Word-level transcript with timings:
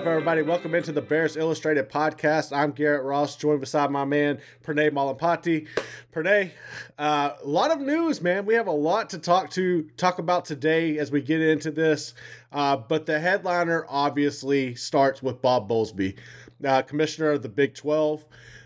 Up, 0.00 0.06
everybody? 0.06 0.40
Welcome 0.40 0.74
into 0.74 0.92
the 0.92 1.02
Bears 1.02 1.36
Illustrated 1.36 1.90
podcast. 1.90 2.56
I'm 2.56 2.70
Garrett 2.70 3.04
Ross, 3.04 3.36
joined 3.36 3.60
beside 3.60 3.90
my 3.90 4.06
man 4.06 4.38
Pranay 4.64 4.90
Malampati. 4.90 5.66
Pranay, 6.10 6.52
uh, 6.98 7.32
a 7.42 7.46
lot 7.46 7.70
of 7.70 7.82
news, 7.82 8.22
man. 8.22 8.46
We 8.46 8.54
have 8.54 8.66
a 8.66 8.72
lot 8.72 9.10
to 9.10 9.18
talk 9.18 9.50
to 9.50 9.82
talk 9.98 10.18
about 10.18 10.46
today 10.46 10.96
as 10.96 11.10
we 11.12 11.20
get 11.20 11.42
into 11.42 11.70
this. 11.70 12.14
Uh, 12.50 12.78
but 12.78 13.04
the 13.04 13.20
headliner 13.20 13.84
obviously 13.90 14.74
starts 14.74 15.22
with 15.22 15.42
Bob 15.42 15.68
Bowlsby, 15.68 16.16
uh, 16.64 16.80
commissioner 16.80 17.32
of 17.32 17.42
the 17.42 17.50
Big 17.50 17.74
12. 17.74 18.24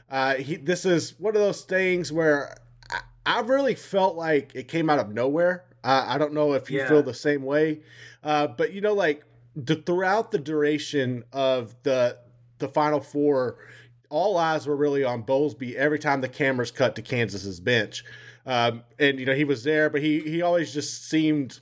Uh, 0.09 0.35
he, 0.37 0.55
this 0.55 0.85
is 0.85 1.19
one 1.19 1.35
of 1.35 1.43
those 1.43 1.63
things 1.63 2.13
where 2.13 2.55
I, 2.93 3.01
I 3.27 3.41
really 3.41 3.75
felt 3.75 4.15
like 4.15 4.53
it 4.55 4.69
came 4.69 4.89
out 4.89 5.01
of 5.01 5.11
nowhere. 5.13 5.65
I 5.83 6.17
don't 6.17 6.33
know 6.33 6.55
if 6.55 6.71
you 6.71 6.79
Yeah. 6.79 6.89
feel 6.89 7.03
the 7.03 7.13
same 7.13 7.43
way, 7.43 7.81
uh, 8.23 8.47
but 8.47 8.73
you 8.73 8.81
know, 8.81 8.95
like 8.95 9.23
throughout 9.87 10.31
the 10.31 10.39
duration 10.39 11.25
of 11.33 11.75
the 11.83 12.19
the 12.59 12.69
Final 12.69 13.01
Four, 13.01 13.59
all 14.11 14.37
eyes 14.37 14.67
were 14.67 14.77
really 14.77 15.05
on 15.05 15.23
Bowlsby 15.23 15.75
every 15.75 15.99
time 15.99 16.21
the 16.21 16.29
cameras 16.29 16.71
cut 16.71 16.97
to 16.97 17.03
Kansas's 17.03 17.61
bench, 17.61 18.05
um, 18.47 18.85
and 18.99 19.19
you 19.19 19.27
know 19.27 19.35
he 19.35 19.45
was 19.45 19.65
there, 19.65 19.91
but 19.91 20.03
he 20.03 20.21
he 20.21 20.43
always 20.43 20.73
just 20.73 21.09
seemed. 21.09 21.61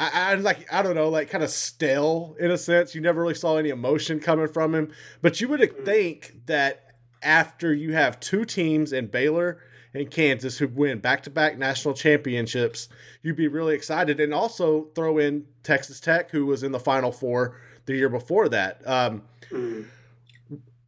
I, 0.00 0.32
I 0.32 0.34
like 0.34 0.72
I 0.72 0.82
don't 0.82 0.94
know, 0.94 1.08
like 1.08 1.30
kind 1.30 1.44
of 1.44 1.50
stale 1.50 2.36
in 2.38 2.50
a 2.50 2.58
sense. 2.58 2.94
You 2.94 3.00
never 3.00 3.20
really 3.20 3.34
saw 3.34 3.56
any 3.56 3.70
emotion 3.70 4.20
coming 4.20 4.48
from 4.48 4.74
him. 4.74 4.92
But 5.22 5.40
you 5.40 5.48
would 5.48 5.84
think 5.84 6.46
that 6.46 6.94
after 7.22 7.74
you 7.74 7.94
have 7.94 8.20
two 8.20 8.44
teams 8.44 8.92
in 8.92 9.08
Baylor 9.08 9.60
and 9.98 10.10
Kansas 10.10 10.58
who 10.58 10.68
win 10.68 10.98
back 10.98 11.22
to 11.24 11.30
back 11.30 11.58
national 11.58 11.94
championships, 11.94 12.88
you'd 13.22 13.36
be 13.36 13.48
really 13.48 13.74
excited. 13.74 14.20
And 14.20 14.32
also 14.32 14.88
throw 14.94 15.18
in 15.18 15.46
Texas 15.62 16.00
Tech, 16.00 16.30
who 16.30 16.46
was 16.46 16.62
in 16.62 16.72
the 16.72 16.80
Final 16.80 17.12
Four 17.12 17.56
the 17.86 17.96
year 17.96 18.08
before 18.08 18.48
that. 18.50 18.86
Um, 18.86 19.22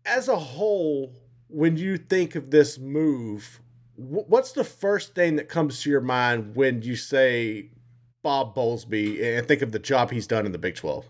as 0.04 0.28
a 0.28 0.36
whole, 0.36 1.14
when 1.48 1.76
you 1.76 1.96
think 1.96 2.34
of 2.34 2.50
this 2.50 2.78
move, 2.78 3.60
what's 3.96 4.52
the 4.52 4.64
first 4.64 5.14
thing 5.14 5.36
that 5.36 5.48
comes 5.48 5.82
to 5.82 5.90
your 5.90 6.00
mind 6.00 6.54
when 6.54 6.82
you 6.82 6.96
say 6.96 7.70
Bob 8.22 8.54
Bowlsby 8.54 9.38
and 9.38 9.46
think 9.46 9.62
of 9.62 9.72
the 9.72 9.78
job 9.78 10.10
he's 10.10 10.26
done 10.26 10.46
in 10.46 10.52
the 10.52 10.58
Big 10.58 10.76
12? 10.76 11.06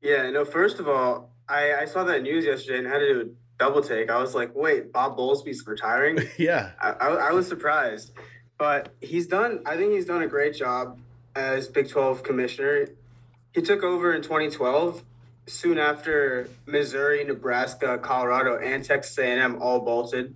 Yeah, 0.00 0.30
no, 0.30 0.44
first 0.44 0.78
of 0.78 0.88
all, 0.88 1.32
I, 1.48 1.74
I 1.74 1.84
saw 1.84 2.04
that 2.04 2.22
news 2.22 2.44
yesterday 2.44 2.78
and 2.78 2.86
had 2.86 2.98
to 2.98 3.34
double 3.58 3.82
take. 3.82 4.10
I 4.10 4.20
was 4.20 4.34
like, 4.34 4.54
wait, 4.54 4.92
Bob 4.92 5.16
Bowlsby's 5.16 5.66
retiring? 5.66 6.18
yeah. 6.38 6.72
I, 6.80 6.90
I, 6.90 7.08
I 7.28 7.32
was 7.32 7.48
surprised. 7.48 8.12
But 8.58 8.94
he's 9.00 9.26
done, 9.26 9.62
I 9.66 9.76
think 9.76 9.92
he's 9.92 10.06
done 10.06 10.22
a 10.22 10.26
great 10.26 10.54
job 10.54 10.98
as 11.34 11.68
Big 11.68 11.88
12 11.88 12.22
commissioner. 12.22 12.88
He 13.52 13.62
took 13.62 13.82
over 13.82 14.14
in 14.14 14.22
2012, 14.22 15.02
soon 15.46 15.78
after 15.78 16.48
Missouri, 16.66 17.24
Nebraska, 17.24 17.98
Colorado, 17.98 18.58
and 18.58 18.84
Texas 18.84 19.16
A&M 19.18 19.60
all 19.60 19.80
bolted. 19.80 20.34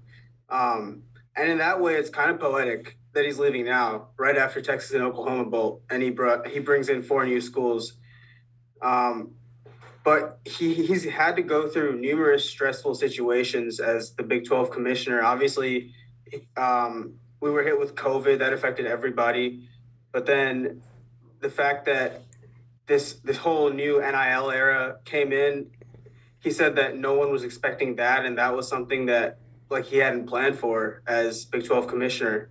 Um, 0.48 1.02
and 1.36 1.50
in 1.50 1.58
that 1.58 1.80
way, 1.80 1.94
it's 1.94 2.10
kind 2.10 2.30
of 2.30 2.40
poetic 2.40 2.96
that 3.12 3.24
he's 3.24 3.38
leaving 3.38 3.64
now, 3.64 4.08
right 4.16 4.36
after 4.36 4.60
Texas 4.60 4.92
and 4.92 5.02
Oklahoma 5.02 5.44
bolt, 5.44 5.82
and 5.90 6.02
he 6.02 6.10
brought 6.10 6.46
he 6.46 6.60
brings 6.60 6.88
in 6.88 7.02
four 7.02 7.24
new 7.24 7.40
schools. 7.40 7.94
Um, 8.80 9.32
but 10.04 10.38
he, 10.44 10.74
he's 10.74 11.04
had 11.04 11.36
to 11.36 11.42
go 11.42 11.68
through 11.68 12.00
numerous 12.00 12.48
stressful 12.48 12.94
situations 12.94 13.80
as 13.80 14.12
the 14.12 14.22
Big 14.22 14.46
12 14.46 14.70
commissioner. 14.70 15.22
Obviously, 15.22 15.92
um, 16.56 17.14
we 17.40 17.50
were 17.50 17.62
hit 17.62 17.78
with 17.78 17.94
COVID 17.94 18.38
that 18.38 18.52
affected 18.52 18.86
everybody, 18.86 19.68
but 20.12 20.26
then 20.26 20.82
the 21.40 21.50
fact 21.50 21.86
that 21.86 22.22
this 22.86 23.14
this 23.24 23.36
whole 23.36 23.70
new 23.70 24.00
NIL 24.00 24.50
era 24.50 24.98
came 25.04 25.32
in, 25.32 25.70
he 26.40 26.50
said 26.50 26.76
that 26.76 26.96
no 26.96 27.14
one 27.14 27.30
was 27.30 27.44
expecting 27.44 27.96
that, 27.96 28.24
and 28.24 28.38
that 28.38 28.54
was 28.54 28.68
something 28.68 29.06
that 29.06 29.38
like 29.70 29.86
he 29.86 29.98
hadn't 29.98 30.26
planned 30.26 30.58
for 30.58 31.02
as 31.06 31.44
Big 31.44 31.64
12 31.64 31.86
commissioner. 31.86 32.50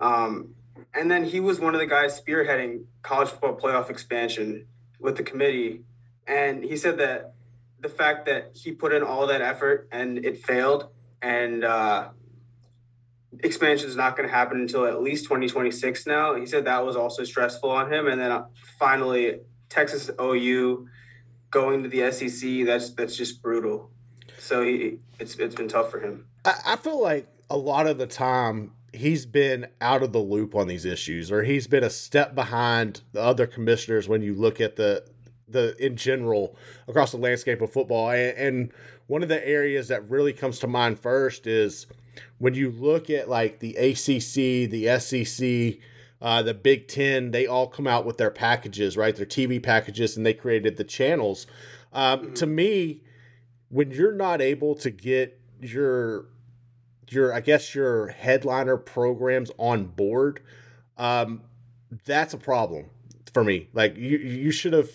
Um, 0.00 0.54
and 0.92 1.10
then 1.10 1.24
he 1.24 1.40
was 1.40 1.60
one 1.60 1.74
of 1.74 1.80
the 1.80 1.86
guys 1.86 2.20
spearheading 2.20 2.84
college 3.02 3.28
football 3.28 3.56
playoff 3.56 3.90
expansion 3.90 4.66
with 4.98 5.16
the 5.16 5.22
committee. 5.22 5.82
And 6.26 6.64
he 6.64 6.76
said 6.76 6.98
that 6.98 7.34
the 7.80 7.88
fact 7.88 8.26
that 8.26 8.52
he 8.54 8.72
put 8.72 8.92
in 8.92 9.02
all 9.02 9.26
that 9.26 9.42
effort 9.42 9.88
and 9.92 10.24
it 10.24 10.44
failed, 10.44 10.88
and 11.22 11.64
uh, 11.64 12.08
expansion 13.40 13.88
is 13.88 13.96
not 13.96 14.16
going 14.16 14.28
to 14.28 14.34
happen 14.34 14.60
until 14.60 14.86
at 14.86 15.02
least 15.02 15.24
2026 15.24 16.06
now. 16.06 16.34
He 16.34 16.46
said 16.46 16.64
that 16.64 16.84
was 16.84 16.96
also 16.96 17.24
stressful 17.24 17.70
on 17.70 17.92
him. 17.92 18.06
And 18.08 18.20
then 18.20 18.32
uh, 18.32 18.46
finally, 18.78 19.40
Texas 19.68 20.10
OU 20.20 20.88
going 21.50 21.82
to 21.82 21.88
the 21.88 22.10
SEC, 22.10 22.66
that's 22.66 22.90
that's 22.90 23.16
just 23.16 23.42
brutal. 23.42 23.90
So 24.38 24.62
he, 24.62 24.98
it's 25.18 25.36
it's 25.36 25.54
been 25.54 25.68
tough 25.68 25.90
for 25.90 26.00
him. 26.00 26.26
I, 26.44 26.54
I 26.66 26.76
feel 26.76 27.00
like 27.00 27.28
a 27.48 27.56
lot 27.56 27.86
of 27.86 27.98
the 27.98 28.06
time 28.06 28.72
he's 28.92 29.26
been 29.26 29.66
out 29.80 30.02
of 30.02 30.12
the 30.12 30.18
loop 30.18 30.54
on 30.54 30.68
these 30.68 30.84
issues, 30.84 31.30
or 31.30 31.42
he's 31.42 31.66
been 31.66 31.84
a 31.84 31.90
step 31.90 32.34
behind 32.34 33.02
the 33.12 33.22
other 33.22 33.46
commissioners 33.46 34.08
when 34.08 34.22
you 34.22 34.34
look 34.34 34.60
at 34.60 34.76
the 34.76 35.04
the 35.48 35.76
in 35.84 35.96
general 35.96 36.56
across 36.88 37.12
the 37.12 37.18
landscape 37.18 37.60
of 37.60 37.72
football. 37.72 38.10
And, 38.10 38.36
and 38.36 38.72
one 39.06 39.22
of 39.22 39.28
the 39.28 39.46
areas 39.46 39.88
that 39.88 40.08
really 40.08 40.32
comes 40.32 40.58
to 40.60 40.66
mind 40.66 40.98
first 40.98 41.46
is 41.46 41.86
when 42.38 42.54
you 42.54 42.70
look 42.70 43.10
at 43.10 43.28
like 43.28 43.60
the 43.60 43.76
ACC, 43.76 44.70
the 44.70 44.98
SEC, 44.98 45.78
uh, 46.20 46.42
the 46.42 46.54
Big 46.54 46.88
Ten, 46.88 47.30
they 47.30 47.46
all 47.46 47.66
come 47.66 47.86
out 47.86 48.04
with 48.06 48.16
their 48.16 48.30
packages, 48.30 48.96
right? 48.96 49.14
Their 49.14 49.26
TV 49.26 49.62
packages, 49.62 50.16
and 50.16 50.24
they 50.24 50.34
created 50.34 50.76
the 50.76 50.84
channels. 50.84 51.46
Um, 51.92 52.34
To 52.34 52.46
me, 52.46 53.02
when 53.68 53.90
you're 53.90 54.14
not 54.14 54.40
able 54.40 54.74
to 54.76 54.90
get 54.90 55.40
your 55.60 56.26
your 57.08 57.32
I 57.32 57.40
guess 57.40 57.74
your 57.74 58.08
headliner 58.08 58.76
programs 58.76 59.50
on 59.58 59.86
board, 59.86 60.40
um, 60.98 61.42
that's 62.04 62.34
a 62.34 62.38
problem 62.38 62.86
for 63.32 63.44
me. 63.44 63.68
Like 63.72 63.96
you 63.96 64.18
you 64.18 64.50
should 64.50 64.72
have 64.72 64.90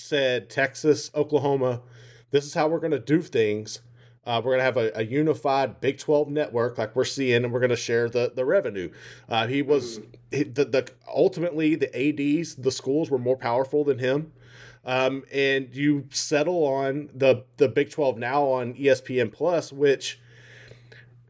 said 0.00 0.50
Texas, 0.50 1.10
Oklahoma, 1.14 1.82
this 2.30 2.44
is 2.44 2.54
how 2.54 2.68
we're 2.68 2.80
going 2.80 2.90
to 2.92 2.98
do 2.98 3.22
things. 3.22 3.80
Uh, 4.26 4.40
we're 4.44 4.56
going 4.56 4.58
to 4.58 4.64
have 4.64 4.76
a, 4.76 4.92
a 4.94 5.02
unified 5.02 5.80
Big 5.80 5.98
12 5.98 6.28
network 6.28 6.78
like 6.78 6.94
we're 6.94 7.04
seeing, 7.04 7.44
and 7.44 7.52
we're 7.52 7.60
going 7.60 7.70
to 7.70 7.76
share 7.76 8.08
the, 8.08 8.32
the 8.34 8.44
revenue. 8.44 8.90
Uh, 9.28 9.46
he 9.46 9.62
was 9.62 10.00
he, 10.30 10.44
the, 10.44 10.64
the 10.64 10.88
ultimately 11.08 11.74
the 11.74 11.88
ADs, 11.96 12.54
the 12.56 12.70
schools 12.70 13.10
were 13.10 13.18
more 13.18 13.36
powerful 13.36 13.82
than 13.84 13.98
him. 13.98 14.32
Um, 14.84 15.24
and 15.32 15.74
you 15.74 16.06
settle 16.10 16.64
on 16.64 17.10
the 17.14 17.44
the 17.56 17.68
Big 17.68 17.90
12 17.90 18.18
now 18.18 18.44
on 18.44 18.74
ESPN 18.74 19.32
Plus, 19.32 19.72
which 19.72 20.20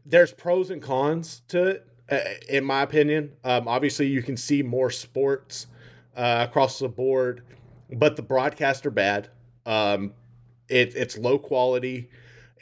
there's 0.05 0.31
pros 0.31 0.69
and 0.69 0.81
cons 0.81 1.41
to 1.49 1.67
it, 1.67 1.87
uh, 2.09 2.19
in 2.49 2.63
my 2.63 2.81
opinion. 2.81 3.31
Um, 3.43 3.67
obviously, 3.67 4.07
you 4.07 4.21
can 4.21 4.37
see 4.37 4.63
more 4.63 4.89
sports 4.89 5.67
uh, 6.15 6.45
across 6.47 6.79
the 6.79 6.89
board, 6.89 7.43
but 7.91 8.15
the 8.15 8.21
broadcasts 8.21 8.85
are 8.85 8.91
bad. 8.91 9.29
Um, 9.65 10.13
it, 10.67 10.95
it's 10.95 11.17
low 11.17 11.37
quality, 11.37 12.09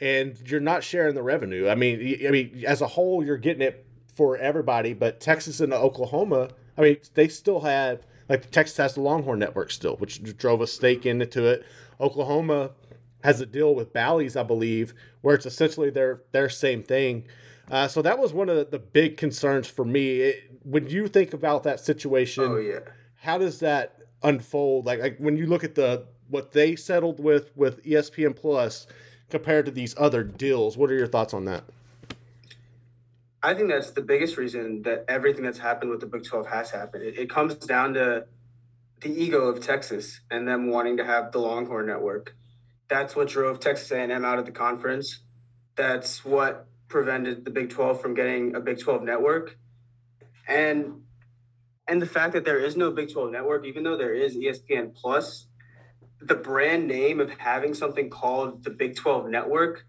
and 0.00 0.36
you're 0.50 0.60
not 0.60 0.82
sharing 0.84 1.14
the 1.14 1.22
revenue. 1.22 1.68
I 1.68 1.74
mean, 1.74 2.26
I 2.26 2.30
mean, 2.30 2.64
as 2.66 2.80
a 2.80 2.86
whole, 2.88 3.24
you're 3.24 3.36
getting 3.36 3.62
it 3.62 3.86
for 4.14 4.36
everybody, 4.36 4.92
but 4.92 5.20
Texas 5.20 5.60
and 5.60 5.72
Oklahoma, 5.72 6.48
I 6.76 6.82
mean, 6.82 6.96
they 7.14 7.28
still 7.28 7.60
have 7.60 8.06
like 8.28 8.50
Texas 8.50 8.76
has 8.76 8.94
the 8.94 9.00
Longhorn 9.00 9.38
Network 9.38 9.70
still, 9.70 9.96
which 9.96 10.22
drove 10.36 10.60
a 10.60 10.66
stake 10.66 11.06
into 11.06 11.46
it. 11.46 11.64
Oklahoma 12.00 12.70
has 13.24 13.40
a 13.40 13.46
deal 13.46 13.74
with 13.74 13.92
Bally's, 13.92 14.36
I 14.36 14.42
believe, 14.42 14.94
where 15.20 15.34
it's 15.34 15.46
essentially 15.46 15.90
their 15.90 16.22
their 16.32 16.48
same 16.48 16.82
thing. 16.82 17.24
Uh, 17.70 17.86
so 17.86 18.02
that 18.02 18.18
was 18.18 18.32
one 18.32 18.48
of 18.48 18.56
the, 18.56 18.64
the 18.64 18.78
big 18.80 19.16
concerns 19.16 19.68
for 19.68 19.84
me. 19.84 20.20
It, 20.20 20.50
when 20.64 20.88
you 20.88 21.06
think 21.06 21.32
about 21.32 21.62
that 21.62 21.78
situation, 21.80 22.44
Oh 22.44 22.56
yeah. 22.56 22.80
how 23.16 23.38
does 23.38 23.60
that 23.60 23.99
unfold? 24.22 24.86
Like, 24.86 25.00
like 25.00 25.18
when 25.18 25.36
you 25.36 25.46
look 25.46 25.64
at 25.64 25.74
the 25.74 26.04
what 26.28 26.52
they 26.52 26.76
settled 26.76 27.20
with 27.22 27.56
with 27.56 27.84
ESPN 27.84 28.34
Plus 28.36 28.86
compared 29.30 29.66
to 29.66 29.70
these 29.70 29.94
other 29.98 30.22
deals, 30.22 30.76
what 30.76 30.90
are 30.90 30.94
your 30.94 31.06
thoughts 31.06 31.34
on 31.34 31.44
that? 31.46 31.64
I 33.42 33.54
think 33.54 33.70
that's 33.70 33.92
the 33.92 34.02
biggest 34.02 34.36
reason 34.36 34.82
that 34.82 35.06
everything 35.08 35.44
that's 35.44 35.58
happened 35.58 35.90
with 35.90 36.00
the 36.00 36.06
Big 36.06 36.24
12 36.24 36.46
has 36.48 36.70
happened. 36.70 37.04
It, 37.04 37.18
it 37.18 37.30
comes 37.30 37.54
down 37.54 37.94
to 37.94 38.26
the 39.00 39.08
ego 39.08 39.46
of 39.46 39.64
Texas 39.64 40.20
and 40.30 40.46
them 40.46 40.70
wanting 40.70 40.98
to 40.98 41.04
have 41.04 41.32
the 41.32 41.38
Longhorn 41.38 41.86
Network. 41.86 42.36
That's 42.88 43.16
what 43.16 43.28
drove 43.28 43.60
Texas 43.60 43.90
A&M 43.92 44.24
out 44.24 44.38
of 44.38 44.44
the 44.44 44.52
conference. 44.52 45.20
That's 45.74 46.22
what 46.24 46.66
prevented 46.88 47.44
the 47.44 47.50
Big 47.50 47.70
12 47.70 48.02
from 48.02 48.14
getting 48.14 48.54
a 48.54 48.60
Big 48.60 48.78
12 48.80 49.02
network. 49.04 49.56
And 50.46 51.02
and 51.90 52.00
the 52.00 52.06
fact 52.06 52.32
that 52.34 52.44
there 52.44 52.60
is 52.60 52.76
no 52.76 52.92
Big 52.92 53.12
12 53.12 53.32
network, 53.32 53.66
even 53.66 53.82
though 53.82 53.96
there 53.96 54.14
is 54.14 54.36
ESPN 54.36 54.94
Plus, 54.94 55.48
the 56.20 56.36
brand 56.36 56.86
name 56.86 57.18
of 57.18 57.30
having 57.30 57.74
something 57.74 58.08
called 58.08 58.62
the 58.62 58.70
Big 58.70 58.94
12 58.94 59.28
network, 59.28 59.84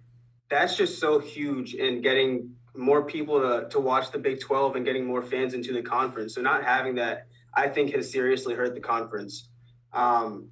that's 0.50 0.76
just 0.76 1.00
so 1.00 1.20
huge 1.20 1.76
in 1.76 2.02
getting 2.02 2.56
more 2.76 3.04
people 3.04 3.40
to, 3.40 3.70
to 3.70 3.80
watch 3.80 4.10
the 4.12 4.18
Big 4.18 4.40
12 4.40 4.78
and 4.78 4.84
getting 4.84 5.06
more 5.06 5.22
fans 5.22 5.54
into 5.54 5.74
the 5.74 5.84
conference. 5.84 6.34
So 6.34 6.42
not 6.42 6.64
having 6.64 6.96
that, 6.96 7.28
I 7.54 7.68
think, 7.68 7.94
has 7.94 8.12
seriously 8.12 8.56
hurt 8.56 8.74
the 8.74 8.82
conference. 8.82 9.50
Um, 9.94 10.50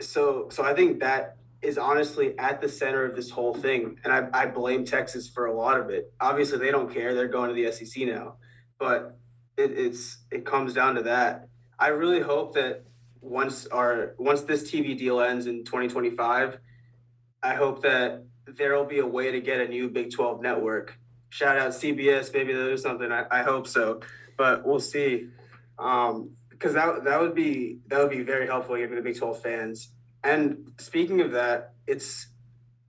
so 0.00 0.48
so 0.50 0.62
I 0.62 0.74
think 0.74 1.00
that 1.00 1.38
is 1.60 1.76
honestly 1.76 2.38
at 2.38 2.60
the 2.60 2.68
center 2.68 3.04
of 3.04 3.16
this 3.16 3.30
whole 3.30 3.54
thing, 3.54 3.98
and 4.04 4.12
I, 4.12 4.28
I 4.32 4.46
blame 4.46 4.84
Texas 4.84 5.28
for 5.28 5.46
a 5.46 5.52
lot 5.52 5.80
of 5.80 5.90
it. 5.90 6.12
Obviously, 6.20 6.58
they 6.58 6.70
don't 6.70 6.92
care; 6.92 7.14
they're 7.14 7.26
going 7.26 7.48
to 7.48 7.54
the 7.54 7.72
SEC 7.72 8.06
now, 8.06 8.36
but 8.78 9.16
it, 9.56 9.72
it's 9.72 10.18
it 10.30 10.44
comes 10.44 10.74
down 10.74 10.94
to 10.96 11.02
that. 11.02 11.48
I 11.78 11.88
really 11.88 12.20
hope 12.20 12.54
that 12.54 12.84
once 13.20 13.66
our 13.66 14.14
once 14.18 14.42
this 14.42 14.70
TV 14.70 14.96
deal 14.96 15.20
ends 15.20 15.46
in 15.46 15.64
2025, 15.64 16.58
I 17.42 17.54
hope 17.54 17.82
that 17.82 18.24
there 18.46 18.76
will 18.76 18.84
be 18.84 18.98
a 18.98 19.06
way 19.06 19.32
to 19.32 19.40
get 19.40 19.60
a 19.60 19.68
new 19.68 19.88
Big 19.88 20.10
12 20.12 20.42
network. 20.42 20.98
Shout 21.30 21.58
out 21.58 21.72
CBS, 21.72 22.32
maybe 22.32 22.52
they'll 22.52 22.68
do 22.68 22.76
something. 22.76 23.10
I, 23.10 23.24
I 23.30 23.42
hope 23.42 23.66
so, 23.66 24.00
but 24.36 24.64
we'll 24.64 24.80
see. 24.80 25.28
Um, 25.78 26.30
because 26.50 26.74
that 26.74 27.04
that 27.04 27.20
would 27.20 27.34
be 27.34 27.80
that 27.88 27.98
would 27.98 28.10
be 28.10 28.22
very 28.22 28.46
helpful 28.46 28.76
giving 28.76 28.96
the 28.96 29.02
Big 29.02 29.18
12 29.18 29.42
fans. 29.42 29.92
And 30.22 30.72
speaking 30.78 31.20
of 31.20 31.32
that, 31.32 31.74
it's 31.86 32.28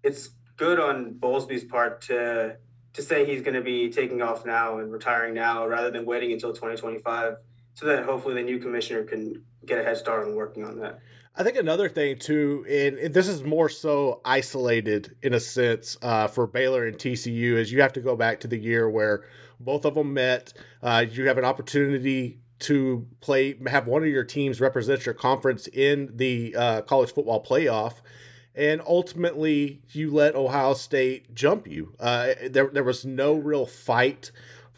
it's 0.03 0.29
good 0.57 0.79
on 0.79 1.15
Bowlsby's 1.15 1.63
part 1.63 2.01
to 2.03 2.57
to 2.95 3.01
say 3.01 3.25
he's 3.25 3.41
going 3.41 3.53
to 3.55 3.61
be 3.61 3.89
taking 3.89 4.21
off 4.21 4.45
now 4.45 4.79
and 4.79 4.91
retiring 4.91 5.33
now 5.33 5.67
rather 5.67 5.91
than 5.91 6.05
waiting 6.05 6.31
until 6.31 6.51
2025 6.51 7.35
so 7.73 7.85
that 7.85 8.05
hopefully 8.05 8.33
the 8.33 8.41
new 8.41 8.57
commissioner 8.57 9.03
can 9.03 9.43
get 9.65 9.77
a 9.77 9.83
head 9.83 9.97
start 9.97 10.25
on 10.25 10.33
working 10.35 10.63
on 10.63 10.79
that. 10.79 10.99
I 11.35 11.43
think 11.43 11.57
another 11.57 11.89
thing 11.89 12.17
too, 12.17 12.65
and, 12.69 13.13
this 13.13 13.27
is 13.27 13.43
more 13.43 13.67
so 13.67 14.21
isolated 14.23 15.17
in 15.21 15.33
a 15.33 15.39
sense 15.41 15.97
uh, 16.01 16.27
for 16.27 16.47
Baylor 16.47 16.87
and 16.87 16.97
TCU, 16.97 17.55
is 17.55 17.71
you 17.71 17.81
have 17.81 17.91
to 17.93 17.99
go 17.99 18.15
back 18.15 18.39
to 18.41 18.47
the 18.47 18.57
year 18.57 18.89
where 18.89 19.25
both 19.59 19.83
of 19.83 19.95
them 19.95 20.13
met. 20.13 20.53
Uh, 20.81 21.05
you 21.09 21.27
have 21.27 21.37
an 21.37 21.43
opportunity 21.43 22.39
to 22.59 23.05
play, 23.19 23.55
have 23.67 23.87
one 23.87 24.03
of 24.03 24.07
your 24.07 24.23
teams 24.23 24.61
represent 24.61 25.05
your 25.05 25.13
conference 25.13 25.67
in 25.67 26.09
the 26.15 26.55
uh, 26.57 26.81
college 26.83 27.13
football 27.13 27.43
playoff. 27.43 27.95
And 28.55 28.81
ultimately, 28.87 29.81
you 29.91 30.11
let 30.11 30.35
Ohio 30.35 30.73
State 30.73 31.35
jump 31.35 31.67
you. 31.67 31.93
Uh, 31.99 32.33
there, 32.49 32.67
there 32.67 32.83
was 32.83 33.03
no 33.03 33.33
real 33.33 33.65
fight 33.65 34.31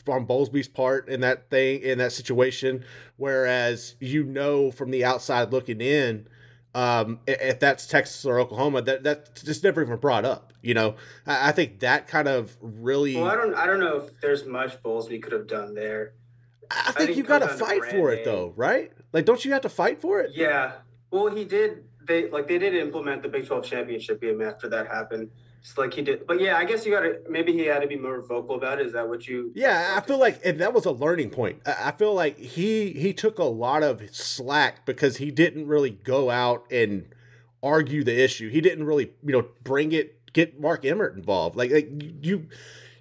on 0.09 0.25
Bowlsby's 0.25 0.67
part 0.67 1.09
in 1.09 1.21
that 1.21 1.49
thing 1.49 1.81
in 1.81 1.97
that 1.97 2.11
situation. 2.11 2.83
Whereas 3.17 3.95
you 3.99 4.23
know 4.23 4.71
from 4.71 4.91
the 4.91 5.03
outside 5.03 5.51
looking 5.51 5.81
in, 5.81 6.27
um, 6.73 7.19
if 7.27 7.59
that's 7.59 7.87
Texas 7.87 8.25
or 8.25 8.39
Oklahoma, 8.39 8.81
that 8.83 9.03
that's 9.03 9.43
just 9.43 9.63
never 9.63 9.81
even 9.81 9.97
brought 9.97 10.25
up. 10.25 10.53
You 10.61 10.73
know, 10.73 10.95
I, 11.25 11.49
I 11.49 11.51
think 11.51 11.79
that 11.79 12.07
kind 12.07 12.27
of 12.27 12.55
really. 12.61 13.15
Well, 13.15 13.25
I 13.25 13.35
don't 13.35 13.55
I 13.55 13.65
don't 13.65 13.79
know 13.79 13.97
if 13.97 14.19
there's 14.21 14.45
much 14.45 14.81
Bowlsby 14.83 15.21
could 15.21 15.33
have 15.33 15.47
done 15.47 15.73
there. 15.73 16.13
I 16.69 16.91
think 16.91 17.07
think 17.07 17.17
you 17.17 17.23
got 17.23 17.39
to 17.39 17.47
comes 17.47 17.59
down 17.59 17.69
to 17.69 17.81
fight 17.81 17.91
for 17.91 18.11
it 18.11 18.17
name. 18.17 18.25
though, 18.25 18.53
right? 18.55 18.91
Like, 19.13 19.25
don't 19.25 19.43
you 19.45 19.53
have 19.53 19.61
to 19.61 19.69
fight 19.69 20.01
for 20.01 20.19
it? 20.19 20.31
Yeah. 20.33 20.73
Well, 21.11 21.33
he 21.33 21.45
did. 21.45 21.85
They 22.07 22.29
like 22.29 22.47
they 22.47 22.57
did 22.57 22.75
implement 22.75 23.21
the 23.21 23.29
Big 23.29 23.47
Twelve 23.47 23.65
championship 23.65 24.21
game 24.21 24.41
after 24.41 24.69
that 24.69 24.87
happened. 24.87 25.29
Just 25.61 25.77
like 25.77 25.93
he 25.93 26.01
did. 26.01 26.25
But 26.25 26.39
yeah, 26.39 26.57
I 26.57 26.65
guess 26.65 26.85
you 26.85 26.91
got 26.91 27.01
to. 27.01 27.19
Maybe 27.29 27.51
he 27.51 27.65
had 27.65 27.81
to 27.81 27.87
be 27.87 27.97
more 27.97 28.21
vocal 28.21 28.55
about 28.55 28.79
it. 28.79 28.87
Is 28.87 28.93
that 28.93 29.07
what 29.07 29.27
you? 29.27 29.51
Yeah, 29.55 29.95
I 29.97 30.01
feel 30.01 30.19
like 30.19 30.39
and 30.45 30.59
that 30.59 30.73
was 30.73 30.85
a 30.85 30.91
learning 30.91 31.31
point. 31.31 31.61
I 31.65 31.89
I 31.89 31.91
feel 31.91 32.13
like 32.13 32.37
he 32.37 32.91
he 32.91 33.13
took 33.13 33.39
a 33.39 33.43
lot 33.43 33.83
of 33.83 34.01
slack 34.15 34.85
because 34.85 35.17
he 35.17 35.31
didn't 35.31 35.67
really 35.67 35.91
go 35.91 36.29
out 36.29 36.65
and 36.71 37.07
argue 37.61 38.03
the 38.03 38.23
issue. 38.23 38.49
He 38.49 38.61
didn't 38.61 38.85
really, 38.85 39.11
you 39.23 39.33
know, 39.33 39.47
bring 39.63 39.91
it 39.91 40.33
get 40.33 40.59
Mark 40.59 40.85
Emmert 40.85 41.15
involved. 41.15 41.55
Like, 41.55 41.71
like 41.71 41.89
you 42.21 42.47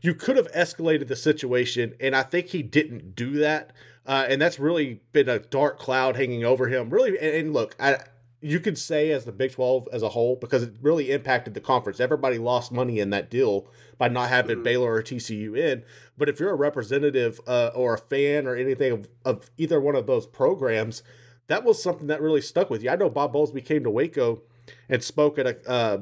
you 0.00 0.14
could 0.14 0.36
have 0.36 0.50
escalated 0.52 1.08
the 1.08 1.16
situation 1.16 1.94
and 2.00 2.14
I 2.16 2.22
think 2.22 2.48
he 2.48 2.62
didn't 2.62 3.14
do 3.14 3.32
that. 3.38 3.72
Uh, 4.06 4.24
and 4.28 4.40
that's 4.40 4.58
really 4.58 5.00
been 5.12 5.28
a 5.28 5.40
dark 5.40 5.78
cloud 5.78 6.16
hanging 6.16 6.44
over 6.44 6.68
him. 6.68 6.90
Really 6.90 7.18
and, 7.18 7.36
and 7.36 7.52
look, 7.52 7.76
I 7.78 7.98
you 8.46 8.60
could 8.60 8.78
say 8.78 9.10
as 9.10 9.24
the 9.24 9.32
Big 9.32 9.52
12 9.52 9.88
as 9.92 10.02
a 10.02 10.10
whole 10.10 10.36
because 10.36 10.62
it 10.62 10.74
really 10.80 11.10
impacted 11.10 11.54
the 11.54 11.60
conference. 11.60 11.98
Everybody 11.98 12.38
lost 12.38 12.70
money 12.70 13.00
in 13.00 13.10
that 13.10 13.28
deal 13.28 13.66
by 13.98 14.06
not 14.08 14.28
having 14.28 14.62
Baylor 14.62 14.92
or 14.92 15.02
TCU 15.02 15.58
in. 15.58 15.82
But 16.16 16.28
if 16.28 16.38
you're 16.38 16.52
a 16.52 16.56
representative 16.56 17.40
uh, 17.48 17.72
or 17.74 17.94
a 17.94 17.98
fan 17.98 18.46
or 18.46 18.54
anything 18.54 18.92
of, 18.92 19.08
of 19.24 19.50
either 19.58 19.80
one 19.80 19.96
of 19.96 20.06
those 20.06 20.26
programs, 20.26 21.02
that 21.48 21.64
was 21.64 21.82
something 21.82 22.06
that 22.06 22.22
really 22.22 22.40
stuck 22.40 22.70
with 22.70 22.84
you. 22.84 22.90
I 22.90 22.94
know 22.94 23.10
Bob 23.10 23.32
Bowlsby 23.32 23.64
came 23.64 23.82
to 23.82 23.90
Waco 23.90 24.42
and 24.88 25.02
spoke 25.02 25.40
at 25.40 25.46
a 25.48 25.68
uh, 25.68 25.98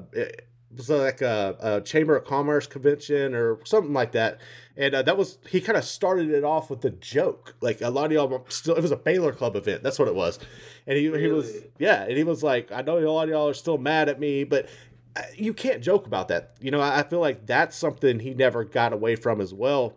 was 0.76 0.90
like 0.90 1.20
a, 1.22 1.56
a 1.60 1.80
Chamber 1.80 2.16
of 2.16 2.24
Commerce 2.24 2.66
convention 2.66 3.34
or 3.34 3.58
something 3.64 3.92
like 3.92 4.12
that, 4.12 4.38
and 4.76 4.94
uh, 4.94 5.02
that 5.02 5.16
was 5.16 5.38
he 5.48 5.60
kind 5.60 5.76
of 5.78 5.84
started 5.84 6.30
it 6.30 6.44
off 6.44 6.70
with 6.70 6.84
a 6.84 6.90
joke. 6.90 7.54
Like 7.60 7.80
a 7.80 7.90
lot 7.90 8.06
of 8.06 8.12
y'all 8.12 8.44
still, 8.48 8.74
it 8.74 8.82
was 8.82 8.90
a 8.90 8.96
Baylor 8.96 9.32
Club 9.32 9.56
event. 9.56 9.82
That's 9.82 9.98
what 9.98 10.08
it 10.08 10.14
was, 10.14 10.38
and 10.86 10.96
he 10.96 11.04
he 11.18 11.28
was 11.28 11.52
yeah, 11.78 12.02
and 12.04 12.16
he 12.16 12.24
was 12.24 12.42
like, 12.42 12.70
I 12.72 12.82
know 12.82 12.98
a 12.98 13.06
lot 13.10 13.24
of 13.24 13.30
y'all 13.30 13.48
are 13.48 13.54
still 13.54 13.78
mad 13.78 14.08
at 14.08 14.18
me, 14.20 14.44
but 14.44 14.68
uh, 15.16 15.22
you 15.36 15.54
can't 15.54 15.82
joke 15.82 16.06
about 16.06 16.28
that. 16.28 16.54
You 16.60 16.70
know, 16.70 16.80
I 16.80 17.00
I 17.00 17.02
feel 17.02 17.20
like 17.20 17.46
that's 17.46 17.76
something 17.76 18.20
he 18.20 18.34
never 18.34 18.64
got 18.64 18.92
away 18.92 19.16
from 19.16 19.40
as 19.40 19.52
well, 19.54 19.94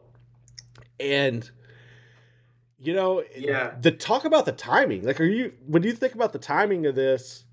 and. 1.00 1.50
You 2.80 2.94
know, 2.94 3.24
Yeah. 3.36 3.74
the 3.82 3.90
talk 3.90 4.24
about 4.24 4.46
the 4.46 4.52
timing. 4.52 5.04
Like, 5.04 5.20
are 5.20 5.24
you 5.26 5.54
when 5.66 5.82
you 5.82 5.94
think 5.94 6.14
about 6.14 6.32
the 6.32 6.38
timing 6.38 6.86
of 6.86 6.94
this? 6.94 7.44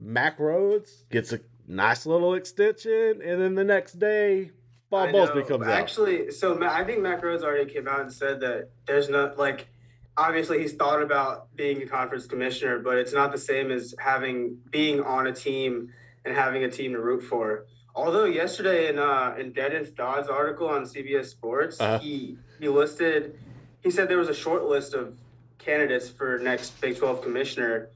Mack 0.00 0.38
Rhoades 0.38 1.08
gets 1.08 1.32
a 1.32 1.38
nice 1.72 2.06
little 2.06 2.34
extension, 2.34 3.20
and 3.24 3.40
then 3.40 3.54
the 3.54 3.64
next 3.64 3.98
day, 3.98 4.50
Bob 4.90 5.08
I 5.08 5.12
know. 5.12 5.26
Bowlsby 5.26 5.48
comes 5.48 5.66
out. 5.66 5.72
Actually, 5.72 6.30
so 6.30 6.62
I 6.62 6.84
think 6.84 7.00
Mack 7.00 7.22
Rhoades 7.22 7.42
already 7.42 7.70
came 7.72 7.88
out 7.88 8.00
and 8.00 8.12
said 8.12 8.40
that 8.40 8.70
there's 8.86 9.08
not 9.08 9.38
like. 9.38 9.68
Obviously, 10.14 10.60
he's 10.60 10.74
thought 10.74 11.00
about 11.00 11.56
being 11.56 11.80
a 11.82 11.86
conference 11.86 12.26
commissioner, 12.26 12.78
but 12.78 12.98
it's 12.98 13.14
not 13.14 13.32
the 13.32 13.38
same 13.38 13.70
as 13.70 13.94
having 13.98 14.58
being 14.70 15.00
on 15.00 15.26
a 15.26 15.32
team 15.32 15.88
and 16.26 16.36
having 16.36 16.64
a 16.64 16.70
team 16.70 16.92
to 16.92 17.00
root 17.00 17.22
for. 17.22 17.64
Although 17.94 18.24
yesterday 18.26 18.88
in 18.90 18.98
uh, 18.98 19.34
in 19.38 19.52
Dennis 19.52 19.90
Dodd's 19.90 20.28
article 20.28 20.68
on 20.68 20.82
CBS 20.84 21.26
Sports, 21.26 21.80
Uh-huh. 21.80 21.98
he 21.98 22.36
he 22.60 22.68
listed, 22.68 23.38
he 23.80 23.90
said 23.90 24.06
there 24.10 24.18
was 24.18 24.28
a 24.28 24.34
short 24.34 24.64
list 24.64 24.92
of 24.92 25.16
candidates 25.58 26.10
for 26.10 26.38
next 26.38 26.78
Big 26.82 26.98
Twelve 26.98 27.22
commissioner, 27.22 27.88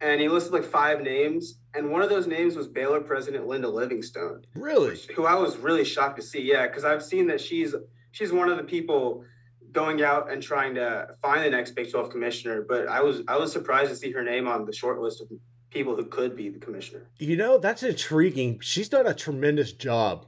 and 0.00 0.20
he 0.20 0.28
listed 0.28 0.52
like 0.52 0.64
five 0.64 1.02
names, 1.02 1.59
and 1.74 1.90
one 1.90 2.02
of 2.02 2.08
those 2.08 2.26
names 2.26 2.56
was 2.56 2.66
Baylor 2.66 3.00
president 3.00 3.46
Linda 3.46 3.68
Livingstone 3.68 4.44
Really? 4.54 4.98
who 5.14 5.24
I 5.26 5.34
was 5.34 5.56
really 5.56 5.84
shocked 5.84 6.16
to 6.16 6.22
see. 6.22 6.42
Yeah, 6.42 6.66
because 6.66 6.84
I've 6.84 7.02
seen 7.02 7.26
that 7.28 7.40
she's 7.40 7.74
she's 8.12 8.32
one 8.32 8.48
of 8.50 8.56
the 8.56 8.64
people 8.64 9.24
going 9.72 10.02
out 10.02 10.30
and 10.32 10.42
trying 10.42 10.74
to 10.74 11.14
find 11.22 11.44
the 11.44 11.50
next 11.50 11.72
Big 11.72 11.90
12 11.90 12.10
commissioner. 12.10 12.62
But 12.68 12.88
I 12.88 13.00
was 13.02 13.22
I 13.28 13.36
was 13.36 13.52
surprised 13.52 13.90
to 13.90 13.96
see 13.96 14.10
her 14.12 14.22
name 14.22 14.48
on 14.48 14.64
the 14.64 14.72
short 14.72 15.00
list 15.00 15.20
of 15.20 15.28
people 15.70 15.94
who 15.94 16.04
could 16.04 16.34
be 16.36 16.48
the 16.48 16.58
commissioner. 16.58 17.06
You 17.18 17.36
know, 17.36 17.58
that's 17.58 17.82
intriguing. 17.82 18.58
She's 18.60 18.88
done 18.88 19.06
a 19.06 19.14
tremendous 19.14 19.72
job. 19.72 20.26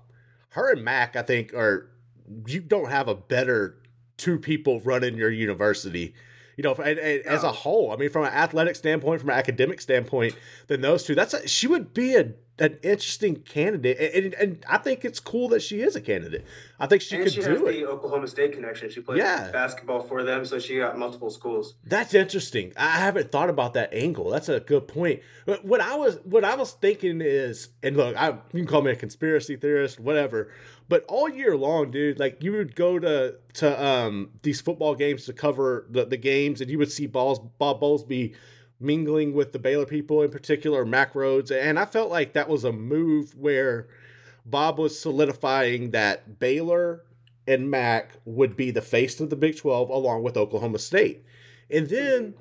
Her 0.50 0.70
and 0.72 0.84
Mac, 0.84 1.16
I 1.16 1.22
think, 1.22 1.52
are 1.54 1.90
you 2.46 2.60
don't 2.60 2.90
have 2.90 3.08
a 3.08 3.14
better 3.14 3.78
two 4.16 4.38
people 4.38 4.80
running 4.80 5.16
your 5.16 5.30
university. 5.30 6.14
You 6.62 6.68
know, 6.68 6.74
as 6.74 7.42
a 7.42 7.50
whole, 7.50 7.90
I 7.90 7.96
mean, 7.96 8.08
from 8.08 8.24
an 8.24 8.32
athletic 8.32 8.76
standpoint, 8.76 9.20
from 9.20 9.30
an 9.30 9.36
academic 9.36 9.80
standpoint, 9.80 10.36
than 10.68 10.80
those 10.80 11.02
two. 11.02 11.14
That's 11.14 11.34
a, 11.34 11.48
she 11.48 11.66
would 11.66 11.92
be 11.92 12.14
a 12.14 12.32
an 12.58 12.78
interesting 12.82 13.36
candidate, 13.36 13.98
and, 14.14 14.34
and, 14.34 14.64
I 14.68 14.76
think 14.76 15.06
it's 15.06 15.18
cool 15.18 15.48
that 15.48 15.62
she 15.62 15.80
is 15.80 15.96
a 15.96 16.02
candidate. 16.02 16.44
I 16.78 16.86
think 16.86 17.00
she 17.00 17.16
and 17.16 17.24
could 17.24 17.32
she 17.32 17.40
do 17.40 17.48
has 17.48 17.60
it. 17.60 17.64
the 17.64 17.86
Oklahoma 17.86 18.28
State 18.28 18.52
connection. 18.52 18.90
She 18.90 19.00
played 19.00 19.18
Yeah. 19.18 19.50
basketball 19.50 20.02
for 20.02 20.22
them, 20.22 20.44
so 20.44 20.58
she 20.58 20.76
got 20.76 20.98
multiple 20.98 21.30
schools. 21.30 21.74
That's 21.84 22.12
interesting. 22.12 22.72
I 22.76 22.98
haven't 22.98 23.32
thought 23.32 23.48
about 23.48 23.72
that 23.74 23.94
angle. 23.94 24.28
That's 24.28 24.50
a 24.50 24.60
good 24.60 24.86
point. 24.86 25.20
But 25.46 25.64
what 25.64 25.80
I 25.80 25.96
was 25.96 26.18
what 26.24 26.44
I 26.44 26.54
was 26.54 26.72
thinking 26.72 27.20
is, 27.22 27.70
and 27.82 27.96
look, 27.96 28.16
I 28.16 28.28
you 28.28 28.36
can 28.60 28.66
call 28.66 28.82
me 28.82 28.90
a 28.90 28.96
conspiracy 28.96 29.56
theorist, 29.56 29.98
whatever. 29.98 30.50
But 30.90 31.06
all 31.08 31.30
year 31.30 31.56
long, 31.56 31.90
dude, 31.90 32.18
like 32.20 32.42
you 32.42 32.52
would 32.52 32.76
go 32.76 32.98
to 32.98 33.36
to 33.54 33.84
um 33.84 34.30
these 34.42 34.60
football 34.60 34.94
games 34.94 35.24
to 35.24 35.32
cover 35.32 35.86
the, 35.90 36.04
the 36.04 36.18
games, 36.18 36.60
and 36.60 36.70
you 36.70 36.76
would 36.78 36.92
see 36.92 37.06
balls 37.06 37.40
Bob 37.58 37.80
Bowlsby 37.80 38.34
mingling 38.82 39.32
with 39.32 39.52
the 39.52 39.58
Baylor 39.58 39.86
people, 39.86 40.22
in 40.22 40.30
particular 40.30 40.84
Mack 40.84 41.14
Rhoades, 41.14 41.50
and 41.50 41.78
I 41.78 41.84
felt 41.84 42.10
like 42.10 42.32
that 42.32 42.48
was 42.48 42.64
a 42.64 42.72
move 42.72 43.34
where 43.36 43.88
Bob 44.44 44.78
was 44.78 44.98
solidifying 44.98 45.90
that 45.92 46.38
Baylor 46.38 47.04
and 47.46 47.70
Mac 47.70 48.16
would 48.24 48.56
be 48.56 48.70
the 48.70 48.82
face 48.82 49.20
of 49.20 49.30
the 49.30 49.36
Big 49.36 49.56
12 49.56 49.90
along 49.90 50.22
with 50.22 50.36
Oklahoma 50.36 50.78
State. 50.78 51.24
And 51.70 51.88
then 51.88 52.34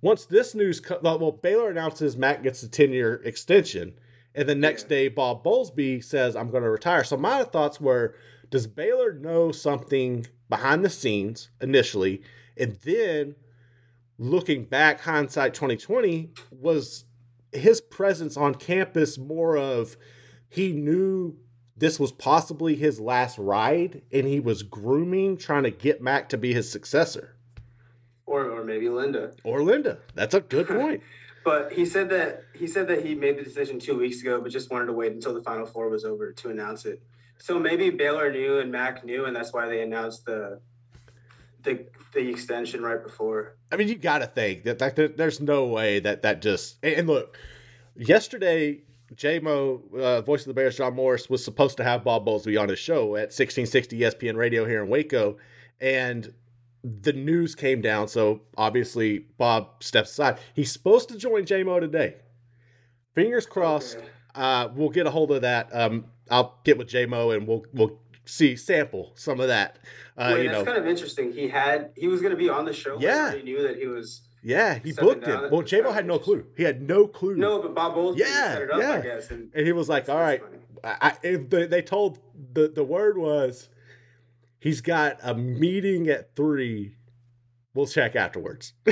once 0.00 0.24
this 0.24 0.54
news, 0.54 0.80
co- 0.80 0.98
well, 1.02 1.32
Baylor 1.32 1.70
announces 1.70 2.16
Mac 2.16 2.42
gets 2.42 2.62
a 2.62 2.68
10 2.68 2.92
year 2.92 3.22
extension. 3.24 3.94
And 4.34 4.48
the 4.48 4.54
next 4.54 4.88
day, 4.88 5.08
Bob 5.08 5.44
Bowlsby 5.44 6.02
says, 6.02 6.34
I'm 6.36 6.50
going 6.50 6.62
to 6.62 6.70
retire. 6.70 7.04
So 7.04 7.16
my 7.16 7.44
thoughts 7.44 7.80
were 7.80 8.14
does 8.50 8.66
Baylor 8.66 9.14
know 9.14 9.50
something 9.50 10.26
behind 10.50 10.84
the 10.84 10.90
scenes 10.90 11.48
initially? 11.60 12.22
And 12.56 12.76
then 12.84 13.34
looking 14.22 14.64
back, 14.64 15.00
hindsight 15.00 15.52
2020, 15.54 16.30
was 16.50 17.04
his 17.52 17.80
presence 17.80 18.36
on 18.36 18.54
campus 18.54 19.18
more 19.18 19.56
of 19.56 19.96
he 20.48 20.72
knew 20.72 21.36
this 21.76 21.98
was 21.98 22.12
possibly 22.12 22.76
his 22.76 23.00
last 23.00 23.36
ride 23.36 24.02
and 24.12 24.26
he 24.26 24.38
was 24.38 24.62
grooming, 24.62 25.36
trying 25.36 25.64
to 25.64 25.70
get 25.70 26.00
Mac 26.00 26.28
to 26.28 26.38
be 26.38 26.54
his 26.54 26.70
successor. 26.70 27.36
Or, 28.24 28.48
or 28.48 28.64
maybe 28.64 28.88
Linda. 28.88 29.32
Or 29.42 29.62
Linda. 29.62 29.98
That's 30.14 30.34
a 30.34 30.40
good 30.40 30.68
point. 30.68 31.02
But 31.44 31.72
he 31.72 31.84
said 31.84 32.08
that 32.10 32.44
he 32.54 32.68
said 32.68 32.86
that 32.86 33.04
he 33.04 33.16
made 33.16 33.36
the 33.36 33.42
decision 33.42 33.80
two 33.80 33.98
weeks 33.98 34.20
ago, 34.20 34.40
but 34.40 34.52
just 34.52 34.70
wanted 34.70 34.86
to 34.86 34.92
wait 34.92 35.10
until 35.10 35.34
the 35.34 35.42
Final 35.42 35.66
Four 35.66 35.88
was 35.88 36.04
over 36.04 36.32
to 36.32 36.50
announce 36.50 36.84
it. 36.84 37.02
So 37.38 37.58
maybe 37.58 37.90
Baylor 37.90 38.30
knew 38.30 38.60
and 38.60 38.70
Mac 38.70 39.04
knew, 39.04 39.24
and 39.24 39.34
that's 39.34 39.52
why 39.52 39.66
they 39.66 39.82
announced 39.82 40.24
the 40.24 40.60
the 41.62 41.86
the 42.14 42.28
extension 42.28 42.82
right 42.82 43.02
before. 43.02 43.56
I 43.70 43.76
mean, 43.76 43.88
you 43.88 43.96
got 43.96 44.18
to 44.18 44.26
think 44.26 44.64
that, 44.64 44.78
that, 44.78 44.96
that 44.96 45.16
there's 45.16 45.40
no 45.40 45.66
way 45.66 46.00
that 46.00 46.22
that 46.22 46.42
just. 46.42 46.76
And, 46.82 47.06
look, 47.06 47.38
yesterday, 47.96 48.82
JMO, 49.14 49.94
uh, 49.98 50.20
voice 50.22 50.42
of 50.42 50.48
the 50.48 50.54
Bears, 50.54 50.76
John 50.76 50.94
Morris, 50.94 51.30
was 51.30 51.44
supposed 51.44 51.76
to 51.78 51.84
have 51.84 52.04
Bob 52.04 52.26
Bowlsby 52.26 52.60
on 52.60 52.68
his 52.68 52.78
show 52.78 53.16
at 53.16 53.32
1660 53.32 54.00
ESPN 54.00 54.36
Radio 54.36 54.66
here 54.66 54.82
in 54.82 54.88
Waco. 54.88 55.38
And 55.80 56.34
the 56.84 57.12
news 57.12 57.54
came 57.54 57.80
down. 57.80 58.08
So 58.08 58.42
obviously, 58.56 59.20
Bob 59.38 59.82
steps 59.82 60.10
aside. 60.10 60.38
He's 60.54 60.72
supposed 60.72 61.08
to 61.10 61.16
join 61.16 61.44
JMO 61.44 61.80
today. 61.80 62.16
Fingers 63.14 63.46
crossed. 63.46 63.96
Okay. 63.96 64.06
Uh, 64.34 64.68
we'll 64.74 64.88
get 64.90 65.06
a 65.06 65.10
hold 65.10 65.30
of 65.30 65.42
that. 65.42 65.68
Um, 65.72 66.06
I'll 66.30 66.58
get 66.64 66.78
with 66.78 66.88
JMO 66.88 67.36
and 67.36 67.46
we'll 67.46 67.64
we'll 67.74 68.00
see 68.24 68.56
sample 68.56 69.12
some 69.14 69.40
of 69.40 69.48
that. 69.48 69.78
Uh, 70.16 70.32
Wait, 70.34 70.46
that's 70.46 70.58
know, 70.58 70.64
kind 70.64 70.78
of 70.78 70.86
interesting. 70.86 71.32
He 71.32 71.48
had 71.48 71.90
he 71.96 72.08
was 72.08 72.20
going 72.20 72.32
to 72.32 72.36
be 72.36 72.48
on 72.48 72.64
the 72.64 72.72
show. 72.72 72.98
Yeah. 73.00 73.34
he 73.34 73.42
knew 73.42 73.62
that 73.62 73.76
he 73.76 73.86
was. 73.86 74.22
yeah, 74.42 74.74
he 74.78 74.92
booked 74.92 75.26
it. 75.26 75.50
Well, 75.50 75.62
JMO 75.62 75.92
had 75.94 76.06
no 76.06 76.18
clue. 76.18 76.44
He 76.56 76.62
had 76.62 76.82
no 76.82 77.06
clue. 77.06 77.36
No, 77.36 77.60
but 77.60 77.74
Bob 77.74 77.94
Bowles 77.94 78.16
Yeah, 78.18 78.52
set 78.54 78.62
it 78.62 78.70
up, 78.70 78.80
yeah. 78.80 78.92
I 78.92 79.00
guess. 79.00 79.30
And 79.30 79.50
And 79.54 79.66
he 79.66 79.72
was 79.72 79.88
like, 79.88 80.08
"All 80.08 80.20
right." 80.20 80.42
I, 80.84 81.12
I, 81.22 81.36
they, 81.36 81.66
they 81.66 81.82
told 81.82 82.18
the 82.54 82.68
the 82.68 82.82
word 82.82 83.16
was, 83.16 83.68
he's 84.58 84.80
got 84.80 85.18
a 85.22 85.32
meeting 85.34 86.08
at 86.08 86.34
three. 86.34 86.96
We'll 87.74 87.86
check 87.86 88.16
afterwards. 88.16 88.74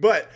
but 0.00 0.30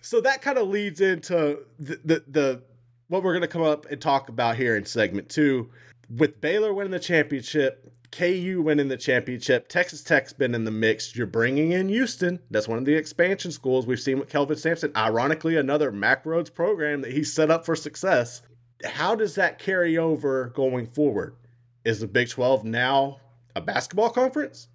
so 0.00 0.20
that 0.20 0.40
kind 0.40 0.56
of 0.58 0.68
leads 0.68 1.00
into 1.00 1.58
the, 1.78 2.00
the 2.04 2.24
the 2.28 2.62
what 3.08 3.22
we're 3.22 3.32
going 3.32 3.42
to 3.42 3.48
come 3.48 3.62
up 3.62 3.86
and 3.90 4.00
talk 4.00 4.28
about 4.28 4.56
here 4.56 4.76
in 4.76 4.84
segment 4.84 5.28
two. 5.28 5.68
With 6.10 6.40
Baylor 6.40 6.72
winning 6.72 6.92
the 6.92 6.98
championship, 6.98 7.92
KU 8.10 8.62
winning 8.64 8.88
the 8.88 8.96
championship, 8.96 9.68
Texas 9.68 10.02
Tech's 10.02 10.32
been 10.32 10.54
in 10.54 10.64
the 10.64 10.70
mix. 10.70 11.14
You're 11.14 11.26
bringing 11.26 11.72
in 11.72 11.90
Houston. 11.90 12.40
That's 12.50 12.66
one 12.66 12.78
of 12.78 12.86
the 12.86 12.94
expansion 12.94 13.52
schools 13.52 13.86
we've 13.86 14.00
seen 14.00 14.18
with 14.18 14.30
Kelvin 14.30 14.56
Sampson. 14.56 14.90
Ironically, 14.96 15.56
another 15.56 15.92
Mack 15.92 16.24
Rhoades 16.24 16.54
program 16.54 17.02
that 17.02 17.12
he 17.12 17.22
set 17.24 17.50
up 17.50 17.66
for 17.66 17.76
success. 17.76 18.40
How 18.84 19.14
does 19.14 19.34
that 19.34 19.58
carry 19.58 19.98
over 19.98 20.46
going 20.46 20.86
forward? 20.86 21.36
Is 21.84 22.00
the 22.00 22.06
Big 22.06 22.30
12 22.30 22.64
now 22.64 23.20
a 23.54 23.60
basketball 23.60 24.08
conference? 24.08 24.68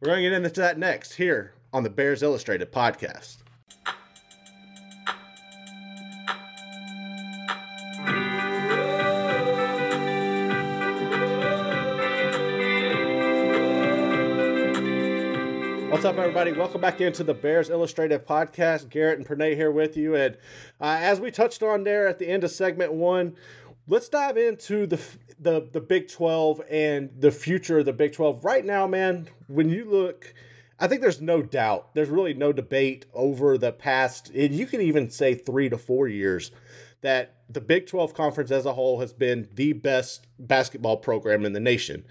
We're 0.00 0.06
going 0.06 0.22
to 0.22 0.30
get 0.30 0.32
into 0.32 0.60
that 0.62 0.78
next 0.78 1.14
here 1.14 1.52
on 1.74 1.82
the 1.82 1.90
Bears 1.90 2.22
Illustrated 2.22 2.72
podcast. 2.72 3.43
What's 15.94 16.04
up, 16.04 16.18
everybody? 16.18 16.50
Welcome 16.50 16.80
back 16.80 17.00
into 17.00 17.22
the 17.22 17.34
Bears 17.34 17.70
Illustrated 17.70 18.26
podcast. 18.26 18.88
Garrett 18.90 19.16
and 19.16 19.24
Pranay 19.24 19.54
here 19.54 19.70
with 19.70 19.96
you. 19.96 20.16
And 20.16 20.36
uh, 20.80 20.98
as 20.98 21.20
we 21.20 21.30
touched 21.30 21.62
on 21.62 21.84
there 21.84 22.08
at 22.08 22.18
the 22.18 22.26
end 22.26 22.42
of 22.42 22.50
segment 22.50 22.92
one, 22.92 23.36
let's 23.86 24.08
dive 24.08 24.36
into 24.36 24.88
the, 24.88 25.00
the 25.38 25.68
the 25.70 25.80
Big 25.80 26.08
12 26.08 26.62
and 26.68 27.10
the 27.16 27.30
future 27.30 27.78
of 27.78 27.84
the 27.84 27.92
Big 27.92 28.12
12. 28.12 28.44
Right 28.44 28.64
now, 28.64 28.88
man, 28.88 29.28
when 29.46 29.68
you 29.68 29.84
look, 29.84 30.34
I 30.80 30.88
think 30.88 31.00
there's 31.00 31.20
no 31.20 31.42
doubt, 31.42 31.94
there's 31.94 32.10
really 32.10 32.34
no 32.34 32.52
debate 32.52 33.06
over 33.14 33.56
the 33.56 33.70
past, 33.70 34.30
and 34.30 34.52
you 34.52 34.66
can 34.66 34.80
even 34.80 35.10
say 35.10 35.36
three 35.36 35.68
to 35.68 35.78
four 35.78 36.08
years, 36.08 36.50
that 37.02 37.36
the 37.48 37.60
Big 37.60 37.86
12 37.86 38.14
conference 38.14 38.50
as 38.50 38.66
a 38.66 38.72
whole 38.72 38.98
has 38.98 39.12
been 39.12 39.48
the 39.54 39.74
best 39.74 40.26
basketball 40.40 40.96
program 40.96 41.44
in 41.44 41.52
the 41.52 41.60
nation. 41.60 42.04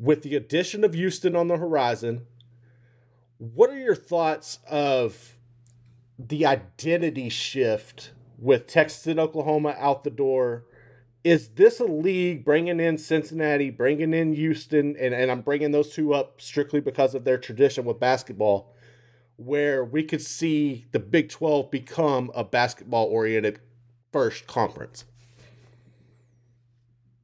With 0.00 0.22
the 0.22 0.34
addition 0.34 0.82
of 0.82 0.94
Houston 0.94 1.36
on 1.36 1.46
the 1.46 1.58
horizon, 1.58 2.26
what 3.42 3.70
are 3.70 3.78
your 3.78 3.96
thoughts 3.96 4.60
of 4.70 5.36
the 6.16 6.46
identity 6.46 7.28
shift 7.28 8.12
with 8.38 8.68
Texas 8.68 9.08
and 9.08 9.18
Oklahoma 9.18 9.74
out 9.78 10.04
the 10.04 10.10
door? 10.10 10.64
Is 11.24 11.48
this 11.48 11.80
a 11.80 11.84
league 11.84 12.44
bringing 12.44 12.78
in 12.78 12.98
Cincinnati, 12.98 13.68
bringing 13.70 14.14
in 14.14 14.34
Houston, 14.34 14.96
and, 14.96 15.12
and 15.12 15.28
I'm 15.28 15.40
bringing 15.40 15.72
those 15.72 15.92
two 15.92 16.14
up 16.14 16.40
strictly 16.40 16.80
because 16.80 17.16
of 17.16 17.24
their 17.24 17.36
tradition 17.36 17.84
with 17.84 17.98
basketball, 17.98 18.72
where 19.36 19.84
we 19.84 20.04
could 20.04 20.22
see 20.22 20.86
the 20.92 21.00
Big 21.00 21.28
12 21.28 21.68
become 21.68 22.30
a 22.36 22.44
basketball 22.44 23.06
oriented 23.06 23.58
first 24.12 24.46
conference? 24.46 25.04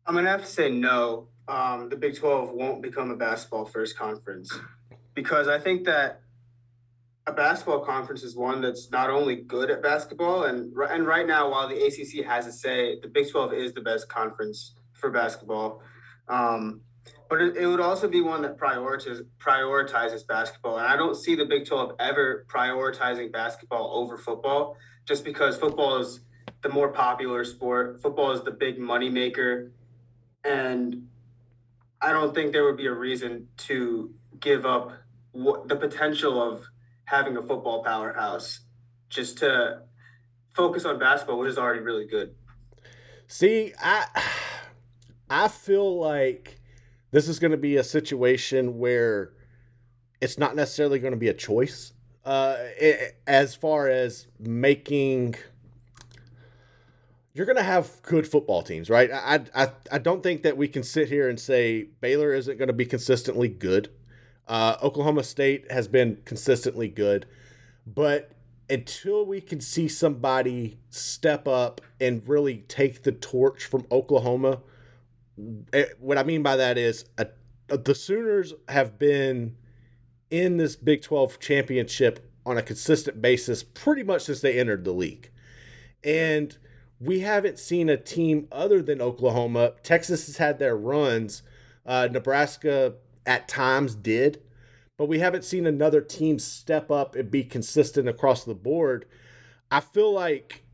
I'm 0.04 0.16
gonna 0.16 0.30
have 0.30 0.40
to 0.40 0.46
say 0.48 0.68
no. 0.68 1.28
Um, 1.46 1.90
the 1.90 1.96
Big 1.96 2.16
12 2.16 2.50
won't 2.50 2.82
become 2.82 3.12
a 3.12 3.16
basketball 3.16 3.66
first 3.66 3.96
conference 3.96 4.52
because 5.18 5.48
I 5.48 5.58
think 5.58 5.84
that 5.86 6.20
a 7.26 7.32
basketball 7.32 7.80
conference 7.80 8.22
is 8.22 8.36
one 8.36 8.60
that's 8.60 8.88
not 8.92 9.10
only 9.10 9.34
good 9.34 9.68
at 9.68 9.82
basketball 9.82 10.44
and 10.44 10.72
and 10.90 11.04
right 11.08 11.26
now 11.26 11.50
while 11.50 11.66
the 11.66 11.74
ACC 11.74 12.24
has 12.24 12.46
a 12.46 12.52
say, 12.52 13.00
the 13.00 13.08
Big 13.08 13.28
12 13.28 13.52
is 13.52 13.72
the 13.72 13.80
best 13.80 14.08
conference 14.08 14.76
for 14.92 15.10
basketball. 15.10 15.82
Um, 16.28 16.82
but 17.28 17.40
it, 17.40 17.56
it 17.56 17.66
would 17.66 17.80
also 17.80 18.06
be 18.06 18.20
one 18.20 18.42
that 18.42 18.56
prioritizes 18.56 19.22
prioritizes 19.40 20.24
basketball, 20.24 20.78
and 20.78 20.86
I 20.86 20.94
don't 20.94 21.16
see 21.16 21.34
the 21.34 21.46
Big 21.46 21.66
12 21.66 21.96
ever 21.98 22.46
prioritizing 22.48 23.32
basketball 23.32 23.90
over 23.94 24.18
football, 24.18 24.76
just 25.04 25.24
because 25.24 25.56
football 25.56 25.96
is 25.96 26.20
the 26.62 26.68
more 26.68 26.92
popular 26.92 27.44
sport. 27.44 28.00
Football 28.00 28.30
is 28.30 28.44
the 28.44 28.52
big 28.52 28.78
money 28.78 29.10
maker, 29.10 29.72
and 30.44 31.08
I 32.00 32.12
don't 32.12 32.32
think 32.36 32.52
there 32.52 32.62
would 32.62 32.76
be 32.76 32.86
a 32.86 32.94
reason 32.94 33.48
to 33.66 34.14
give 34.40 34.66
up 34.66 34.92
what 35.32 35.68
the 35.68 35.76
potential 35.76 36.42
of 36.42 36.64
having 37.04 37.36
a 37.36 37.42
football 37.42 37.82
powerhouse 37.82 38.60
just 39.08 39.38
to 39.38 39.82
focus 40.54 40.84
on 40.84 40.98
basketball, 40.98 41.38
which 41.38 41.50
is 41.50 41.58
already 41.58 41.80
really 41.80 42.06
good. 42.06 42.34
See, 43.26 43.72
I 43.80 44.06
I 45.30 45.48
feel 45.48 45.98
like 45.98 46.60
this 47.10 47.28
is 47.28 47.38
going 47.38 47.52
to 47.52 47.56
be 47.56 47.76
a 47.76 47.84
situation 47.84 48.78
where 48.78 49.32
it's 50.20 50.38
not 50.38 50.56
necessarily 50.56 50.98
going 50.98 51.12
to 51.12 51.18
be 51.18 51.28
a 51.28 51.34
choice 51.34 51.92
uh, 52.28 52.56
i 52.80 53.12
as 53.26 53.54
far 53.54 53.88
as 53.88 54.26
making. 54.38 55.34
You're 57.32 57.46
going 57.46 57.56
to 57.56 57.62
have 57.62 58.02
good 58.02 58.26
football 58.26 58.62
teams, 58.62 58.90
right? 58.90 59.10
I, 59.10 59.44
I 59.54 59.68
I 59.92 59.98
don't 59.98 60.22
think 60.22 60.42
that 60.42 60.56
we 60.56 60.68
can 60.68 60.82
sit 60.82 61.08
here 61.08 61.28
and 61.28 61.38
say 61.38 61.84
Baylor 62.00 62.34
isn't 62.34 62.58
going 62.58 62.68
to 62.68 62.74
be 62.74 62.84
consistently 62.84 63.48
good. 63.48 63.90
Uh, 64.48 64.76
Oklahoma 64.82 65.22
State 65.22 65.70
has 65.70 65.86
been 65.88 66.18
consistently 66.24 66.88
good, 66.88 67.26
but 67.86 68.32
until 68.70 69.24
we 69.24 69.40
can 69.40 69.60
see 69.60 69.88
somebody 69.88 70.78
step 70.90 71.46
up 71.46 71.80
and 72.00 72.26
really 72.26 72.58
take 72.68 73.02
the 73.02 73.12
torch 73.12 73.64
from 73.64 73.86
Oklahoma. 73.90 74.60
eh, 75.72 75.86
What 75.98 76.18
I 76.18 76.22
mean 76.22 76.42
by 76.42 76.56
that 76.56 76.76
is 76.78 77.04
a, 77.18 77.28
the 77.68 77.94
Sooners 77.94 78.54
have 78.68 78.98
been 78.98 79.56
in 80.30 80.56
this 80.56 80.76
Big 80.76 81.02
12 81.02 81.38
championship 81.40 82.30
on 82.44 82.58
a 82.58 82.62
consistent 82.62 83.20
basis 83.20 83.62
pretty 83.62 84.02
much 84.02 84.22
since 84.22 84.40
they 84.40 84.58
entered 84.58 84.84
the 84.84 84.92
league. 84.92 85.30
And 86.02 86.56
we 87.00 87.20
haven't 87.20 87.58
seen 87.58 87.88
a 87.88 87.96
team 87.96 88.48
other 88.50 88.82
than 88.82 89.00
Oklahoma. 89.00 89.72
Texas 89.82 90.26
has 90.26 90.38
had 90.38 90.58
their 90.58 90.76
runs. 90.76 91.42
Uh, 91.86 92.08
Nebraska 92.10 92.94
at 93.28 93.46
times 93.46 93.94
did, 93.94 94.42
but 94.96 95.06
we 95.06 95.18
haven't 95.18 95.44
seen 95.44 95.66
another 95.66 96.00
team 96.00 96.38
step 96.38 96.90
up 96.90 97.14
and 97.14 97.30
be 97.30 97.44
consistent 97.44 98.08
across 98.08 98.42
the 98.42 98.54
board. 98.54 99.04
I 99.70 99.80
feel 99.80 100.12
like 100.12 100.64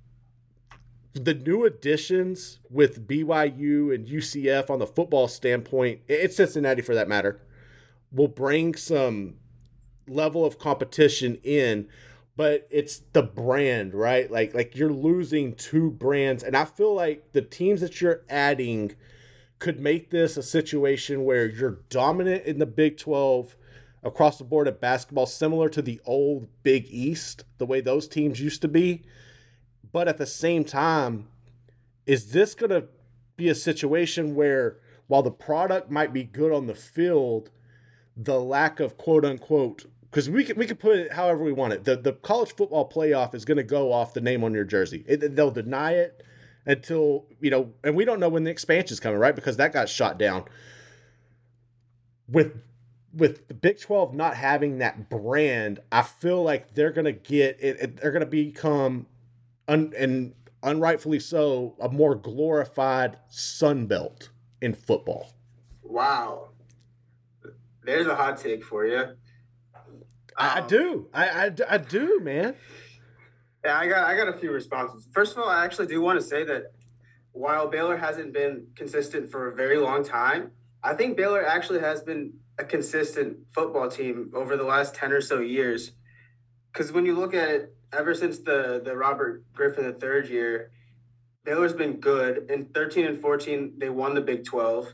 the 1.14 1.34
new 1.34 1.64
additions 1.64 2.60
with 2.70 3.08
BYU 3.08 3.92
and 3.92 4.06
UCF 4.06 4.70
on 4.70 4.78
the 4.78 4.86
football 4.86 5.26
standpoint, 5.26 6.02
it's 6.06 6.36
Cincinnati 6.36 6.80
for 6.80 6.94
that 6.94 7.08
matter, 7.08 7.40
will 8.12 8.28
bring 8.28 8.76
some 8.76 9.34
level 10.06 10.44
of 10.44 10.58
competition 10.58 11.38
in 11.42 11.88
but 12.36 12.66
it's 12.70 13.00
the 13.12 13.22
brand 13.22 13.94
right 13.94 14.30
like 14.30 14.52
like 14.54 14.76
you're 14.76 14.92
losing 14.92 15.54
two 15.54 15.90
brands 15.90 16.42
and 16.42 16.54
i 16.54 16.64
feel 16.64 16.94
like 16.94 17.32
the 17.32 17.40
teams 17.40 17.80
that 17.80 18.02
you're 18.02 18.22
adding 18.28 18.94
could 19.64 19.80
make 19.80 20.10
this 20.10 20.36
a 20.36 20.42
situation 20.42 21.24
where 21.24 21.46
you're 21.46 21.78
dominant 21.88 22.44
in 22.44 22.58
the 22.58 22.66
big 22.66 22.98
12 22.98 23.56
across 24.02 24.36
the 24.36 24.44
board 24.44 24.68
at 24.68 24.78
basketball 24.78 25.24
similar 25.24 25.70
to 25.70 25.80
the 25.80 25.98
old 26.04 26.46
big 26.62 26.86
east 26.90 27.46
the 27.56 27.64
way 27.64 27.80
those 27.80 28.06
teams 28.06 28.38
used 28.38 28.60
to 28.60 28.68
be 28.68 29.02
but 29.90 30.06
at 30.06 30.18
the 30.18 30.26
same 30.26 30.64
time 30.64 31.28
is 32.04 32.32
this 32.32 32.54
going 32.54 32.68
to 32.68 32.84
be 33.38 33.48
a 33.48 33.54
situation 33.54 34.34
where 34.34 34.76
while 35.06 35.22
the 35.22 35.30
product 35.30 35.90
might 35.90 36.12
be 36.12 36.24
good 36.24 36.52
on 36.52 36.66
the 36.66 36.74
field 36.74 37.48
the 38.14 38.38
lack 38.38 38.80
of 38.80 38.98
quote 38.98 39.24
unquote 39.24 39.86
because 40.10 40.28
we 40.28 40.44
can 40.44 40.58
we 40.58 40.66
can 40.66 40.76
put 40.76 40.98
it 40.98 41.12
however 41.14 41.42
we 41.42 41.52
want 41.52 41.72
it. 41.72 41.82
The 41.82 41.96
the 41.96 42.12
college 42.12 42.54
football 42.54 42.88
playoff 42.88 43.34
is 43.34 43.44
going 43.44 43.56
to 43.56 43.64
go 43.64 43.92
off 43.92 44.14
the 44.14 44.20
name 44.20 44.44
on 44.44 44.54
your 44.54 44.62
jersey. 44.62 45.04
It, 45.08 45.34
they'll 45.34 45.50
deny 45.50 45.94
it 45.94 46.24
until 46.66 47.26
you 47.40 47.50
know, 47.50 47.72
and 47.82 47.94
we 47.94 48.04
don't 48.04 48.20
know 48.20 48.28
when 48.28 48.44
the 48.44 48.50
expansion's 48.50 49.00
coming, 49.00 49.18
right? 49.18 49.34
Because 49.34 49.56
that 49.58 49.72
got 49.72 49.88
shot 49.88 50.18
down. 50.18 50.44
With 52.28 52.62
with 53.12 53.48
the 53.48 53.54
Big 53.54 53.80
Twelve 53.80 54.14
not 54.14 54.36
having 54.36 54.78
that 54.78 55.08
brand, 55.10 55.80
I 55.92 56.02
feel 56.02 56.42
like 56.42 56.74
they're 56.74 56.92
to 57.04 57.12
get 57.12 57.58
it, 57.60 57.80
it 57.80 58.02
they're 58.02 58.10
to 58.20 58.26
become, 58.26 59.06
un, 59.68 59.92
and 59.96 60.34
unrightfully 60.62 61.20
so, 61.20 61.76
a 61.80 61.88
more 61.88 62.14
glorified 62.14 63.18
Sun 63.28 63.86
Belt 63.86 64.30
in 64.60 64.74
football. 64.74 65.32
Wow. 65.82 66.48
There's 67.84 68.06
a 68.06 68.14
hot 68.14 68.38
take 68.38 68.64
for 68.64 68.86
you. 68.86 69.04
I, 70.36 70.58
I 70.58 70.60
Um, 70.60 70.66
do. 70.66 71.08
I, 71.12 71.28
I, 71.28 71.50
I 71.68 71.78
do, 71.78 72.18
man. 72.20 72.56
Yeah, 73.64 73.78
I 73.78 73.86
got 73.88 74.04
I 74.06 74.14
got 74.16 74.28
a 74.28 74.38
few 74.38 74.52
responses. 74.52 75.08
First 75.12 75.32
of 75.32 75.42
all, 75.42 75.48
I 75.48 75.64
actually 75.64 75.86
do 75.86 76.00
want 76.02 76.20
to 76.20 76.26
say 76.26 76.44
that 76.44 76.64
while 77.32 77.66
Baylor 77.68 77.96
hasn't 77.96 78.32
been 78.32 78.66
consistent 78.76 79.30
for 79.30 79.48
a 79.48 79.54
very 79.54 79.78
long 79.78 80.04
time, 80.04 80.50
I 80.82 80.94
think 80.94 81.16
Baylor 81.16 81.44
actually 81.44 81.80
has 81.80 82.02
been 82.02 82.34
a 82.58 82.64
consistent 82.64 83.38
football 83.54 83.88
team 83.88 84.30
over 84.34 84.56
the 84.56 84.64
last 84.64 84.94
10 84.94 85.12
or 85.12 85.20
so 85.20 85.40
years. 85.40 85.92
Cuz 86.74 86.92
when 86.92 87.06
you 87.06 87.14
look 87.14 87.32
at 87.32 87.48
it 87.48 87.74
ever 87.92 88.14
since 88.14 88.38
the 88.38 88.82
the 88.84 88.94
Robert 88.96 89.44
Griffin 89.54 89.86
the 89.86 89.94
third 89.94 90.28
year, 90.28 90.70
Baylor's 91.44 91.72
been 91.72 92.00
good. 92.00 92.50
In 92.50 92.66
13 92.66 93.06
and 93.06 93.20
14, 93.20 93.78
they 93.78 93.88
won 93.88 94.14
the 94.14 94.20
Big 94.20 94.44
12. 94.44 94.92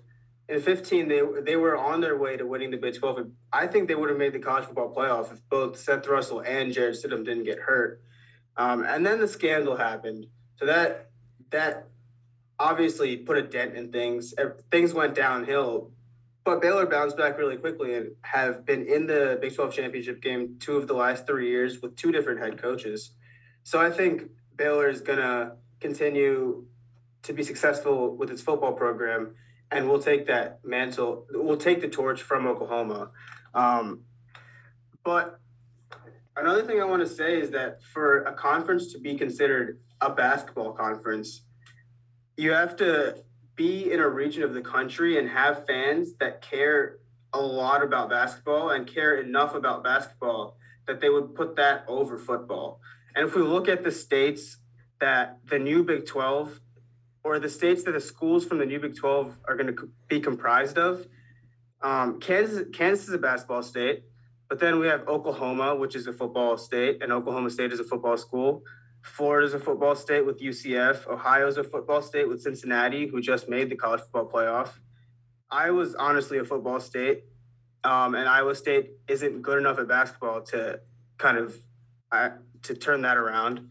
In 0.48 0.60
15, 0.60 1.08
they 1.08 1.22
they 1.42 1.56
were 1.56 1.76
on 1.76 2.00
their 2.00 2.16
way 2.16 2.36
to 2.36 2.46
winning 2.46 2.70
the 2.70 2.76
Big 2.76 2.94
12. 2.94 3.32
I 3.52 3.66
think 3.66 3.88
they 3.88 3.96
would 3.96 4.10
have 4.10 4.18
made 4.18 4.32
the 4.32 4.38
college 4.38 4.66
football 4.66 4.94
playoff 4.94 5.32
if 5.32 5.40
both 5.48 5.76
Seth 5.76 6.06
Russell 6.06 6.40
and 6.40 6.72
Jarrett 6.72 6.94
Stidham 6.94 7.24
didn't 7.24 7.44
get 7.44 7.58
hurt. 7.58 8.00
Um, 8.56 8.84
and 8.84 9.04
then 9.04 9.20
the 9.20 9.28
scandal 9.28 9.76
happened. 9.76 10.26
So 10.56 10.66
that 10.66 11.10
that 11.50 11.88
obviously 12.58 13.16
put 13.16 13.36
a 13.36 13.42
dent 13.42 13.74
in 13.74 13.90
things. 13.90 14.34
Things 14.70 14.92
went 14.92 15.14
downhill, 15.14 15.90
but 16.44 16.60
Baylor 16.60 16.86
bounced 16.86 17.16
back 17.16 17.38
really 17.38 17.56
quickly 17.56 17.94
and 17.94 18.12
have 18.22 18.66
been 18.66 18.86
in 18.86 19.06
the 19.06 19.38
Big 19.40 19.54
12 19.54 19.74
championship 19.74 20.20
game 20.20 20.56
two 20.60 20.76
of 20.76 20.86
the 20.86 20.94
last 20.94 21.26
three 21.26 21.48
years 21.48 21.80
with 21.80 21.96
two 21.96 22.12
different 22.12 22.40
head 22.40 22.60
coaches. 22.60 23.12
So 23.62 23.80
I 23.80 23.90
think 23.90 24.24
Baylor 24.56 24.88
is 24.88 25.00
gonna 25.00 25.56
continue 25.80 26.66
to 27.22 27.32
be 27.32 27.42
successful 27.42 28.16
with 28.16 28.30
its 28.30 28.42
football 28.42 28.72
program, 28.72 29.34
and 29.70 29.88
we'll 29.88 30.02
take 30.02 30.26
that 30.26 30.64
mantle. 30.64 31.26
We'll 31.30 31.56
take 31.56 31.80
the 31.80 31.88
torch 31.88 32.22
from 32.22 32.46
Oklahoma. 32.46 33.10
Um, 33.54 34.02
but 35.04 35.39
Another 36.36 36.62
thing 36.62 36.80
I 36.80 36.84
want 36.84 37.02
to 37.06 37.08
say 37.08 37.40
is 37.40 37.50
that 37.50 37.82
for 37.82 38.22
a 38.22 38.32
conference 38.32 38.92
to 38.92 38.98
be 38.98 39.16
considered 39.16 39.80
a 40.00 40.10
basketball 40.10 40.72
conference, 40.72 41.42
you 42.36 42.52
have 42.52 42.76
to 42.76 43.16
be 43.56 43.92
in 43.92 44.00
a 44.00 44.08
region 44.08 44.42
of 44.42 44.54
the 44.54 44.62
country 44.62 45.18
and 45.18 45.28
have 45.28 45.66
fans 45.66 46.14
that 46.20 46.40
care 46.40 46.98
a 47.32 47.40
lot 47.40 47.82
about 47.82 48.08
basketball 48.08 48.70
and 48.70 48.86
care 48.86 49.20
enough 49.20 49.54
about 49.54 49.84
basketball 49.84 50.56
that 50.86 51.00
they 51.00 51.08
would 51.08 51.34
put 51.34 51.56
that 51.56 51.84
over 51.86 52.18
football. 52.18 52.80
And 53.14 53.28
if 53.28 53.34
we 53.34 53.42
look 53.42 53.68
at 53.68 53.84
the 53.84 53.92
states 53.92 54.58
that 55.00 55.38
the 55.46 55.58
new 55.58 55.82
Big 55.82 56.06
12 56.06 56.60
or 57.22 57.38
the 57.38 57.48
states 57.48 57.84
that 57.84 57.92
the 57.92 58.00
schools 58.00 58.44
from 58.44 58.58
the 58.58 58.66
new 58.66 58.80
Big 58.80 58.96
12 58.96 59.36
are 59.46 59.56
going 59.56 59.74
to 59.74 59.90
be 60.08 60.20
comprised 60.20 60.78
of, 60.78 61.06
um, 61.82 62.20
Kansas, 62.20 62.66
Kansas 62.72 63.08
is 63.08 63.14
a 63.14 63.18
basketball 63.18 63.62
state. 63.62 64.04
But 64.50 64.58
then 64.58 64.80
we 64.80 64.88
have 64.88 65.06
Oklahoma, 65.06 65.76
which 65.76 65.94
is 65.94 66.08
a 66.08 66.12
football 66.12 66.58
state, 66.58 67.00
and 67.02 67.12
Oklahoma 67.12 67.50
State 67.50 67.72
is 67.72 67.78
a 67.78 67.84
football 67.84 68.16
school. 68.16 68.64
Florida 69.00 69.46
is 69.46 69.54
a 69.54 69.60
football 69.60 69.94
state 69.94 70.26
with 70.26 70.40
UCF. 70.40 71.06
Ohio 71.06 71.46
is 71.46 71.56
a 71.56 71.62
football 71.62 72.02
state 72.02 72.28
with 72.28 72.42
Cincinnati, 72.42 73.06
who 73.06 73.20
just 73.20 73.48
made 73.48 73.70
the 73.70 73.76
college 73.76 74.00
football 74.00 74.28
playoff. 74.28 74.70
Iowa's 75.52 75.94
honestly 75.94 76.38
a 76.38 76.44
football 76.44 76.80
state, 76.80 77.22
um, 77.84 78.16
and 78.16 78.28
Iowa 78.28 78.56
State 78.56 78.90
isn't 79.08 79.40
good 79.40 79.58
enough 79.58 79.78
at 79.78 79.86
basketball 79.86 80.42
to 80.42 80.80
kind 81.16 81.38
of 81.38 81.56
uh, 82.10 82.30
to 82.62 82.74
turn 82.74 83.02
that 83.02 83.16
around. 83.16 83.68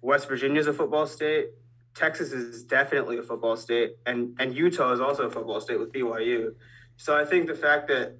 West 0.00 0.26
Virginia 0.26 0.58
is 0.58 0.66
a 0.66 0.72
football 0.72 1.06
state. 1.06 1.48
Texas 1.94 2.32
is 2.32 2.64
definitely 2.64 3.18
a 3.18 3.22
football 3.22 3.56
state, 3.56 3.96
and 4.06 4.34
and 4.38 4.54
Utah 4.54 4.92
is 4.92 5.00
also 5.00 5.24
a 5.24 5.30
football 5.30 5.60
state 5.60 5.78
with 5.78 5.92
BYU. 5.92 6.54
So 6.96 7.14
I 7.14 7.26
think 7.26 7.46
the 7.46 7.54
fact 7.54 7.88
that 7.88 8.18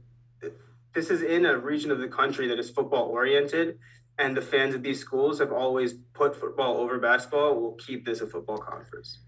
this 0.95 1.11
is 1.11 1.23
in 1.23 1.47
a 1.47 1.59
region 1.59 1.91
of 1.91 1.99
the 1.99 2.09
country 2.09 2.47
that 2.49 2.59
is 2.59 2.71
football 2.71 3.09
oriented 3.09 3.79
and 4.19 4.37
the 4.37 4.43
fans 4.43 4.75
of 4.75 4.83
these 4.83 5.01
schools 5.01 5.39
have 5.41 5.53
always 5.53 5.95
put 6.13 6.37
football 6.37 6.77
over 6.77 6.99
basketball 6.99 7.61
We'll 7.61 7.73
keep 7.73 8.05
this 8.05 8.21
a 8.21 8.27
football 8.27 8.59
conference 8.59 9.19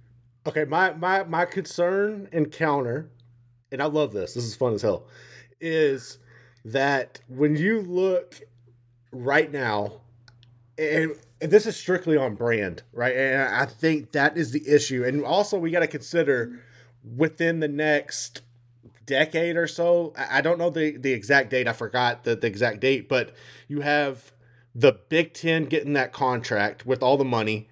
Okay, 0.47 0.65
my 0.65 0.93
my 0.95 1.25
my 1.25 1.45
concern 1.45 2.29
and 2.33 2.53
counter, 2.53 3.11
and 3.73 3.83
I 3.83 3.87
love 3.87 4.13
this. 4.13 4.35
This 4.35 4.45
is 4.45 4.55
fun 4.55 4.75
as 4.75 4.83
hell. 4.83 5.09
Is 5.61 6.19
that 6.65 7.21
when 7.27 7.57
you 7.57 7.81
look 7.81 8.41
right 9.11 9.51
now, 9.51 10.03
and, 10.79 11.17
and 11.41 11.51
this 11.51 11.67
is 11.67 11.77
strictly 11.77 12.17
on 12.17 12.37
brand, 12.37 12.85
right? 12.93 13.17
And 13.17 13.55
I 13.55 13.67
think 13.67 14.13
that 14.13 14.37
is 14.37 14.53
the 14.53 14.69
issue. 14.69 15.05
And 15.05 15.25
also, 15.25 15.59
we 15.59 15.73
got 15.73 15.81
to 15.81 15.89
consider 15.89 16.61
within 17.17 17.59
the 17.59 17.69
next 17.69 18.43
decade 19.07 19.57
or 19.57 19.67
so. 19.67 20.13
I 20.17 20.41
don't 20.41 20.59
know 20.59 20.71
the 20.71 20.97
the 20.97 21.13
exact 21.13 21.51
date. 21.51 21.69
I 21.69 21.73
forgot 21.73 22.25
the, 22.25 22.37
the 22.37 22.47
exact 22.47 22.81
date, 22.81 23.09
but 23.09 23.35
you 23.69 23.81
have 23.81 24.33
the 24.75 24.93
Big 25.09 25.33
Ten 25.33 25.65
getting 25.65 25.95
that 25.95 26.13
contract 26.13 26.85
with 26.85 27.03
all 27.03 27.17
the 27.17 27.25
money, 27.25 27.69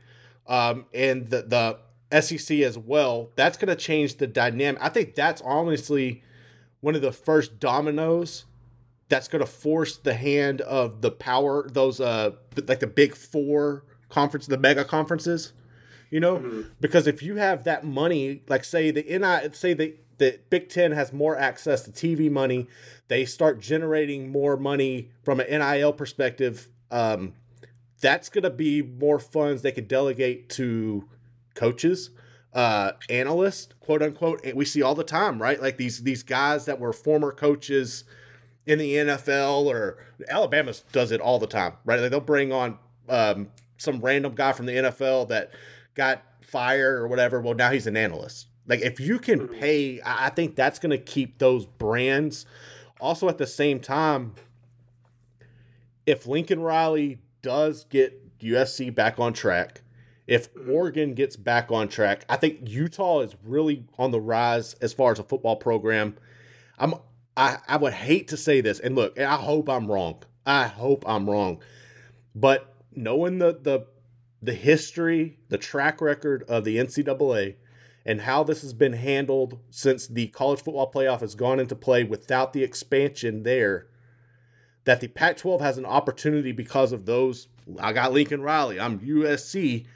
um, 0.46 0.86
and 0.94 1.28
the 1.28 1.78
the 2.10 2.20
SEC 2.20 2.60
as 2.60 2.78
well. 2.78 3.30
That's 3.36 3.58
going 3.58 3.68
to 3.68 3.76
change 3.76 4.16
the 4.16 4.26
dynamic. 4.26 4.80
I 4.82 4.88
think 4.88 5.14
that's 5.14 5.42
honestly 5.42 6.22
one 6.80 6.94
of 6.94 7.02
the 7.02 7.12
first 7.12 7.58
dominoes 7.58 8.44
that's 9.08 9.28
going 9.28 9.40
to 9.40 9.50
force 9.50 9.96
the 9.96 10.14
hand 10.14 10.60
of 10.62 11.00
the 11.00 11.10
power 11.10 11.68
those 11.70 12.00
uh 12.00 12.30
like 12.66 12.80
the 12.80 12.86
big 12.86 13.14
four 13.14 13.84
conference 14.08 14.46
the 14.46 14.58
mega 14.58 14.84
conferences 14.84 15.52
you 16.10 16.20
know 16.20 16.64
because 16.80 17.06
if 17.06 17.22
you 17.22 17.36
have 17.36 17.64
that 17.64 17.84
money 17.84 18.42
like 18.48 18.64
say 18.64 18.90
the 18.90 19.02
NI 19.02 19.48
say 19.52 19.74
the 19.74 19.94
the 20.18 20.40
Big 20.50 20.68
Ten 20.68 20.92
has 20.92 21.12
more 21.12 21.36
access 21.36 21.82
to 21.82 21.90
TV 21.90 22.30
money, 22.30 22.68
they 23.08 23.24
start 23.24 23.60
generating 23.60 24.30
more 24.30 24.56
money 24.56 25.10
from 25.22 25.40
an 25.40 25.46
NIL 25.50 25.92
perspective. 25.92 26.68
Um, 26.90 27.34
that's 28.00 28.28
going 28.28 28.44
to 28.44 28.50
be 28.50 28.82
more 28.82 29.18
funds 29.18 29.62
they 29.62 29.72
could 29.72 29.88
delegate 29.88 30.48
to 30.50 31.08
coaches, 31.54 32.10
uh, 32.52 32.92
analysts, 33.08 33.74
quote 33.80 34.02
unquote. 34.02 34.44
And 34.44 34.54
we 34.54 34.64
see 34.64 34.82
all 34.82 34.94
the 34.94 35.04
time, 35.04 35.40
right? 35.40 35.60
Like 35.60 35.76
these 35.76 36.02
these 36.02 36.22
guys 36.22 36.66
that 36.66 36.78
were 36.78 36.92
former 36.92 37.32
coaches 37.32 38.04
in 38.66 38.78
the 38.78 38.94
NFL 38.94 39.66
or 39.66 39.98
Alabama 40.28 40.72
does 40.92 41.12
it 41.12 41.20
all 41.20 41.38
the 41.38 41.46
time, 41.46 41.74
right? 41.84 42.00
Like 42.00 42.10
they'll 42.10 42.20
bring 42.20 42.52
on 42.52 42.78
um, 43.08 43.48
some 43.76 44.00
random 44.00 44.34
guy 44.34 44.52
from 44.52 44.66
the 44.66 44.72
NFL 44.72 45.28
that 45.28 45.50
got 45.94 46.22
fired 46.42 46.98
or 46.98 47.08
whatever. 47.08 47.40
Well, 47.40 47.54
now 47.54 47.70
he's 47.70 47.86
an 47.86 47.96
analyst. 47.96 48.46
Like 48.66 48.80
if 48.80 48.98
you 49.00 49.18
can 49.18 49.40
Mm-hmm. 49.40 49.60
pay, 49.60 50.00
I 50.00 50.26
I 50.26 50.30
think 50.30 50.56
that's 50.56 50.78
going 50.78 50.90
to 50.90 50.98
keep 50.98 51.38
those 51.38 51.66
brands. 51.66 52.46
Also, 53.00 53.28
at 53.28 53.38
the 53.38 53.46
same 53.46 53.80
time, 53.80 54.34
if 56.06 56.26
Lincoln 56.26 56.60
Riley 56.60 57.18
does 57.42 57.84
get 57.84 58.38
USC 58.40 58.94
back 58.94 59.18
on 59.18 59.32
track, 59.32 59.82
if 60.26 60.48
Oregon 60.68 61.14
gets 61.14 61.36
back 61.36 61.70
on 61.70 61.88
track, 61.88 62.24
I 62.28 62.36
think 62.36 62.60
Utah 62.68 63.20
is 63.20 63.36
really 63.44 63.84
on 63.98 64.10
the 64.10 64.20
rise 64.20 64.74
as 64.74 64.92
far 64.92 65.12
as 65.12 65.18
a 65.18 65.22
football 65.24 65.56
program. 65.56 66.16
I'm 66.78 66.94
I, 67.36 67.58
I 67.66 67.76
would 67.78 67.92
hate 67.94 68.28
to 68.28 68.36
say 68.36 68.60
this, 68.60 68.78
and 68.78 68.94
look, 68.94 69.18
I 69.18 69.34
hope 69.36 69.68
I'm 69.68 69.90
wrong. 69.90 70.22
I 70.46 70.66
hope 70.68 71.04
I'm 71.06 71.28
wrong. 71.28 71.60
But 72.34 72.72
knowing 72.94 73.38
the 73.38 73.58
the 73.60 73.86
the 74.40 74.54
history, 74.54 75.38
the 75.48 75.58
track 75.58 76.00
record 76.00 76.44
of 76.48 76.64
the 76.64 76.76
NCAA, 76.76 77.56
and 78.06 78.22
how 78.22 78.42
this 78.42 78.62
has 78.62 78.74
been 78.74 78.92
handled 78.92 79.58
since 79.70 80.06
the 80.06 80.26
college 80.28 80.60
football 80.60 80.90
playoff 80.90 81.20
has 81.20 81.34
gone 81.34 81.58
into 81.58 81.74
play 81.74 82.04
without 82.04 82.52
the 82.52 82.62
expansion 82.62 83.42
there, 83.42 83.86
that 84.84 85.00
the 85.00 85.08
Pac 85.08 85.38
12 85.38 85.60
has 85.60 85.78
an 85.78 85.86
opportunity 85.86 86.52
because 86.52 86.92
of 86.92 87.06
those. 87.06 87.48
I 87.80 87.92
got 87.92 88.12
Lincoln 88.12 88.42
Riley, 88.42 88.78
I'm 88.78 89.00
USC, 89.00 89.86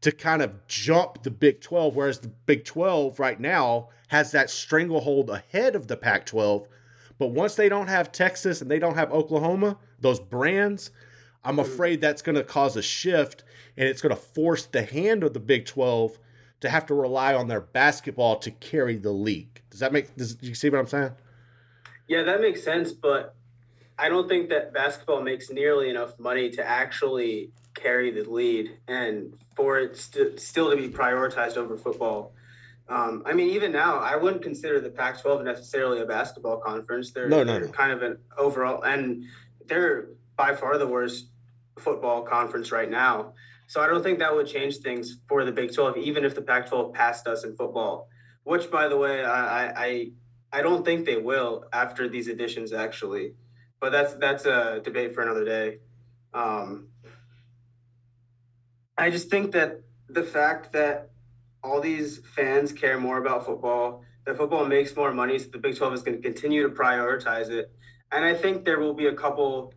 to 0.00 0.12
kind 0.12 0.42
of 0.42 0.66
jump 0.66 1.22
the 1.22 1.30
Big 1.30 1.60
12, 1.60 1.96
whereas 1.96 2.20
the 2.20 2.28
Big 2.28 2.64
12 2.64 3.18
right 3.18 3.40
now 3.40 3.88
has 4.08 4.32
that 4.32 4.50
stranglehold 4.50 5.28
ahead 5.30 5.74
of 5.74 5.88
the 5.88 5.96
Pac 5.96 6.26
12. 6.26 6.66
But 7.18 7.28
once 7.28 7.54
they 7.54 7.68
don't 7.68 7.88
have 7.88 8.12
Texas 8.12 8.62
and 8.62 8.70
they 8.70 8.78
don't 8.78 8.94
have 8.94 9.12
Oklahoma, 9.12 9.76
those 10.00 10.20
brands, 10.20 10.90
I'm 11.44 11.58
afraid 11.58 12.00
that's 12.00 12.22
going 12.22 12.36
to 12.36 12.44
cause 12.44 12.76
a 12.76 12.82
shift 12.82 13.44
and 13.76 13.88
it's 13.88 14.00
going 14.00 14.14
to 14.14 14.20
force 14.20 14.66
the 14.66 14.82
hand 14.82 15.22
of 15.22 15.34
the 15.34 15.40
Big 15.40 15.66
12 15.66 16.18
to 16.60 16.68
have 16.68 16.86
to 16.86 16.94
rely 16.94 17.34
on 17.34 17.48
their 17.48 17.60
basketball 17.60 18.36
to 18.36 18.50
carry 18.50 18.96
the 18.96 19.12
league. 19.12 19.62
Does 19.70 19.80
that 19.80 19.92
make 19.92 20.14
does 20.16 20.36
you 20.40 20.54
see 20.54 20.68
what 20.70 20.78
I'm 20.78 20.86
saying? 20.86 21.12
Yeah, 22.06 22.22
that 22.24 22.40
makes 22.40 22.62
sense, 22.62 22.92
but 22.92 23.34
I 23.98 24.08
don't 24.08 24.28
think 24.28 24.48
that 24.50 24.72
basketball 24.72 25.22
makes 25.22 25.50
nearly 25.50 25.90
enough 25.90 26.18
money 26.18 26.50
to 26.50 26.66
actually 26.66 27.52
carry 27.74 28.10
the 28.10 28.28
lead 28.28 28.78
and 28.88 29.34
for 29.54 29.78
it 29.78 29.96
st- 29.96 30.40
still 30.40 30.70
to 30.70 30.76
be 30.76 30.88
prioritized 30.88 31.56
over 31.56 31.76
football. 31.76 32.32
Um, 32.88 33.22
I 33.24 33.34
mean, 33.34 33.50
even 33.50 33.70
now, 33.70 33.98
I 33.98 34.16
wouldn't 34.16 34.42
consider 34.42 34.80
the 34.80 34.90
Pac 34.90 35.20
12 35.22 35.44
necessarily 35.44 36.00
a 36.00 36.04
basketball 36.06 36.56
conference. 36.58 37.12
They're, 37.12 37.28
No, 37.28 37.44
no, 37.44 37.52
they're 37.52 37.66
no. 37.66 37.68
kind 37.72 37.92
of 37.92 38.02
an 38.02 38.18
overall, 38.36 38.82
and 38.82 39.24
they're 39.66 40.08
by 40.34 40.56
far 40.56 40.76
the 40.76 40.88
worst 40.88 41.26
football 41.78 42.22
conference 42.22 42.72
right 42.72 42.90
now. 42.90 43.34
So 43.70 43.80
I 43.80 43.86
don't 43.86 44.02
think 44.02 44.18
that 44.18 44.34
would 44.34 44.48
change 44.48 44.78
things 44.78 45.18
for 45.28 45.44
the 45.44 45.52
Big 45.52 45.72
12, 45.72 45.98
even 45.98 46.24
if 46.24 46.34
the 46.34 46.42
Pac 46.42 46.68
12 46.68 46.92
passed 46.92 47.28
us 47.28 47.44
in 47.44 47.54
football, 47.54 48.08
which, 48.42 48.68
by 48.68 48.88
the 48.88 48.96
way, 48.96 49.24
I, 49.24 49.68
I, 49.68 50.10
I 50.52 50.60
don't 50.60 50.84
think 50.84 51.06
they 51.06 51.18
will 51.18 51.66
after 51.72 52.08
these 52.08 52.26
additions, 52.26 52.72
actually. 52.72 53.34
But 53.80 53.92
that's 53.92 54.14
that's 54.14 54.44
a 54.44 54.80
debate 54.82 55.14
for 55.14 55.22
another 55.22 55.44
day. 55.44 55.78
Um, 56.34 56.88
I 58.98 59.08
just 59.08 59.30
think 59.30 59.52
that 59.52 59.82
the 60.08 60.24
fact 60.24 60.72
that 60.72 61.10
all 61.62 61.80
these 61.80 62.22
fans 62.34 62.72
care 62.72 62.98
more 62.98 63.18
about 63.18 63.46
football, 63.46 64.02
that 64.26 64.36
football 64.36 64.66
makes 64.66 64.96
more 64.96 65.14
money, 65.14 65.38
so 65.38 65.46
the 65.52 65.58
Big 65.58 65.76
12 65.76 65.94
is 65.94 66.02
going 66.02 66.20
to 66.20 66.22
continue 66.28 66.68
to 66.68 66.74
prioritize 66.74 67.50
it. 67.50 67.70
And 68.10 68.24
I 68.24 68.34
think 68.34 68.64
there 68.64 68.80
will 68.80 68.94
be 68.94 69.06
a 69.06 69.14
couple 69.14 69.72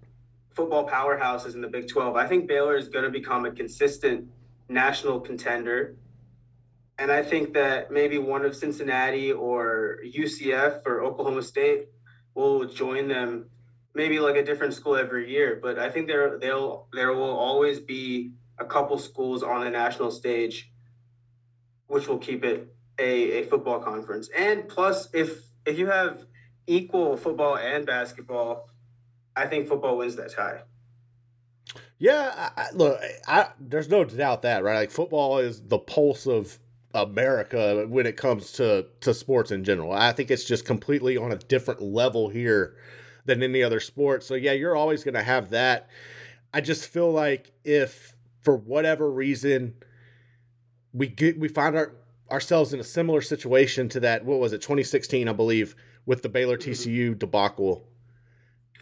football 0.53 0.87
powerhouses 0.87 1.55
in 1.55 1.61
the 1.61 1.67
Big 1.67 1.87
12. 1.87 2.15
I 2.15 2.27
think 2.27 2.47
Baylor 2.47 2.77
is 2.77 2.87
going 2.87 3.05
to 3.05 3.11
become 3.11 3.45
a 3.45 3.51
consistent 3.51 4.27
national 4.69 5.19
contender. 5.19 5.95
And 6.97 7.11
I 7.11 7.23
think 7.23 7.53
that 7.53 7.91
maybe 7.91 8.19
one 8.19 8.45
of 8.45 8.55
Cincinnati 8.55 9.31
or 9.31 9.99
UCF 10.05 10.85
or 10.85 11.03
Oklahoma 11.03 11.41
State 11.41 11.87
will 12.35 12.65
join 12.65 13.07
them, 13.07 13.49
maybe 13.95 14.19
like 14.19 14.35
a 14.35 14.43
different 14.43 14.73
school 14.73 14.95
every 14.95 15.29
year. 15.31 15.59
But 15.61 15.79
I 15.79 15.89
think 15.89 16.07
there 16.07 16.37
they'll 16.37 16.87
there 16.93 17.13
will 17.13 17.35
always 17.35 17.79
be 17.79 18.33
a 18.59 18.65
couple 18.65 18.97
schools 18.99 19.41
on 19.41 19.63
the 19.63 19.71
national 19.71 20.11
stage, 20.11 20.71
which 21.87 22.07
will 22.07 22.19
keep 22.19 22.43
it 22.43 22.73
a, 22.99 23.39
a 23.39 23.43
football 23.45 23.79
conference. 23.79 24.29
And 24.35 24.67
plus, 24.67 25.09
if 25.13 25.41
if 25.65 25.79
you 25.79 25.87
have 25.87 26.25
equal 26.67 27.17
football 27.17 27.57
and 27.57 27.85
basketball, 27.85 28.69
I 29.35 29.47
think 29.47 29.67
football 29.67 29.97
wins 29.97 30.15
that 30.15 30.31
tie. 30.31 30.61
Yeah, 31.97 32.49
I, 32.57 32.67
look, 32.73 32.99
I, 33.27 33.49
there's 33.59 33.89
no 33.89 34.03
doubt 34.03 34.41
that 34.41 34.63
right. 34.63 34.75
Like 34.75 34.91
football 34.91 35.37
is 35.37 35.61
the 35.61 35.79
pulse 35.79 36.27
of 36.27 36.59
America 36.93 37.85
when 37.87 38.05
it 38.05 38.17
comes 38.17 38.51
to 38.53 38.87
to 39.01 39.13
sports 39.13 39.51
in 39.51 39.63
general. 39.63 39.91
I 39.91 40.11
think 40.11 40.29
it's 40.29 40.43
just 40.43 40.65
completely 40.65 41.17
on 41.17 41.31
a 41.31 41.37
different 41.37 41.81
level 41.81 42.29
here 42.29 42.75
than 43.25 43.41
any 43.41 43.63
other 43.63 43.79
sport. 43.79 44.23
So 44.23 44.35
yeah, 44.35 44.51
you're 44.51 44.75
always 44.75 45.03
going 45.03 45.15
to 45.15 45.23
have 45.23 45.49
that. 45.51 45.87
I 46.53 46.61
just 46.61 46.87
feel 46.87 47.11
like 47.11 47.51
if 47.63 48.15
for 48.41 48.55
whatever 48.55 49.09
reason 49.09 49.75
we 50.91 51.07
get 51.07 51.39
we 51.39 51.47
find 51.47 51.75
our 51.75 51.95
ourselves 52.29 52.73
in 52.73 52.79
a 52.79 52.83
similar 52.83 53.21
situation 53.21 53.89
to 53.89 53.99
that 53.99 54.25
what 54.25 54.39
was 54.39 54.53
it 54.53 54.61
2016 54.61 55.27
I 55.27 55.33
believe 55.33 55.75
with 56.05 56.21
the 56.21 56.29
Baylor 56.29 56.57
mm-hmm. 56.57 56.71
TCU 56.71 57.17
debacle 57.17 57.87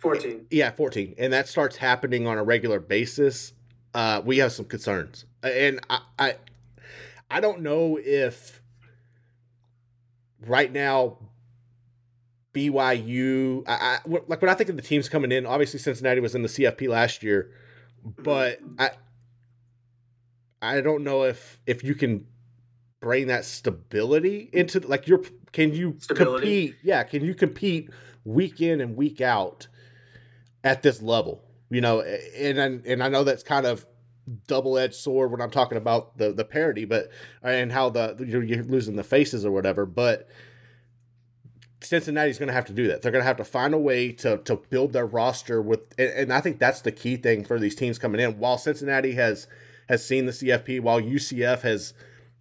14. 0.02 0.48
yeah, 0.50 0.72
14. 0.72 1.16
And 1.18 1.32
that 1.32 1.48
starts 1.48 1.78
happening 1.78 2.28
on 2.28 2.38
a 2.38 2.44
regular 2.44 2.80
basis. 2.80 3.54
Uh, 3.94 4.22
we 4.24 4.40
have 4.40 4.52
some 4.52 4.66
concerns. 4.66 5.26
And 5.44 5.80
I, 5.90 6.00
I 6.20 6.36
I 7.30 7.40
don't 7.40 7.62
know 7.62 8.00
if 8.04 8.62
right 10.46 10.72
now 10.72 11.18
BYU 12.54 13.64
I, 13.68 13.74
I 13.74 14.00
like 14.28 14.42
when 14.42 14.50
I 14.50 14.54
think 14.54 14.70
of 14.70 14.76
the 14.76 14.82
teams 14.82 15.08
coming 15.08 15.32
in, 15.32 15.46
obviously 15.46 15.80
Cincinnati 15.80 16.20
was 16.20 16.36
in 16.36 16.42
the 16.42 16.48
CFP 16.50 16.88
last 16.90 17.24
year, 17.24 17.52
but 18.04 18.60
I 18.78 18.92
I 20.62 20.82
don't 20.82 21.04
know 21.04 21.24
if 21.24 21.60
if 21.66 21.84
you 21.84 21.96
can 21.96 22.26
bring 23.00 23.28
that 23.28 23.46
stability 23.46 24.50
into 24.54 24.80
like 24.82 25.08
your 25.08 25.24
can 25.54 25.74
you 25.74 25.96
Stability? 26.00 26.68
compete 26.68 26.76
yeah 26.84 27.02
can 27.04 27.24
you 27.26 27.34
compete 27.34 27.90
week 28.24 28.62
in 28.62 28.80
and 28.80 28.96
week 28.96 29.22
out 29.22 29.68
at 30.64 30.82
this 30.82 31.02
level 31.02 31.42
you 31.70 31.82
know 31.82 32.02
and 32.02 32.60
and, 32.60 33.04
i 33.04 33.08
know 33.08 33.24
that's 33.24 33.44
kind 33.44 33.66
of 33.66 33.86
double-edged 34.48 34.94
sword 34.94 35.32
when 35.32 35.42
i'm 35.42 35.50
talking 35.50 35.78
about 35.78 36.18
the 36.18 36.32
the 36.32 36.46
parody 36.46 36.86
but 36.86 37.10
uh, 37.44 37.48
and 37.48 37.72
how 37.72 37.90
the 37.90 38.16
you're, 38.28 38.44
you're 38.44 38.64
losing 38.64 38.96
the 38.96 39.04
faces 39.04 39.46
or 39.46 39.52
whatever 39.52 39.86
but 39.86 40.30
cincinnati's 41.84 42.38
going 42.38 42.48
to 42.48 42.54
have 42.54 42.66
to 42.66 42.74
do 42.74 42.88
that. 42.88 43.02
They're 43.02 43.12
going 43.12 43.24
to 43.24 43.28
have 43.28 43.38
to 43.38 43.44
find 43.44 43.74
a 43.74 43.80
way 43.80 44.12
to 44.14 44.38
to 44.38 44.56
build 44.56 44.94
their 44.94 45.06
roster 45.06 45.62
with 45.62 45.82
and, 45.98 46.10
and 46.12 46.34
i 46.34 46.40
think 46.40 46.60
that's 46.60 46.82
the 46.82 46.92
key 46.92 47.18
thing 47.18 47.44
for 47.44 47.60
these 47.60 47.76
teams 47.76 48.00
coming 48.00 48.22
in. 48.22 48.38
While 48.40 48.58
cincinnati 48.58 49.14
has 49.14 49.48
has 49.90 50.06
seen 50.06 50.26
the 50.26 50.32
cfp 50.32 50.80
while 50.80 51.02
ucf 51.02 51.62
has 51.62 51.94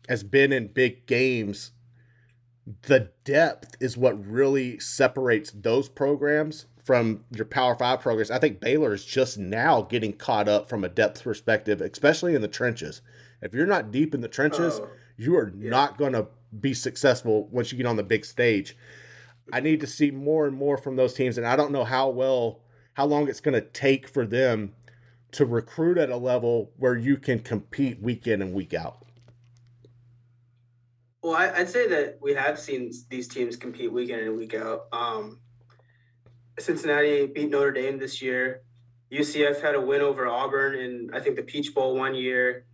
has 0.08 0.22
been 0.22 0.52
in 0.52 0.68
big 0.68 1.06
games 1.06 1.72
the 2.82 3.10
depth 3.24 3.76
is 3.80 3.96
what 3.96 4.24
really 4.24 4.78
separates 4.78 5.50
those 5.50 5.88
programs 5.88 6.66
from 6.90 7.24
your 7.30 7.44
Power 7.44 7.76
Five 7.76 8.00
programs. 8.00 8.32
I 8.32 8.40
think 8.40 8.58
Baylor 8.58 8.92
is 8.92 9.04
just 9.04 9.38
now 9.38 9.82
getting 9.82 10.12
caught 10.12 10.48
up 10.48 10.68
from 10.68 10.82
a 10.82 10.88
depth 10.88 11.22
perspective, 11.22 11.80
especially 11.80 12.34
in 12.34 12.42
the 12.42 12.48
trenches. 12.48 13.00
If 13.40 13.54
you're 13.54 13.64
not 13.64 13.92
deep 13.92 14.12
in 14.12 14.22
the 14.22 14.26
trenches, 14.26 14.80
Oh, 14.80 14.88
you 15.16 15.36
are 15.36 15.52
not 15.54 15.98
going 15.98 16.14
to 16.14 16.26
be 16.58 16.74
successful 16.74 17.46
once 17.52 17.70
you 17.70 17.78
get 17.78 17.86
on 17.86 17.94
the 17.94 18.02
big 18.02 18.24
stage. 18.24 18.76
I 19.52 19.60
need 19.60 19.78
to 19.82 19.86
see 19.86 20.10
more 20.10 20.48
and 20.48 20.56
more 20.56 20.76
from 20.76 20.96
those 20.96 21.14
teams, 21.14 21.38
and 21.38 21.46
I 21.46 21.54
don't 21.54 21.70
know 21.70 21.84
how 21.84 22.08
well, 22.08 22.58
how 22.94 23.06
long 23.06 23.28
it's 23.28 23.40
going 23.40 23.54
to 23.54 23.60
take 23.60 24.08
for 24.08 24.26
them 24.26 24.74
to 25.30 25.46
recruit 25.46 25.96
at 25.96 26.10
a 26.10 26.16
level 26.16 26.72
where 26.76 26.96
you 26.96 27.18
can 27.18 27.38
compete 27.38 28.02
week 28.02 28.26
in 28.26 28.42
and 28.42 28.52
week 28.52 28.74
out. 28.74 29.06
Well, 31.22 31.36
I, 31.36 31.52
I'd 31.52 31.70
say 31.70 31.86
that 31.86 32.18
we 32.20 32.34
have 32.34 32.58
seen 32.58 32.90
these 33.10 33.28
teams 33.28 33.54
compete 33.54 33.92
week 33.92 34.10
in 34.10 34.18
and 34.18 34.36
week 34.36 34.54
out. 34.54 34.86
Um, 34.90 35.38
Cincinnati 36.60 37.26
beat 37.26 37.50
Notre 37.50 37.72
Dame 37.72 37.98
this 37.98 38.20
year. 38.20 38.62
UCF 39.12 39.60
had 39.60 39.74
a 39.74 39.80
win 39.80 40.00
over 40.00 40.26
Auburn 40.26 40.78
in, 40.78 41.10
I 41.12 41.20
think, 41.20 41.36
the 41.36 41.42
Peach 41.42 41.74
Bowl 41.74 41.96
one 41.96 42.14
year. 42.14 42.64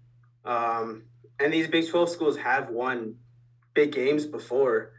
Um, 0.44 1.04
and 1.40 1.52
these 1.52 1.68
Big 1.68 1.88
12 1.88 2.10
schools 2.10 2.36
have 2.38 2.70
won 2.70 3.16
big 3.74 3.92
games 3.92 4.26
before. 4.26 4.92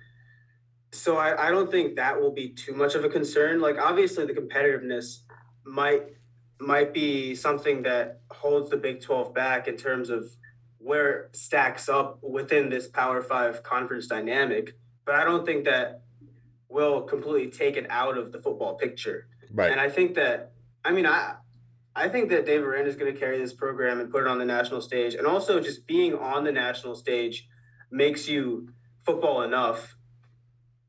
So 0.92 1.18
I, 1.18 1.48
I 1.48 1.52
don't 1.52 1.70
think 1.70 1.96
that 1.96 2.20
will 2.20 2.32
be 2.32 2.50
too 2.50 2.74
much 2.74 2.96
of 2.96 3.04
a 3.04 3.10
concern. 3.10 3.62
Like, 3.62 3.78
obviously, 3.78 4.26
the 4.26 4.34
competitiveness 4.34 5.20
might 5.64 6.04
might 6.60 6.92
be 6.92 7.36
something 7.36 7.84
that 7.84 8.22
holds 8.32 8.72
the 8.72 8.78
Big 8.78 9.00
12 9.00 9.32
back 9.32 9.68
in 9.68 9.78
terms 9.78 10.10
of 10.10 10.26
where 10.80 11.26
it 11.26 11.36
stacks 11.36 11.88
up 11.88 12.18
within 12.24 12.70
this 12.70 12.88
Power 12.88 13.22
Five 13.22 13.62
conference 13.62 14.08
dynamic. 14.08 14.76
But 15.06 15.16
I 15.16 15.24
don't 15.24 15.46
think 15.46 15.66
that 15.66 16.02
will 16.70 17.02
completely 17.02 17.50
take 17.50 17.78
it 17.78 17.88
out 17.90 18.18
of 18.18 18.32
the 18.32 18.42
football 18.42 18.76
picture. 18.76 19.28
Right. 19.52 19.72
And 19.72 19.80
I 19.80 19.90
think 19.90 20.16
that, 20.16 20.52
I 20.84 20.92
mean, 20.92 21.06
I 21.06 21.36
I 21.98 22.10
think 22.10 22.30
that 22.30 22.46
Dave 22.46 22.64
Aranda 22.64 22.90
is 22.90 22.96
going 22.96 23.12
to 23.12 23.20
carry 23.20 23.40
this 23.40 23.54
program 23.54 24.00
and 24.00 24.12
put 24.12 24.22
it 24.22 24.28
on 24.28 24.38
the 24.38 24.46
national 24.46 24.82
stage. 24.82 25.16
And 25.16 25.26
also, 25.26 25.60
just 25.60 25.88
being 25.88 26.14
on 26.14 26.44
the 26.44 26.52
national 26.52 26.94
stage 26.94 27.48
makes 27.90 28.28
you 28.28 28.70
football 29.04 29.42
enough. 29.42 29.96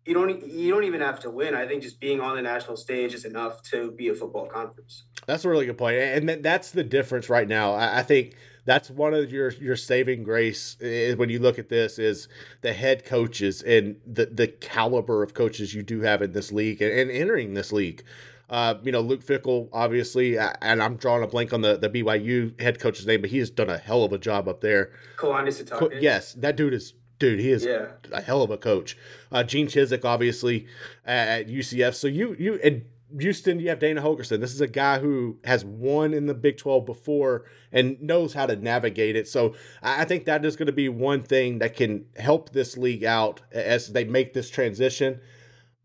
You 0.05 0.13
don't 0.13 0.47
you 0.47 0.71
don't 0.71 0.85
even 0.85 1.01
have 1.01 1.21
to 1.21 1.31
win. 1.31 1.55
I 1.55 1.67
think 1.67 1.83
just 1.83 1.99
being 1.99 2.21
on 2.21 2.37
the 2.37 2.43
national 2.43 2.77
stage 2.77 3.15
is 3.15 3.25
enough 3.25 3.63
to 3.71 3.91
be 3.93 4.09
a 4.09 4.15
football 4.15 4.47
conference. 4.47 5.05
That's 5.27 5.45
a 5.45 5.49
really 5.49 5.67
good 5.67 5.79
point, 5.79 5.97
and 5.97 6.45
that's 6.45 6.73
the 6.73 6.85
difference 6.85 7.29
right 7.29 7.49
now. 7.49 7.75
I, 7.75 8.03
think 8.03 8.35
that's 8.65 8.91
one 8.91 9.15
of 9.15 9.33
your 9.33 9.51
your 9.53 9.77
saving 9.77 10.23
grace 10.23 10.77
is 10.81 11.17
when 11.17 11.31
you 11.31 11.39
look 11.39 11.59
at 11.59 11.69
this 11.69 11.99
is 11.99 12.29
the 12.61 12.73
head 12.73 13.05
coaches 13.05 13.63
and 13.63 13.97
the 14.07 14.27
the 14.27 14.49
caliber 14.49 15.23
of 15.23 15.35
coaches 15.35 15.75
you 15.75 15.83
do 15.83 16.01
have 16.01 16.23
in 16.23 16.33
this 16.33 16.53
league 16.53 16.83
and, 16.83 16.93
and 16.93 17.11
entering 17.11 17.55
this 17.55 17.73
league. 17.73 18.05
Uh, 18.51 18.77
you 18.83 18.91
know, 18.91 19.03
Luke 19.03 19.23
Fickell, 19.23 19.69
obviously, 19.75 20.39
and 20.39 20.83
I'm 20.83 20.97
drawing 20.97 21.23
a 21.23 21.27
blank 21.27 21.53
on 21.53 21.61
the, 21.61 21.77
the 21.77 21.91
BYU 21.91 22.59
head 22.59 22.81
coach's 22.81 23.07
name, 23.07 23.21
but 23.21 23.29
he 23.29 23.39
has 23.41 23.51
done 23.51 23.69
a 23.69 23.77
hell 23.77 24.05
of 24.05 24.13
a 24.15 24.19
job 24.19 24.49
up 24.49 24.63
there. 24.63 24.91
Kalani 25.17 25.49
Sitake. 25.49 26.01
Yes, 26.01 26.33
that 26.33 26.57
dude 26.57 26.73
is 26.73 26.95
dude. 27.19 27.41
He 27.41 27.51
is 27.51 27.65
yeah. 27.65 27.89
a 28.11 28.23
hell 28.23 28.43
of 28.43 28.51
a 28.51 28.57
coach. 28.57 28.97
Uh, 29.31 29.43
Gene 29.43 29.67
Chizik, 29.67 30.05
obviously, 30.05 30.67
at 31.05 31.49
UCF. 31.49 31.95
So 31.95 32.07
you 32.07 32.37
you 32.39 32.59
and 32.65 32.85
Houston, 33.17 33.59
you 33.59 33.69
have 33.69 33.79
Dana 33.79 34.03
Holgorsen. 34.03 34.41
This 34.41 34.53
is 34.53 34.61
a 34.61 34.67
guy 34.67 34.99
who 34.99 35.39
has 35.45 35.65
won 35.65 36.13
in 36.13 36.27
the 36.27 36.35
Big 36.35 36.59
12 36.59 36.85
before 36.85 37.45
and 37.73 38.01
knows 38.03 38.35
how 38.35 38.47
to 38.47 38.57
navigate 38.57 39.17
it. 39.17 39.27
So 39.27 39.55
I 39.83 40.05
think 40.05 40.27
that 40.27 40.45
is 40.45 40.57
going 40.57 40.67
to 40.67 40.73
be 40.73 40.89
one 40.89 41.23
thing 41.23 41.59
that 41.61 41.75
can 41.75 42.07
help 42.17 42.51
this 42.51 42.77
league 42.77 43.05
out 43.05 43.41
as 43.51 43.89
they 43.89 44.05
make 44.05 44.35
this 44.35 44.51
transition. 44.51 45.21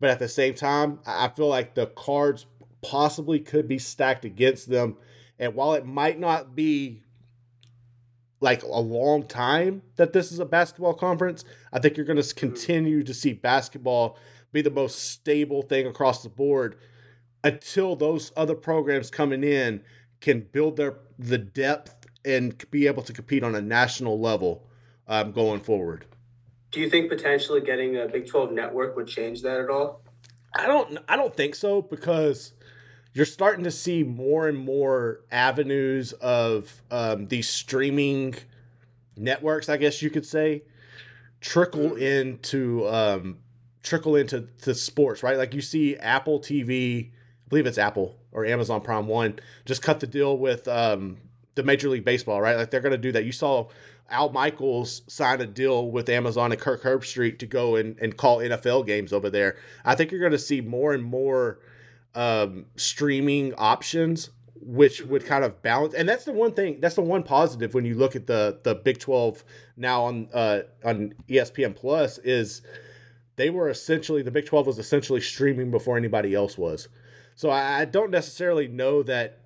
But 0.00 0.10
at 0.10 0.18
the 0.18 0.28
same 0.28 0.54
time, 0.54 1.00
I 1.06 1.28
feel 1.28 1.48
like 1.48 1.74
the 1.74 1.86
cards 1.86 2.46
possibly 2.82 3.40
could 3.40 3.66
be 3.66 3.78
stacked 3.78 4.24
against 4.24 4.68
them. 4.68 4.98
And 5.38 5.54
while 5.54 5.72
it 5.74 5.86
might 5.86 6.20
not 6.20 6.54
be 6.54 7.02
like 8.40 8.62
a 8.62 8.80
long 8.80 9.26
time 9.26 9.80
that 9.96 10.12
this 10.12 10.30
is 10.30 10.40
a 10.40 10.44
basketball 10.44 10.92
conference, 10.92 11.44
I 11.72 11.78
think 11.78 11.96
you're 11.96 12.04
going 12.04 12.20
to 12.20 12.34
continue 12.34 13.02
to 13.02 13.14
see 13.14 13.32
basketball 13.32 14.18
be 14.52 14.60
the 14.60 14.70
most 14.70 15.10
stable 15.10 15.62
thing 15.62 15.86
across 15.86 16.22
the 16.22 16.28
board 16.28 16.76
until 17.44 17.94
those 17.94 18.32
other 18.36 18.54
programs 18.54 19.10
coming 19.10 19.44
in 19.44 19.82
can 20.20 20.40
build 20.40 20.76
their 20.76 20.96
the 21.18 21.38
depth 21.38 22.06
and 22.24 22.68
be 22.70 22.86
able 22.86 23.02
to 23.02 23.12
compete 23.12 23.44
on 23.44 23.54
a 23.54 23.60
national 23.60 24.18
level 24.18 24.66
um, 25.06 25.30
going 25.30 25.60
forward. 25.60 26.06
Do 26.70 26.80
you 26.80 26.90
think 26.90 27.10
potentially 27.10 27.60
getting 27.60 27.98
a 27.98 28.08
Big 28.08 28.26
12 28.26 28.50
network 28.50 28.96
would 28.96 29.06
change 29.06 29.42
that 29.42 29.60
at 29.60 29.70
all? 29.70 30.00
I 30.56 30.66
don't 30.66 30.98
I 31.08 31.16
don't 31.16 31.36
think 31.36 31.54
so 31.54 31.82
because 31.82 32.54
you're 33.12 33.26
starting 33.26 33.64
to 33.64 33.70
see 33.70 34.02
more 34.02 34.48
and 34.48 34.58
more 34.58 35.20
avenues 35.30 36.12
of 36.14 36.82
um, 36.90 37.28
these 37.28 37.48
streaming 37.48 38.34
networks, 39.16 39.68
I 39.68 39.76
guess 39.76 40.02
you 40.02 40.10
could 40.10 40.26
say, 40.26 40.62
trickle 41.40 41.94
into 41.94 42.88
um, 42.88 43.38
trickle 43.82 44.16
into 44.16 44.48
to 44.62 44.74
sports, 44.74 45.22
right? 45.22 45.36
Like 45.36 45.54
you 45.54 45.60
see 45.60 45.96
Apple 45.96 46.40
TV, 46.40 47.10
believe 47.54 47.66
it's 47.66 47.78
Apple 47.78 48.16
or 48.32 48.44
Amazon 48.44 48.80
Prime 48.80 49.06
One, 49.06 49.38
just 49.64 49.80
cut 49.80 50.00
the 50.00 50.08
deal 50.08 50.36
with 50.36 50.66
um, 50.66 51.18
the 51.54 51.62
Major 51.62 51.88
League 51.88 52.04
Baseball, 52.04 52.40
right? 52.40 52.56
Like 52.56 52.72
they're 52.72 52.80
going 52.80 52.90
to 52.90 52.98
do 52.98 53.12
that. 53.12 53.24
You 53.24 53.30
saw 53.30 53.68
Al 54.10 54.30
Michaels 54.30 55.02
sign 55.06 55.40
a 55.40 55.46
deal 55.46 55.88
with 55.88 56.08
Amazon 56.08 56.50
and 56.50 56.60
Kirk 56.60 56.82
Herbstreit 56.82 57.38
to 57.38 57.46
go 57.46 57.76
and, 57.76 57.96
and 58.00 58.16
call 58.16 58.38
NFL 58.38 58.86
games 58.86 59.12
over 59.12 59.30
there. 59.30 59.56
I 59.84 59.94
think 59.94 60.10
you're 60.10 60.18
going 60.18 60.32
to 60.32 60.38
see 60.38 60.60
more 60.62 60.94
and 60.94 61.04
more 61.04 61.60
um, 62.16 62.66
streaming 62.74 63.54
options, 63.54 64.30
which 64.60 65.02
would 65.02 65.24
kind 65.24 65.44
of 65.44 65.62
balance. 65.62 65.94
And 65.94 66.08
that's 66.08 66.24
the 66.24 66.32
one 66.32 66.54
thing. 66.54 66.80
That's 66.80 66.96
the 66.96 67.02
one 67.02 67.22
positive 67.22 67.72
when 67.72 67.84
you 67.84 67.94
look 67.94 68.16
at 68.16 68.26
the 68.26 68.58
the 68.64 68.74
Big 68.74 68.98
Twelve 68.98 69.44
now 69.76 70.02
on 70.02 70.28
uh, 70.34 70.62
on 70.84 71.14
ESPN 71.28 71.76
Plus 71.76 72.18
is 72.18 72.62
they 73.36 73.48
were 73.48 73.68
essentially 73.68 74.22
the 74.22 74.32
Big 74.32 74.46
Twelve 74.46 74.66
was 74.66 74.80
essentially 74.80 75.20
streaming 75.20 75.70
before 75.70 75.96
anybody 75.96 76.34
else 76.34 76.58
was. 76.58 76.88
So 77.34 77.50
I, 77.50 77.80
I 77.80 77.84
don't 77.84 78.10
necessarily 78.10 78.68
know 78.68 79.02
that 79.02 79.40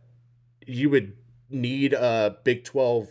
you 0.67 0.91
would 0.91 1.17
need 1.51 1.93
a 1.93 2.37
Big 2.45 2.65
Twelve 2.65 3.09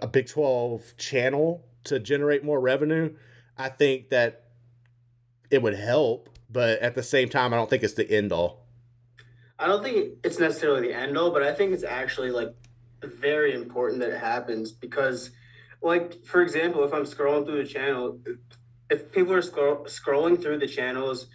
a 0.00 0.06
Big 0.06 0.28
Twelve 0.28 0.94
channel 0.96 1.64
to 1.84 1.98
generate 1.98 2.44
more 2.44 2.60
revenue. 2.60 3.14
I 3.58 3.68
think 3.68 4.10
that 4.10 4.44
it 5.50 5.62
would 5.62 5.74
help 5.74 6.30
but 6.54 6.78
at 6.78 6.94
the 6.94 7.02
same 7.02 7.28
time, 7.28 7.52
I 7.52 7.56
don't 7.56 7.68
think 7.68 7.82
it's 7.82 7.94
the 7.94 8.08
end 8.08 8.32
all. 8.32 8.64
I 9.58 9.66
don't 9.66 9.82
think 9.82 10.18
it's 10.22 10.38
necessarily 10.38 10.88
the 10.88 10.94
end 10.94 11.18
all, 11.18 11.32
but 11.32 11.42
I 11.42 11.52
think 11.52 11.72
it's 11.72 11.82
actually 11.82 12.30
like 12.30 12.54
very 13.02 13.52
important 13.54 14.00
that 14.00 14.10
it 14.10 14.20
happens 14.20 14.70
because, 14.70 15.32
like, 15.82 16.24
for 16.24 16.40
example, 16.42 16.84
if 16.84 16.94
I'm 16.94 17.02
scrolling 17.02 17.44
through 17.44 17.64
the 17.64 17.68
channel, 17.68 18.20
if 18.88 19.10
people 19.10 19.32
are 19.32 19.42
scroll- 19.42 19.84
scrolling 19.86 20.40
through 20.40 20.58
the 20.58 20.68
channels, 20.68 21.26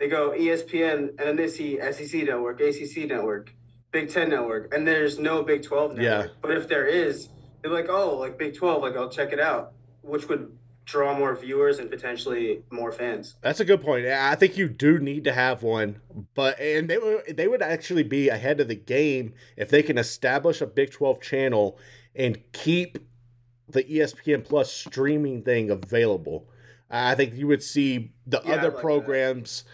they 0.00 0.08
go 0.08 0.30
ESPN 0.30 1.10
and 1.10 1.18
then 1.18 1.36
they 1.36 1.46
see 1.46 1.78
SEC 1.78 2.24
network, 2.24 2.60
ACC 2.60 3.06
network, 3.06 3.54
Big 3.92 4.08
Ten 4.08 4.30
network, 4.30 4.74
and 4.74 4.88
there's 4.88 5.18
no 5.18 5.42
Big 5.42 5.62
12 5.62 5.96
network. 5.96 6.26
Yeah. 6.26 6.32
But 6.40 6.52
if 6.52 6.68
there 6.68 6.86
is, 6.86 7.28
they're 7.62 7.70
like, 7.70 7.88
oh, 7.88 8.16
like 8.16 8.38
Big 8.38 8.56
12, 8.56 8.82
like 8.82 8.96
I'll 8.96 9.10
check 9.10 9.32
it 9.32 9.38
out, 9.38 9.74
which 10.00 10.26
would 10.28 10.56
draw 10.86 11.16
more 11.16 11.36
viewers 11.36 11.78
and 11.78 11.90
potentially 11.90 12.62
more 12.70 12.90
fans. 12.90 13.36
That's 13.42 13.60
a 13.60 13.64
good 13.64 13.82
point. 13.82 14.06
I 14.06 14.34
think 14.34 14.56
you 14.56 14.68
do 14.68 14.98
need 14.98 15.22
to 15.24 15.32
have 15.32 15.62
one, 15.62 16.00
but 16.34 16.58
and 16.58 16.88
they 16.88 16.98
would 16.98 17.36
they 17.36 17.46
would 17.46 17.62
actually 17.62 18.02
be 18.02 18.28
ahead 18.28 18.58
of 18.58 18.68
the 18.68 18.74
game 18.74 19.34
if 19.56 19.68
they 19.68 19.82
can 19.82 19.98
establish 19.98 20.60
a 20.60 20.66
Big 20.66 20.90
12 20.90 21.20
channel 21.20 21.78
and 22.16 22.40
keep 22.52 22.98
the 23.68 23.84
ESPN 23.84 24.44
Plus 24.44 24.72
streaming 24.72 25.42
thing 25.42 25.70
available. 25.70 26.48
I 26.90 27.14
think 27.14 27.34
you 27.36 27.46
would 27.46 27.62
see 27.62 28.12
the 28.26 28.40
yeah, 28.44 28.54
other 28.54 28.70
like 28.70 28.80
programs. 28.80 29.64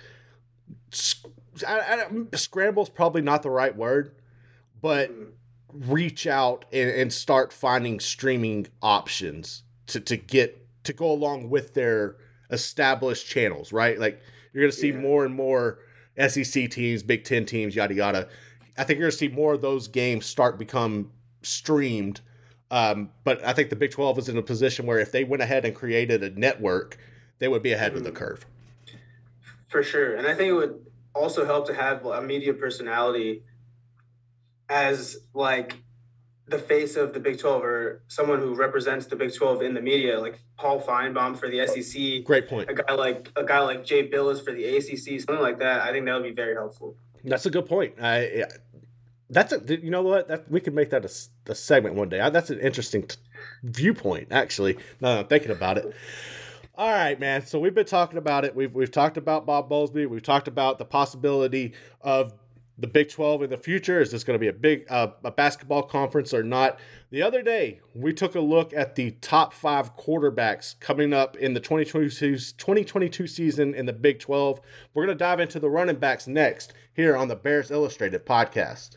I, 1.66 2.06
I, 2.32 2.36
scramble's 2.36 2.88
probably 2.88 3.22
not 3.22 3.42
the 3.42 3.50
right 3.50 3.74
word, 3.74 4.14
but 4.82 5.10
mm. 5.10 5.28
reach 5.72 6.26
out 6.26 6.64
and, 6.72 6.90
and 6.90 7.12
start 7.12 7.52
finding 7.52 8.00
streaming 8.00 8.66
options 8.82 9.62
to, 9.88 10.00
to 10.00 10.16
get 10.16 10.62
to 10.84 10.92
go 10.92 11.10
along 11.10 11.50
with 11.50 11.74
their 11.74 12.16
established 12.50 13.26
channels, 13.26 13.72
right? 13.72 13.98
Like 13.98 14.20
you're 14.52 14.62
going 14.62 14.72
to 14.72 14.76
see 14.76 14.90
yeah. 14.90 14.98
more 14.98 15.24
and 15.24 15.34
more 15.34 15.78
SEC 16.16 16.70
teams, 16.70 17.02
Big 17.02 17.24
Ten 17.24 17.44
teams, 17.44 17.74
yada 17.74 17.94
yada. 17.94 18.28
I 18.78 18.84
think 18.84 18.98
you're 18.98 19.08
going 19.08 19.12
to 19.12 19.16
see 19.16 19.28
more 19.28 19.54
of 19.54 19.62
those 19.62 19.88
games 19.88 20.26
start 20.26 20.58
become 20.58 21.10
streamed. 21.42 22.20
Um, 22.70 23.10
but 23.24 23.44
I 23.44 23.52
think 23.52 23.70
the 23.70 23.76
Big 23.76 23.92
12 23.92 24.18
is 24.18 24.28
in 24.28 24.36
a 24.36 24.42
position 24.42 24.86
where 24.86 24.98
if 24.98 25.12
they 25.12 25.24
went 25.24 25.42
ahead 25.42 25.64
and 25.64 25.74
created 25.74 26.22
a 26.22 26.30
network, 26.30 26.98
they 27.38 27.48
would 27.48 27.62
be 27.62 27.72
ahead 27.72 27.92
mm-hmm. 27.92 27.98
of 27.98 28.04
the 28.04 28.10
mm-hmm. 28.10 28.18
curve. 28.18 28.46
For 29.68 29.82
sure. 29.82 30.16
And 30.16 30.26
I 30.26 30.34
think 30.34 30.50
it 30.50 30.52
would 30.52 30.85
also 31.16 31.44
help 31.44 31.66
to 31.66 31.74
have 31.74 32.04
a 32.04 32.22
media 32.22 32.54
personality 32.54 33.42
as 34.68 35.16
like 35.34 35.76
the 36.48 36.58
face 36.58 36.96
of 36.96 37.12
the 37.12 37.20
Big 37.20 37.38
12 37.38 37.64
or 37.64 38.02
someone 38.06 38.38
who 38.38 38.54
represents 38.54 39.06
the 39.06 39.16
Big 39.16 39.34
12 39.34 39.62
in 39.62 39.74
the 39.74 39.80
media, 39.80 40.20
like 40.20 40.38
Paul 40.56 40.80
Finebaum 40.80 41.36
for 41.36 41.48
the 41.48 41.66
SEC. 41.66 42.24
Great 42.24 42.48
point. 42.48 42.70
A 42.70 42.74
guy 42.74 42.92
like 42.94 43.30
a 43.36 43.44
guy 43.44 43.60
like 43.60 43.84
Jay 43.84 44.08
Bilas 44.08 44.44
for 44.44 44.52
the 44.52 44.64
ACC, 44.76 45.20
something 45.20 45.40
like 45.40 45.58
that. 45.58 45.80
I 45.80 45.92
think 45.92 46.06
that 46.06 46.14
would 46.14 46.22
be 46.22 46.30
very 46.30 46.54
helpful. 46.54 46.96
That's 47.24 47.46
a 47.46 47.50
good 47.50 47.66
point. 47.66 47.94
I, 48.00 48.44
that's 49.28 49.52
a 49.52 49.60
you 49.82 49.90
know 49.90 50.02
what 50.02 50.28
that 50.28 50.48
we 50.50 50.60
could 50.60 50.74
make 50.74 50.90
that 50.90 51.04
a, 51.04 51.50
a 51.50 51.54
segment 51.54 51.96
one 51.96 52.08
day. 52.08 52.20
I, 52.20 52.30
that's 52.30 52.50
an 52.50 52.60
interesting 52.60 53.02
t- 53.02 53.16
viewpoint, 53.64 54.28
actually. 54.30 54.78
Now 55.00 55.18
I'm 55.18 55.26
thinking 55.26 55.50
about 55.50 55.78
it. 55.78 55.92
All 56.76 56.92
right, 56.92 57.18
man. 57.18 57.46
So 57.46 57.58
we've 57.58 57.74
been 57.74 57.86
talking 57.86 58.18
about 58.18 58.44
it. 58.44 58.54
We've 58.54 58.74
we've 58.74 58.90
talked 58.90 59.16
about 59.16 59.46
Bob 59.46 59.70
Bowlsby. 59.70 60.06
We've 60.06 60.22
talked 60.22 60.46
about 60.46 60.78
the 60.78 60.84
possibility 60.84 61.72
of 62.02 62.34
the 62.78 62.86
Big 62.86 63.08
12 63.08 63.44
in 63.44 63.50
the 63.50 63.56
future? 63.56 64.00
Is 64.00 64.10
this 64.10 64.24
going 64.24 64.38
to 64.38 64.40
be 64.40 64.48
a 64.48 64.52
big 64.52 64.84
uh, 64.90 65.08
a 65.24 65.30
basketball 65.30 65.82
conference 65.82 66.34
or 66.34 66.42
not? 66.42 66.78
The 67.10 67.22
other 67.22 67.42
day, 67.42 67.80
we 67.94 68.12
took 68.12 68.34
a 68.34 68.40
look 68.40 68.74
at 68.74 68.94
the 68.94 69.12
top 69.22 69.54
five 69.54 69.96
quarterbacks 69.96 70.78
coming 70.80 71.12
up 71.12 71.36
in 71.36 71.54
the 71.54 71.60
2022, 71.60 72.36
2022 72.36 73.26
season 73.26 73.74
in 73.74 73.86
the 73.86 73.92
Big 73.92 74.18
12. 74.18 74.60
We're 74.92 75.06
going 75.06 75.16
to 75.16 75.24
dive 75.24 75.40
into 75.40 75.58
the 75.58 75.70
running 75.70 75.96
backs 75.96 76.26
next 76.26 76.74
here 76.92 77.16
on 77.16 77.28
the 77.28 77.36
Bears 77.36 77.70
Illustrated 77.70 78.26
podcast. 78.26 78.96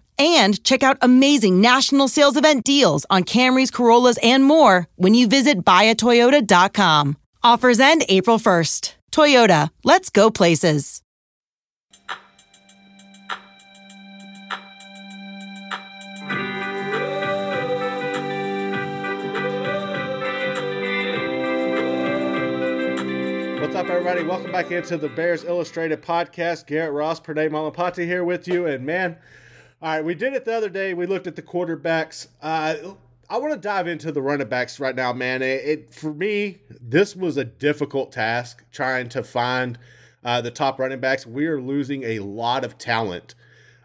and 0.21 0.63
check 0.63 0.83
out 0.83 0.97
amazing 1.01 1.61
national 1.61 2.07
sales 2.07 2.37
event 2.37 2.63
deals 2.63 3.05
on 3.09 3.23
Camrys, 3.23 3.73
Corollas, 3.73 4.19
and 4.21 4.43
more 4.43 4.87
when 4.95 5.13
you 5.15 5.27
visit 5.27 5.65
buyatoyota.com. 5.65 7.17
Offers 7.43 7.79
end 7.79 8.05
April 8.07 8.37
1st. 8.37 8.93
Toyota, 9.11 9.69
let's 9.83 10.09
go 10.09 10.29
places. 10.29 11.01
What's 23.59 23.75
up, 23.75 23.89
everybody? 23.89 24.23
Welcome 24.23 24.51
back 24.51 24.71
into 24.71 24.97
the 24.97 25.07
Bears 25.07 25.45
Illustrated 25.45 26.01
podcast. 26.01 26.67
Garrett 26.67 26.93
Ross, 26.93 27.21
Pranay 27.21 27.49
Malapati 27.49 28.05
here 28.05 28.23
with 28.23 28.47
you. 28.47 28.65
And 28.65 28.85
man, 28.85 29.15
all 29.81 29.89
right, 29.89 30.05
we 30.05 30.13
did 30.13 30.33
it 30.33 30.45
the 30.45 30.55
other 30.55 30.69
day. 30.69 30.93
We 30.93 31.05
looked 31.05 31.27
at 31.27 31.35
the 31.35 31.41
quarterbacks. 31.41 32.27
Uh, 32.41 32.75
I 33.29 33.37
want 33.37 33.53
to 33.53 33.59
dive 33.59 33.87
into 33.87 34.11
the 34.11 34.21
running 34.21 34.47
backs 34.47 34.79
right 34.79 34.95
now, 34.95 35.13
man. 35.13 35.41
It, 35.41 35.65
it 35.65 35.93
for 35.93 36.13
me, 36.13 36.59
this 36.81 37.15
was 37.15 37.37
a 37.37 37.45
difficult 37.45 38.11
task 38.11 38.63
trying 38.71 39.09
to 39.09 39.23
find 39.23 39.79
uh, 40.23 40.41
the 40.41 40.51
top 40.51 40.79
running 40.79 40.99
backs. 40.99 41.25
We 41.25 41.47
are 41.47 41.59
losing 41.59 42.03
a 42.03 42.19
lot 42.19 42.63
of 42.63 42.77
talent 42.77 43.33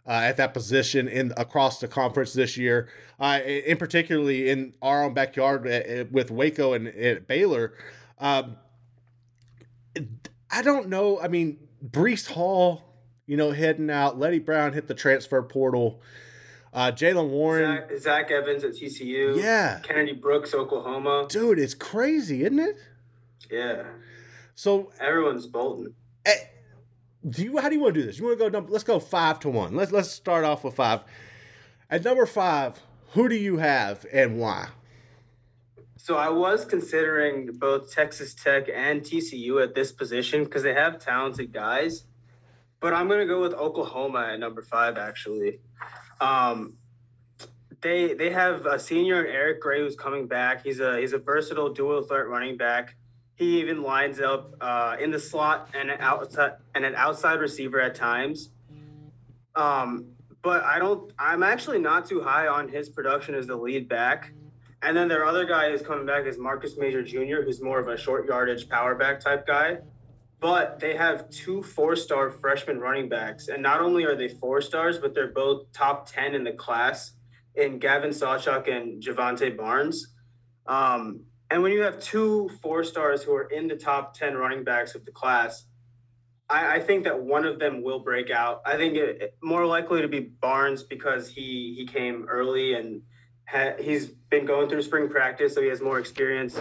uh, 0.06 0.10
at 0.10 0.36
that 0.36 0.52
position 0.52 1.08
in 1.08 1.32
across 1.36 1.80
the 1.80 1.88
conference 1.88 2.32
this 2.32 2.56
year. 2.56 2.88
Uh, 3.18 3.40
in 3.46 3.78
particularly 3.78 4.50
in 4.50 4.74
our 4.82 5.02
own 5.02 5.14
backyard 5.14 5.66
uh, 5.66 6.04
with 6.10 6.30
Waco 6.30 6.74
and, 6.74 6.88
and 6.88 7.26
Baylor. 7.26 7.72
Um, 8.18 8.58
I 10.50 10.60
don't 10.60 10.90
know. 10.90 11.18
I 11.18 11.28
mean, 11.28 11.58
Breece 11.82 12.30
Hall, 12.30 12.85
you 13.26 13.36
know, 13.36 13.50
heading 13.50 13.90
out. 13.90 14.18
LD 14.18 14.44
Brown 14.44 14.72
hit 14.72 14.86
the 14.86 14.94
transfer 14.94 15.42
portal. 15.42 16.00
Uh, 16.72 16.92
Jaylen 16.92 17.30
Warren. 17.30 17.82
Zach, 17.88 17.98
Zach 17.98 18.30
Evans 18.30 18.64
at 18.64 18.72
TCU. 18.72 19.40
Yeah. 19.40 19.80
Kennedy 19.82 20.12
Brooks, 20.12 20.54
Oklahoma. 20.54 21.26
Dude, 21.28 21.58
it's 21.58 21.74
crazy, 21.74 22.42
isn't 22.42 22.58
it? 22.58 22.76
Yeah. 23.50 23.84
So 24.54 24.92
everyone's 25.00 25.46
bolting. 25.46 25.94
Eh, 26.24 26.34
do 27.28 27.42
you? 27.42 27.58
How 27.58 27.68
do 27.68 27.74
you 27.74 27.80
want 27.80 27.94
to 27.94 28.00
do 28.00 28.06
this? 28.06 28.18
You 28.18 28.26
want 28.26 28.38
to 28.38 28.44
go? 28.44 28.48
Number, 28.48 28.70
let's 28.70 28.84
go 28.84 28.98
five 28.98 29.40
to 29.40 29.48
one. 29.48 29.74
Let's 29.74 29.92
let's 29.92 30.10
start 30.10 30.44
off 30.44 30.64
with 30.64 30.74
five. 30.74 31.00
At 31.90 32.04
number 32.04 32.26
five, 32.26 32.80
who 33.12 33.28
do 33.28 33.36
you 33.36 33.58
have 33.58 34.04
and 34.12 34.38
why? 34.38 34.68
So 35.96 36.16
I 36.16 36.28
was 36.28 36.64
considering 36.64 37.50
both 37.54 37.92
Texas 37.92 38.34
Tech 38.34 38.68
and 38.72 39.02
TCU 39.02 39.62
at 39.62 39.74
this 39.74 39.92
position 39.92 40.44
because 40.44 40.62
they 40.62 40.74
have 40.74 40.98
talented 40.98 41.52
guys, 41.52 42.04
but 42.80 42.92
I'm 42.94 43.08
gonna 43.08 43.26
go 43.26 43.40
with 43.40 43.54
Oklahoma 43.54 44.30
at 44.32 44.38
number 44.38 44.62
five. 44.62 44.96
Actually, 44.96 45.60
um, 46.20 46.74
they 47.80 48.14
they 48.14 48.30
have 48.30 48.66
a 48.66 48.78
senior 48.78 49.26
Eric 49.26 49.60
Gray 49.60 49.80
who's 49.80 49.96
coming 49.96 50.26
back. 50.26 50.62
He's 50.62 50.80
a 50.80 50.98
he's 50.98 51.12
a 51.12 51.18
versatile 51.18 51.72
dual 51.72 52.02
threat 52.02 52.26
running 52.28 52.56
back. 52.56 52.96
He 53.34 53.60
even 53.60 53.82
lines 53.82 54.20
up 54.20 54.54
uh, 54.60 54.96
in 54.98 55.10
the 55.10 55.18
slot 55.18 55.70
and 55.74 55.90
an 55.90 56.00
outside 56.00 56.52
and 56.74 56.84
an 56.84 56.94
outside 56.94 57.40
receiver 57.40 57.80
at 57.80 57.94
times. 57.94 58.50
Um, 59.54 60.06
but 60.42 60.62
I 60.64 60.78
don't. 60.78 61.12
I'm 61.18 61.42
actually 61.42 61.78
not 61.78 62.06
too 62.06 62.20
high 62.20 62.46
on 62.46 62.68
his 62.68 62.88
production 62.88 63.34
as 63.34 63.46
the 63.46 63.56
lead 63.56 63.88
back. 63.88 64.32
And 64.82 64.96
then 64.96 65.08
their 65.08 65.24
other 65.24 65.44
guy 65.44 65.68
is 65.68 65.82
coming 65.82 66.06
back 66.06 66.26
is 66.26 66.38
Marcus 66.38 66.76
Major 66.76 67.02
Jr., 67.02 67.42
who's 67.42 67.62
more 67.62 67.80
of 67.80 67.88
a 67.88 67.96
short 67.96 68.26
yardage 68.26 68.68
power 68.68 68.94
back 68.94 69.20
type 69.20 69.46
guy. 69.46 69.78
But 70.38 70.80
they 70.80 70.96
have 70.96 71.30
two 71.30 71.62
four 71.62 71.96
star 71.96 72.30
freshman 72.30 72.78
running 72.78 73.08
backs. 73.08 73.48
And 73.48 73.62
not 73.62 73.80
only 73.80 74.04
are 74.04 74.14
they 74.14 74.28
four 74.28 74.60
stars, 74.60 74.98
but 74.98 75.14
they're 75.14 75.32
both 75.32 75.72
top 75.72 76.10
10 76.10 76.34
in 76.34 76.44
the 76.44 76.52
class 76.52 77.12
in 77.54 77.78
Gavin 77.78 78.10
Sawchuk 78.10 78.68
and 78.70 79.02
Jovantae 79.02 79.56
Barnes. 79.56 80.14
Um, 80.66 81.20
and 81.50 81.62
when 81.62 81.72
you 81.72 81.82
have 81.82 82.00
two 82.00 82.50
four 82.60 82.84
stars 82.84 83.22
who 83.22 83.34
are 83.34 83.44
in 83.44 83.68
the 83.68 83.76
top 83.76 84.14
10 84.14 84.34
running 84.34 84.64
backs 84.64 84.94
of 84.94 85.04
the 85.04 85.12
class, 85.12 85.64
I, 86.48 86.76
I 86.76 86.80
think 86.80 87.04
that 87.04 87.18
one 87.18 87.44
of 87.44 87.58
them 87.58 87.82
will 87.82 88.00
break 88.00 88.30
out. 88.30 88.62
I 88.64 88.76
think 88.76 88.96
it, 88.96 89.22
it, 89.22 89.36
more 89.42 89.66
likely 89.66 90.02
to 90.02 90.08
be 90.08 90.20
Barnes 90.20 90.82
because 90.82 91.28
he 91.28 91.74
he 91.76 91.86
came 91.86 92.26
early 92.28 92.74
and 92.74 93.02
ha, 93.48 93.72
he's 93.80 94.06
been 94.30 94.44
going 94.44 94.68
through 94.68 94.82
spring 94.82 95.08
practice, 95.08 95.54
so 95.54 95.62
he 95.62 95.68
has 95.68 95.80
more 95.80 95.98
experience. 95.98 96.60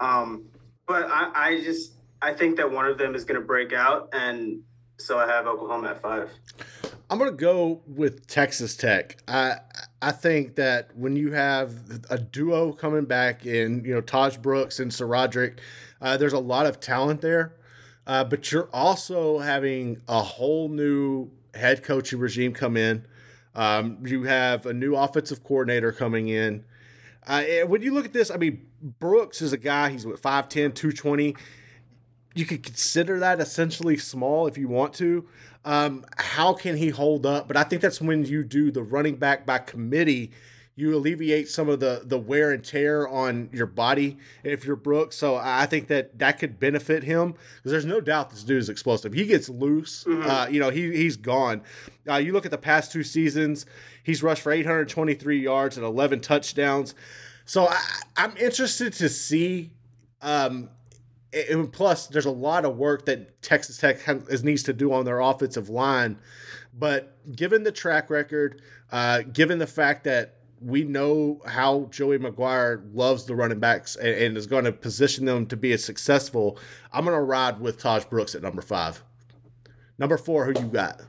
Um, 0.00 0.46
but 0.86 1.06
I, 1.08 1.30
I 1.34 1.60
just 1.62 1.93
I 2.24 2.32
think 2.32 2.56
that 2.56 2.70
one 2.70 2.86
of 2.86 2.96
them 2.96 3.14
is 3.14 3.26
going 3.26 3.38
to 3.38 3.46
break 3.46 3.74
out, 3.74 4.08
and 4.14 4.62
so 4.96 5.18
I 5.18 5.26
have 5.26 5.46
Oklahoma 5.46 5.90
at 5.90 6.00
five. 6.00 6.30
I'm 7.10 7.18
going 7.18 7.30
to 7.30 7.36
go 7.36 7.82
with 7.86 8.26
Texas 8.26 8.76
Tech. 8.76 9.18
I 9.28 9.56
I 10.00 10.10
think 10.10 10.56
that 10.56 10.96
when 10.96 11.16
you 11.16 11.32
have 11.32 11.74
a 12.08 12.16
duo 12.16 12.72
coming 12.72 13.04
back 13.04 13.44
in, 13.44 13.84
you 13.84 13.92
know, 13.92 14.00
Taj 14.00 14.38
Brooks 14.38 14.80
and 14.80 14.90
SaRodorick, 14.90 15.58
uh, 16.00 16.16
there's 16.16 16.32
a 16.32 16.38
lot 16.38 16.64
of 16.64 16.80
talent 16.80 17.20
there. 17.20 17.56
Uh, 18.06 18.24
but 18.24 18.50
you're 18.50 18.70
also 18.72 19.38
having 19.38 20.00
a 20.08 20.22
whole 20.22 20.70
new 20.70 21.30
head 21.54 21.82
coaching 21.82 22.18
regime 22.18 22.54
come 22.54 22.78
in. 22.78 23.06
Um, 23.54 23.98
you 24.02 24.22
have 24.22 24.64
a 24.64 24.72
new 24.72 24.96
offensive 24.96 25.44
coordinator 25.44 25.92
coming 25.92 26.28
in. 26.28 26.64
Uh, 27.26 27.42
when 27.66 27.82
you 27.82 27.92
look 27.92 28.06
at 28.06 28.14
this, 28.14 28.30
I 28.30 28.36
mean, 28.36 28.66
Brooks 28.82 29.42
is 29.42 29.52
a 29.52 29.58
guy, 29.58 29.90
he's 29.90 30.06
what, 30.06 30.20
5'10, 30.20 30.74
220. 30.74 31.36
You 32.34 32.44
could 32.44 32.62
consider 32.62 33.20
that 33.20 33.40
essentially 33.40 33.96
small 33.96 34.46
if 34.46 34.58
you 34.58 34.68
want 34.68 34.94
to. 34.94 35.26
Um, 35.64 36.04
how 36.18 36.52
can 36.52 36.76
he 36.76 36.90
hold 36.90 37.24
up? 37.24 37.48
But 37.48 37.56
I 37.56 37.62
think 37.62 37.80
that's 37.80 38.00
when 38.00 38.24
you 38.24 38.44
do 38.44 38.70
the 38.70 38.82
running 38.82 39.16
back 39.16 39.46
by 39.46 39.58
committee 39.58 40.32
you 40.76 40.96
alleviate 40.96 41.48
some 41.48 41.68
of 41.68 41.80
the 41.80 42.02
the 42.04 42.18
wear 42.18 42.50
and 42.50 42.64
tear 42.64 43.08
on 43.08 43.48
your 43.52 43.66
body 43.66 44.18
if 44.42 44.64
you're 44.64 44.76
Brooks. 44.76 45.16
So 45.16 45.36
I 45.36 45.66
think 45.66 45.88
that 45.88 46.18
that 46.18 46.38
could 46.38 46.58
benefit 46.58 47.04
him 47.04 47.32
because 47.32 47.72
there's 47.72 47.84
no 47.84 48.00
doubt 48.00 48.30
this 48.30 48.42
dude 48.42 48.58
is 48.58 48.68
explosive. 48.68 49.12
He 49.12 49.26
gets 49.26 49.48
loose, 49.48 50.04
mm-hmm. 50.04 50.28
uh, 50.28 50.46
you 50.48 50.58
know, 50.58 50.70
he 50.70 50.94
he's 50.96 51.16
gone. 51.16 51.62
Uh, 52.08 52.16
you 52.16 52.32
look 52.32 52.44
at 52.44 52.50
the 52.50 52.58
past 52.58 52.90
two 52.90 53.04
seasons, 53.04 53.66
he's 54.02 54.22
rushed 54.22 54.42
for 54.42 54.52
823 54.52 55.40
yards 55.40 55.76
and 55.76 55.86
11 55.86 56.20
touchdowns. 56.20 56.94
So 57.44 57.68
I, 57.68 57.78
am 58.16 58.36
interested 58.36 58.92
to 58.94 59.08
see. 59.08 59.70
Um, 60.22 60.70
and 61.50 61.72
plus, 61.72 62.06
there's 62.06 62.26
a 62.26 62.30
lot 62.30 62.64
of 62.64 62.76
work 62.76 63.06
that 63.06 63.42
Texas 63.42 63.78
Tech 63.78 64.00
has, 64.02 64.44
needs 64.44 64.62
to 64.64 64.72
do 64.72 64.92
on 64.92 65.04
their 65.04 65.20
offensive 65.20 65.68
line. 65.68 66.18
But 66.72 67.16
given 67.34 67.62
the 67.62 67.72
track 67.72 68.10
record, 68.10 68.62
uh, 68.90 69.22
given 69.22 69.58
the 69.58 69.66
fact 69.66 70.04
that 70.04 70.36
we 70.60 70.82
know 70.82 71.40
how 71.46 71.88
Joey 71.90 72.18
McGuire 72.18 72.82
loves 72.94 73.26
the 73.26 73.34
running 73.34 73.60
backs 73.60 73.96
and, 73.96 74.08
and 74.08 74.36
is 74.36 74.46
going 74.46 74.64
to 74.64 74.72
position 74.72 75.26
them 75.26 75.46
to 75.46 75.56
be 75.56 75.72
as 75.72 75.84
successful. 75.84 76.58
I'm 76.92 77.04
going 77.04 77.16
to 77.16 77.22
ride 77.22 77.60
with 77.60 77.78
Taj 77.78 78.04
Brooks 78.06 78.34
at 78.34 78.42
number 78.42 78.62
five. 78.62 79.02
Number 79.98 80.16
four, 80.16 80.46
who 80.46 80.58
you 80.58 80.66
got? 80.66 81.02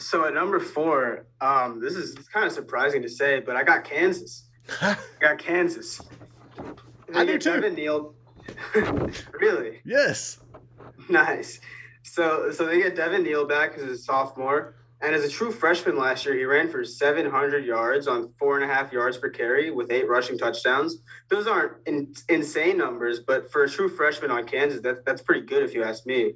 So 0.00 0.26
at 0.26 0.34
number 0.34 0.58
four, 0.58 1.26
um, 1.40 1.80
this 1.80 1.94
is 1.94 2.14
kind 2.28 2.44
of 2.44 2.52
surprising 2.52 3.02
to 3.02 3.08
say, 3.08 3.40
but 3.40 3.56
I 3.56 3.62
got 3.62 3.84
Kansas. 3.84 4.48
I 4.82 4.96
got 5.20 5.38
Kansas. 5.38 6.02
I 7.14 7.24
do 7.24 7.38
too. 7.38 7.52
Devin 7.52 7.74
Neal. 7.74 8.15
really? 9.40 9.80
Yes. 9.84 10.38
Nice. 11.08 11.60
So 12.02 12.50
so 12.50 12.66
they 12.66 12.82
get 12.82 12.96
Devin 12.96 13.22
Neal 13.22 13.46
back 13.46 13.76
as 13.76 13.82
a 13.84 13.96
sophomore. 13.96 14.74
And 15.02 15.14
as 15.14 15.24
a 15.24 15.28
true 15.28 15.52
freshman 15.52 15.98
last 15.98 16.24
year, 16.24 16.34
he 16.34 16.44
ran 16.44 16.70
for 16.70 16.82
700 16.82 17.66
yards 17.66 18.08
on 18.08 18.32
four 18.38 18.58
and 18.58 18.68
a 18.68 18.74
half 18.74 18.92
yards 18.92 19.18
per 19.18 19.28
carry 19.28 19.70
with 19.70 19.92
eight 19.92 20.08
rushing 20.08 20.38
touchdowns. 20.38 20.96
Those 21.28 21.46
aren't 21.46 21.74
in, 21.86 22.14
insane 22.30 22.78
numbers, 22.78 23.20
but 23.20 23.52
for 23.52 23.64
a 23.64 23.68
true 23.68 23.90
freshman 23.90 24.30
on 24.30 24.46
Kansas, 24.46 24.80
that, 24.82 25.04
that's 25.04 25.20
pretty 25.20 25.44
good 25.44 25.62
if 25.62 25.74
you 25.74 25.82
ask 25.82 26.06
me. 26.06 26.32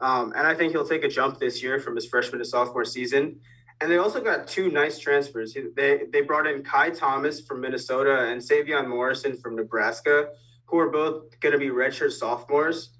Um, 0.00 0.32
and 0.36 0.48
I 0.48 0.54
think 0.54 0.72
he'll 0.72 0.86
take 0.86 1.04
a 1.04 1.08
jump 1.08 1.38
this 1.38 1.62
year 1.62 1.78
from 1.78 1.94
his 1.94 2.06
freshman 2.06 2.40
to 2.40 2.44
sophomore 2.44 2.84
season. 2.84 3.38
And 3.80 3.90
they 3.90 3.98
also 3.98 4.20
got 4.20 4.48
two 4.48 4.68
nice 4.68 4.98
transfers. 4.98 5.56
They, 5.76 6.00
they 6.12 6.20
brought 6.22 6.48
in 6.48 6.64
Ky 6.64 6.90
Thomas 6.90 7.40
from 7.40 7.60
Minnesota 7.60 8.26
and 8.30 8.40
Sevion 8.40 8.88
Morrison 8.88 9.36
from 9.36 9.54
Nebraska, 9.54 10.30
who 10.66 10.78
are 10.78 10.90
both 10.90 11.38
going 11.40 11.52
to 11.52 11.58
be 11.58 11.68
redshirt 11.68 12.12
sophomores. 12.12 12.90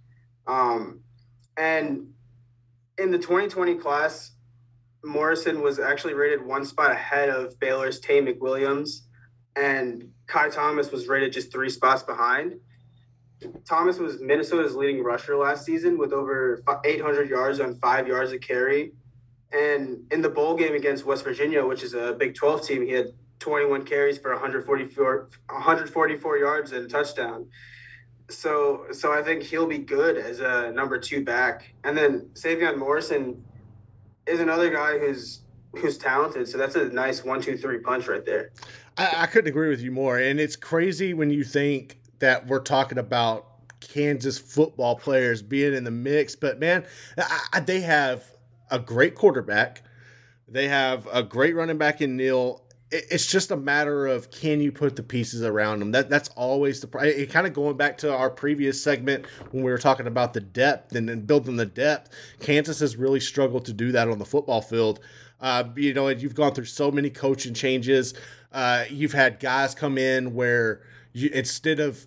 Um, 0.47 1.01
and 1.57 2.09
in 2.99 3.11
the 3.11 3.19
2020 3.19 3.77
class, 3.77 4.33
Morrison 5.05 5.63
was 5.63 5.79
actually 5.79 6.15
rated 6.15 6.45
one 6.45 6.65
spot 6.65 6.91
ahead 6.91 7.29
of 7.29 7.59
Baylor's 7.59 8.01
Taye 8.01 8.27
McWilliams, 8.27 9.01
and 9.57 10.11
Ky 10.29 10.51
Thomas 10.51 10.93
was 10.93 11.09
rated 11.09 11.33
just 11.33 11.53
three 11.53 11.71
spots 11.71 12.03
behind. 12.03 12.55
Thomas 13.69 13.99
was 13.99 14.21
Minnesota's 14.21 14.77
leading 14.77 15.03
rusher 15.03 15.37
last 15.37 15.65
season 15.65 15.99
with 15.99 16.13
over 16.13 16.63
800 16.85 17.29
yards 17.29 17.59
on 17.59 17.75
five 17.77 18.07
yards 18.07 18.33
of 18.33 18.41
carry. 18.41 18.93
And 19.53 20.05
in 20.13 20.23
the 20.23 20.29
bowl 20.29 20.57
game 20.57 20.75
against 20.75 21.05
West 21.05 21.25
Virginia, 21.25 21.67
which 21.67 21.83
is 21.83 21.95
a 21.95 22.15
Big 22.19 22.35
12 22.35 22.67
team, 22.67 22.87
he 22.87 22.93
had 22.93 23.09
21 23.43 23.85
carries 23.85 24.19
for 24.19 24.31
144, 24.33 25.29
144 25.51 26.39
yards 26.39 26.73
and 26.73 26.87
a 26.87 26.89
touchdown. 26.89 27.47
So, 28.31 28.87
so 28.93 29.13
I 29.13 29.23
think 29.23 29.43
he'll 29.43 29.67
be 29.67 29.79
good 29.79 30.17
as 30.17 30.41
a 30.41 30.73
number 30.73 30.99
two 30.99 31.25
back. 31.25 31.75
And 31.85 31.97
then 31.97 32.31
Sevion 32.35 32.79
Morrison 32.79 33.45
is 34.27 34.41
another 34.41 34.71
guy 34.71 34.99
who's 34.99 35.41
who's 35.75 35.99
talented. 35.99 36.49
So 36.49 36.59
that's 36.59 36.77
a 36.77 36.85
nice 36.91 37.25
one, 37.25 37.41
two, 37.41 37.57
three 37.57 37.79
punch 37.79 38.07
right 38.07 38.25
there. 38.25 38.51
I, 38.97 39.23
I 39.23 39.27
couldn't 39.27 39.49
agree 39.49 39.71
with 39.71 39.81
you 39.81 39.91
more. 39.91 40.19
And 40.19 40.39
it's 40.39 40.57
crazy 40.57 41.15
when 41.15 41.31
you 41.31 41.45
think 41.45 41.99
that 42.19 42.47
we're 42.47 42.61
talking 42.61 42.99
about 42.99 43.47
Kansas 43.81 44.39
football 44.39 44.97
players 44.97 45.43
being 45.43 45.75
in 45.75 45.85
the 45.85 45.91
mix. 45.91 46.37
But 46.37 46.61
man, 46.61 46.85
I, 47.19 47.61
they 47.61 47.81
have 47.81 48.25
a 48.71 48.79
great 48.79 49.15
quarterback. 49.15 49.83
They 50.47 50.69
have 50.69 51.09
a 51.13 51.23
great 51.23 51.57
running 51.57 51.79
back 51.79 52.01
in 52.01 52.17
Neal. 52.17 52.63
It's 52.93 53.27
just 53.27 53.51
a 53.51 53.57
matter 53.57 54.07
of 54.07 54.31
can 54.31 54.61
you 54.61 54.71
put 54.71 54.97
the 54.97 55.03
pieces 55.03 55.43
around 55.43 55.81
them. 55.81 55.93
That 55.93 56.11
that's 56.11 56.29
always 56.31 56.81
the 56.81 56.99
it 56.99 57.31
kind 57.31 57.47
of 57.47 57.53
going 57.55 57.77
back 57.77 57.99
to 57.99 58.15
our 58.15 58.31
previous 58.31 58.83
segment 58.83 59.27
when 59.51 59.65
we 59.65 59.71
were 59.71 59.79
talking 59.79 60.07
about 60.07 60.35
the 60.35 60.41
depth 60.41 60.95
and, 60.95 61.09
and 61.09 61.27
building 61.27 61.57
the 61.57 61.67
depth. 61.67 62.11
Kansas 62.41 62.81
has 62.81 62.97
really 62.97 63.21
struggled 63.21 63.65
to 63.67 63.73
do 63.73 63.93
that 63.93 64.09
on 64.09 64.19
the 64.19 64.25
football 64.25 64.61
field. 64.61 65.01
Uh, 65.41 65.65
you 65.75 65.95
know, 65.95 66.09
you've 66.09 66.35
gone 66.35 66.55
through 66.55 66.67
so 66.67 66.91
many 66.91 67.11
coaching 67.11 67.55
changes. 67.55 68.15
Uh, 68.53 68.85
you've 68.91 69.13
had 69.13 69.41
guys 69.41 69.75
come 69.75 69.99
in 69.99 70.35
where 70.35 70.83
you, 71.13 71.31
instead 71.33 71.81
of 71.81 72.07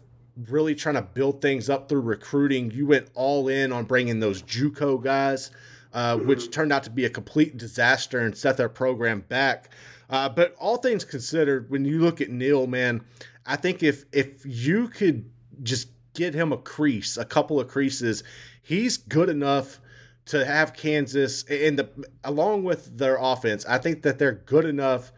really 0.49 0.75
trying 0.75 0.95
to 0.95 1.01
build 1.01 1.41
things 1.41 1.69
up 1.69 1.88
through 1.88 2.01
recruiting. 2.01 2.71
You 2.71 2.88
went 2.88 3.09
all 3.13 3.47
in 3.47 3.71
on 3.71 3.86
bringing 3.86 4.19
those 4.19 4.41
JUCO 4.43 5.03
guys, 5.03 5.51
uh, 5.93 6.17
which 6.17 6.39
mm-hmm. 6.39 6.51
turned 6.51 6.73
out 6.73 6.83
to 6.83 6.89
be 6.89 7.05
a 7.05 7.09
complete 7.09 7.57
disaster 7.57 8.19
and 8.19 8.36
set 8.36 8.57
their 8.57 8.69
program 8.69 9.21
back. 9.21 9.71
Uh, 10.10 10.30
but 10.30 10.56
all 10.60 10.78
things 10.78 11.03
considered, 11.03 11.70
when 11.70 11.86
you 11.86 11.99
look 11.99 12.22
at 12.22 12.30
Neal, 12.30 12.68
man, 12.68 13.01
I 13.45 13.56
think 13.56 13.84
if 13.84 14.06
if 14.12 14.45
you 14.45 14.88
could 14.88 15.30
just 15.64 15.89
get 16.14 16.34
him 16.34 16.51
a 16.51 16.58
crease, 16.58 17.18
a 17.18 17.26
couple 17.26 17.60
of 17.60 17.68
creases, 17.68 18.24
he's 18.62 18.97
good 18.97 19.30
enough 19.30 19.80
to 20.28 20.45
have 20.45 20.74
Kansas 20.74 21.43
and 21.43 21.80
the 21.80 21.89
along 22.24 22.64
with 22.64 22.97
their 22.97 23.18
offense. 23.20 23.66
I 23.66 23.78
think 23.78 24.01
that 24.03 24.20
they're 24.20 24.32
good 24.32 24.66
enough, 24.66 25.12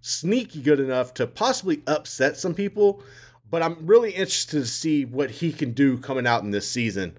sneaky 0.00 0.62
good 0.62 0.80
enough 0.80 1.14
to 1.14 1.26
possibly 1.26 1.82
upset 1.86 2.36
some 2.36 2.54
people 2.54 3.02
but 3.52 3.62
I'm 3.62 3.86
really 3.86 4.12
interested 4.12 4.60
to 4.60 4.66
see 4.66 5.04
what 5.04 5.30
he 5.30 5.52
can 5.52 5.72
do 5.72 5.98
coming 5.98 6.26
out 6.26 6.42
in 6.42 6.50
this 6.50 6.68
season. 6.68 7.18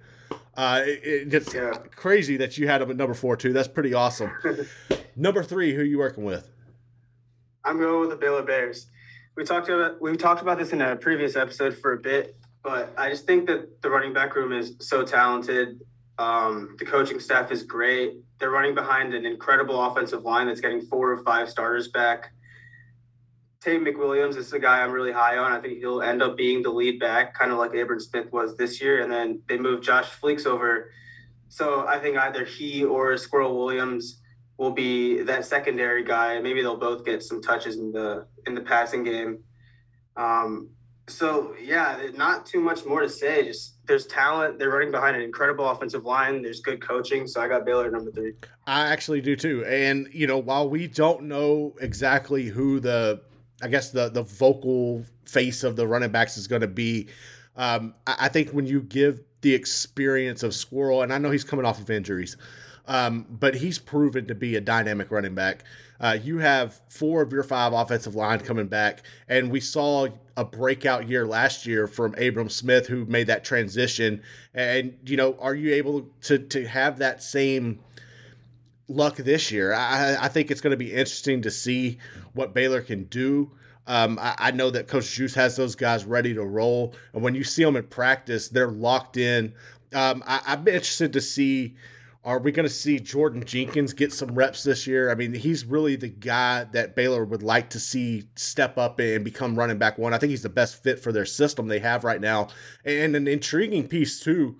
Uh, 0.57 0.81
it, 0.83 1.31
it's 1.31 1.53
yeah. 1.53 1.73
crazy 1.95 2.37
that 2.37 2.57
you 2.57 2.67
had 2.67 2.81
him 2.81 2.89
at 2.89 2.97
number 2.97 3.13
four 3.13 3.37
too. 3.37 3.53
That's 3.53 3.67
pretty 3.67 3.93
awesome. 3.93 4.31
number 5.15 5.43
three, 5.43 5.75
who 5.75 5.81
are 5.81 5.85
you 5.85 5.99
working 5.99 6.23
with? 6.23 6.49
I'm 7.65 7.79
going 7.79 8.01
with 8.01 8.09
the 8.09 8.15
Baylor 8.17 8.43
Bears. 8.43 8.87
We 9.35 9.45
talked 9.45 9.69
about 9.69 10.01
we 10.01 10.15
talked 10.17 10.41
about 10.41 10.57
this 10.57 10.73
in 10.73 10.81
a 10.81 10.95
previous 10.95 11.35
episode 11.35 11.77
for 11.77 11.93
a 11.93 11.97
bit, 11.97 12.35
but 12.61 12.93
I 12.97 13.09
just 13.09 13.25
think 13.25 13.47
that 13.47 13.81
the 13.81 13.89
running 13.89 14.13
back 14.13 14.35
room 14.35 14.51
is 14.51 14.75
so 14.79 15.03
talented. 15.03 15.81
Um, 16.19 16.75
the 16.77 16.85
coaching 16.85 17.19
staff 17.19 17.51
is 17.51 17.63
great. 17.63 18.15
They're 18.39 18.51
running 18.51 18.75
behind 18.75 19.13
an 19.13 19.25
incredible 19.25 19.81
offensive 19.81 20.23
line 20.23 20.47
that's 20.47 20.61
getting 20.61 20.81
four 20.81 21.11
or 21.11 21.23
five 21.23 21.49
starters 21.49 21.87
back. 21.87 22.31
Tate 23.61 23.81
McWilliams 23.81 24.35
is 24.35 24.49
the 24.49 24.59
guy 24.59 24.83
I'm 24.83 24.91
really 24.91 25.13
high 25.13 25.37
on. 25.37 25.53
I 25.53 25.61
think 25.61 25.77
he'll 25.77 26.01
end 26.01 26.21
up 26.21 26.35
being 26.35 26.61
the 26.61 26.69
lead 26.69 26.99
back, 26.99 27.33
kind 27.33 27.51
of 27.51 27.57
like 27.57 27.73
Abram 27.73 28.01
Smith 28.01 28.31
was 28.33 28.57
this 28.57 28.81
year. 28.81 29.01
And 29.01 29.09
then 29.09 29.41
they 29.47 29.57
moved 29.57 29.83
Josh 29.83 30.09
Fleeks 30.21 30.45
over. 30.45 30.91
So 31.47 31.87
I 31.87 31.97
think 31.97 32.17
either 32.17 32.43
he 32.43 32.83
or 32.83 33.15
Squirrel 33.15 33.57
Williams 33.57 34.19
will 34.57 34.71
be 34.71 35.23
that 35.23 35.45
secondary 35.45 36.03
guy. 36.03 36.39
Maybe 36.39 36.61
they'll 36.61 36.77
both 36.77 37.05
get 37.05 37.23
some 37.23 37.41
touches 37.41 37.77
in 37.77 37.91
the 37.91 38.27
in 38.45 38.55
the 38.55 38.61
passing 38.61 39.03
game. 39.03 39.39
Um, 40.15 40.69
so 41.07 41.55
yeah, 41.61 41.99
not 42.15 42.45
too 42.45 42.59
much 42.59 42.85
more 42.85 43.01
to 43.01 43.09
say. 43.09 43.45
Just 43.45 43.85
there's 43.87 44.05
talent. 44.05 44.57
They're 44.59 44.69
running 44.69 44.91
behind 44.91 45.15
an 45.15 45.21
incredible 45.21 45.67
offensive 45.67 46.05
line. 46.05 46.41
There's 46.41 46.61
good 46.61 46.81
coaching. 46.81 47.27
So 47.27 47.41
I 47.41 47.47
got 47.47 47.65
Baylor 47.65 47.91
number 47.91 48.11
three. 48.11 48.33
I 48.65 48.87
actually 48.87 49.21
do 49.21 49.35
too. 49.35 49.65
And 49.65 50.07
you 50.11 50.27
know, 50.27 50.37
while 50.37 50.69
we 50.69 50.87
don't 50.87 51.23
know 51.23 51.75
exactly 51.81 52.45
who 52.45 52.79
the 52.79 53.21
I 53.61 53.67
guess 53.67 53.91
the 53.91 54.09
the 54.09 54.23
vocal 54.23 55.03
face 55.25 55.63
of 55.63 55.75
the 55.75 55.87
running 55.87 56.11
backs 56.11 56.37
is 56.37 56.47
going 56.47 56.61
to 56.61 56.67
be. 56.67 57.07
Um, 57.55 57.93
I, 58.07 58.15
I, 58.21 58.27
think 58.29 58.49
when 58.49 58.65
you 58.65 58.81
give 58.81 59.21
the 59.41 59.53
experience 59.53 60.41
of 60.41 60.55
Squirrel, 60.55 61.03
and 61.03 61.13
I 61.13 61.19
know 61.19 61.29
he's 61.29 61.43
coming 61.43 61.65
off 61.65 61.79
of 61.79 61.89
injuries, 61.89 62.35
um, 62.87 63.25
but 63.29 63.55
he's 63.55 63.79
proven 63.79 64.27
to 64.27 64.35
be 64.35 64.55
a 64.55 64.61
dynamic 64.61 65.11
running 65.11 65.35
back. 65.35 65.63
Uh, 65.99 66.17
you 66.21 66.39
have 66.39 66.81
four 66.89 67.21
of 67.21 67.31
your 67.31 67.43
five 67.43 67.71
offensive 67.71 68.15
line 68.15 68.39
coming 68.39 68.67
back, 68.67 69.03
and 69.27 69.51
we 69.51 69.59
saw 69.59 70.07
a 70.35 70.43
breakout 70.43 71.07
year 71.07 71.25
last 71.25 71.65
year 71.65 71.87
from 71.87 72.13
Abram 72.15 72.49
Smith, 72.49 72.87
who 72.87 73.05
made 73.05 73.27
that 73.27 73.43
transition. 73.43 74.21
And 74.53 74.97
you 75.05 75.15
know, 75.15 75.37
are 75.39 75.55
you 75.55 75.73
able 75.73 76.09
to 76.23 76.39
to 76.39 76.67
have 76.67 76.99
that 76.99 77.23
same 77.23 77.79
luck 78.87 79.17
this 79.17 79.51
year. 79.51 79.73
I, 79.73 80.17
I 80.19 80.27
think 80.27 80.51
it's 80.51 80.61
going 80.61 80.71
to 80.71 80.77
be 80.77 80.91
interesting 80.91 81.41
to 81.43 81.51
see 81.51 81.97
what 82.33 82.53
Baylor 82.53 82.81
can 82.81 83.05
do. 83.05 83.51
Um, 83.85 84.17
I, 84.21 84.35
I, 84.37 84.51
know 84.51 84.69
that 84.69 84.87
Coach 84.87 85.11
Juice 85.11 85.33
has 85.35 85.57
those 85.57 85.75
guys 85.75 86.05
ready 86.05 86.33
to 86.33 86.43
roll, 86.43 86.93
and 87.13 87.21
when 87.21 87.35
you 87.35 87.43
see 87.43 87.65
them 87.65 87.75
in 87.75 87.83
practice, 87.83 88.47
they're 88.47 88.71
locked 88.71 89.17
in. 89.17 89.53
Um, 89.93 90.23
I, 90.25 90.39
I'm 90.47 90.67
interested 90.67 91.11
to 91.13 91.21
see. 91.21 91.75
Are 92.25 92.39
we 92.39 92.53
going 92.53 92.67
to 92.67 92.73
see 92.73 92.99
Jordan 92.99 93.43
Jenkins 93.43 93.91
get 93.91 94.13
some 94.13 94.33
reps 94.33 94.63
this 94.63 94.87
year? 94.87 95.11
I 95.11 95.15
mean, 95.15 95.33
he's 95.33 95.65
really 95.65 95.97
the 95.97 96.07
guy 96.07 96.63
that 96.71 96.95
Baylor 96.95 97.25
would 97.25 97.43
like 97.43 97.69
to 97.71 97.79
see 97.79 98.29
step 98.35 98.77
up 98.77 98.99
and 98.99 99.25
become 99.25 99.59
running 99.59 99.77
back 99.77 99.97
one. 99.97 100.13
I 100.13 100.17
think 100.17 100.29
he's 100.29 100.43
the 100.43 100.49
best 100.49 100.81
fit 100.81 100.99
for 100.99 101.11
their 101.11 101.25
system 101.25 101.67
they 101.67 101.79
have 101.79 102.05
right 102.05 102.21
now. 102.21 102.47
And 102.85 103.15
an 103.15 103.27
intriguing 103.27 103.89
piece, 103.89 104.21
too. 104.21 104.55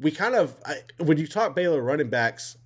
We 0.00 0.10
kind 0.10 0.34
of, 0.34 0.56
when 0.98 1.18
you 1.18 1.28
talk 1.28 1.54
Baylor 1.54 1.80
running 1.80 2.08
backs, 2.08 2.56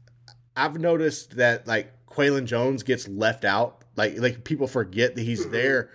I've 0.56 0.78
noticed 0.78 1.36
that 1.36 1.66
like 1.66 1.92
Qualan 2.06 2.46
Jones 2.46 2.82
gets 2.82 3.08
left 3.08 3.44
out. 3.44 3.82
Like 3.96 4.18
like 4.18 4.44
people 4.44 4.66
forget 4.66 5.14
that 5.14 5.22
he's 5.22 5.42
mm-hmm. 5.42 5.52
there. 5.52 5.90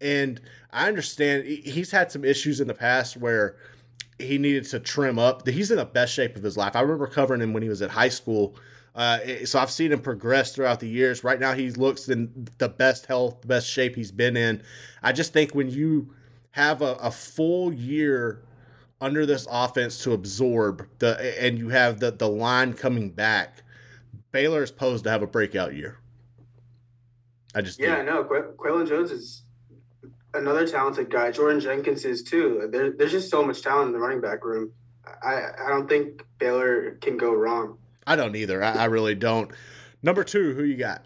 And 0.00 0.40
I 0.72 0.88
understand 0.88 1.44
he's 1.46 1.90
had 1.90 2.10
some 2.10 2.24
issues 2.24 2.60
in 2.60 2.68
the 2.68 2.74
past 2.74 3.16
where 3.16 3.56
he 4.18 4.38
needed 4.38 4.64
to 4.66 4.80
trim 4.80 5.18
up. 5.18 5.46
He's 5.46 5.70
in 5.70 5.76
the 5.76 5.84
best 5.84 6.12
shape 6.12 6.36
of 6.36 6.42
his 6.42 6.56
life. 6.56 6.76
I 6.76 6.80
remember 6.80 7.06
covering 7.06 7.40
him 7.40 7.52
when 7.52 7.62
he 7.62 7.68
was 7.68 7.82
at 7.82 7.90
high 7.90 8.08
school. 8.08 8.56
Uh, 8.94 9.44
so 9.44 9.58
I've 9.58 9.72
seen 9.72 9.90
him 9.90 10.00
progress 10.00 10.54
throughout 10.54 10.78
the 10.78 10.88
years. 10.88 11.24
Right 11.24 11.40
now, 11.40 11.52
he 11.52 11.70
looks 11.70 12.08
in 12.08 12.46
the 12.58 12.68
best 12.68 13.06
health, 13.06 13.40
the 13.40 13.48
best 13.48 13.68
shape 13.68 13.96
he's 13.96 14.12
been 14.12 14.36
in. 14.36 14.62
I 15.02 15.12
just 15.12 15.32
think 15.32 15.54
when 15.54 15.68
you 15.68 16.14
have 16.52 16.80
a, 16.80 16.94
a 16.94 17.10
full 17.10 17.72
year 17.72 18.42
under 19.00 19.26
this 19.26 19.48
offense 19.50 20.02
to 20.04 20.12
absorb 20.12 20.88
the, 21.00 21.42
and 21.42 21.58
you 21.58 21.70
have 21.70 21.98
the 21.98 22.12
the 22.12 22.28
line 22.28 22.72
coming 22.72 23.10
back, 23.10 23.62
Baylor 24.30 24.62
is 24.62 24.70
posed 24.70 25.04
to 25.04 25.10
have 25.10 25.22
a 25.22 25.26
breakout 25.26 25.74
year. 25.74 25.98
I 27.54 27.62
just 27.62 27.80
yeah, 27.80 28.02
no. 28.02 28.24
Qu- 28.24 28.54
Qualan 28.56 28.86
Jones 28.86 29.10
is 29.10 29.43
another 30.34 30.66
talented 30.66 31.10
guy. 31.10 31.30
Jordan 31.30 31.60
Jenkins 31.60 32.04
is 32.04 32.22
too. 32.22 32.68
There, 32.70 32.90
there's 32.90 33.12
just 33.12 33.30
so 33.30 33.42
much 33.42 33.62
talent 33.62 33.88
in 33.88 33.92
the 33.92 33.98
running 33.98 34.20
back 34.20 34.44
room. 34.44 34.72
I, 35.22 35.50
I 35.64 35.68
don't 35.68 35.88
think 35.88 36.24
Baylor 36.38 36.92
can 37.00 37.16
go 37.16 37.32
wrong. 37.32 37.78
I 38.06 38.16
don't 38.16 38.36
either. 38.36 38.62
I, 38.62 38.72
I 38.72 38.84
really 38.86 39.14
don't. 39.14 39.50
Number 40.02 40.24
two, 40.24 40.54
who 40.54 40.64
you 40.64 40.76
got? 40.76 41.04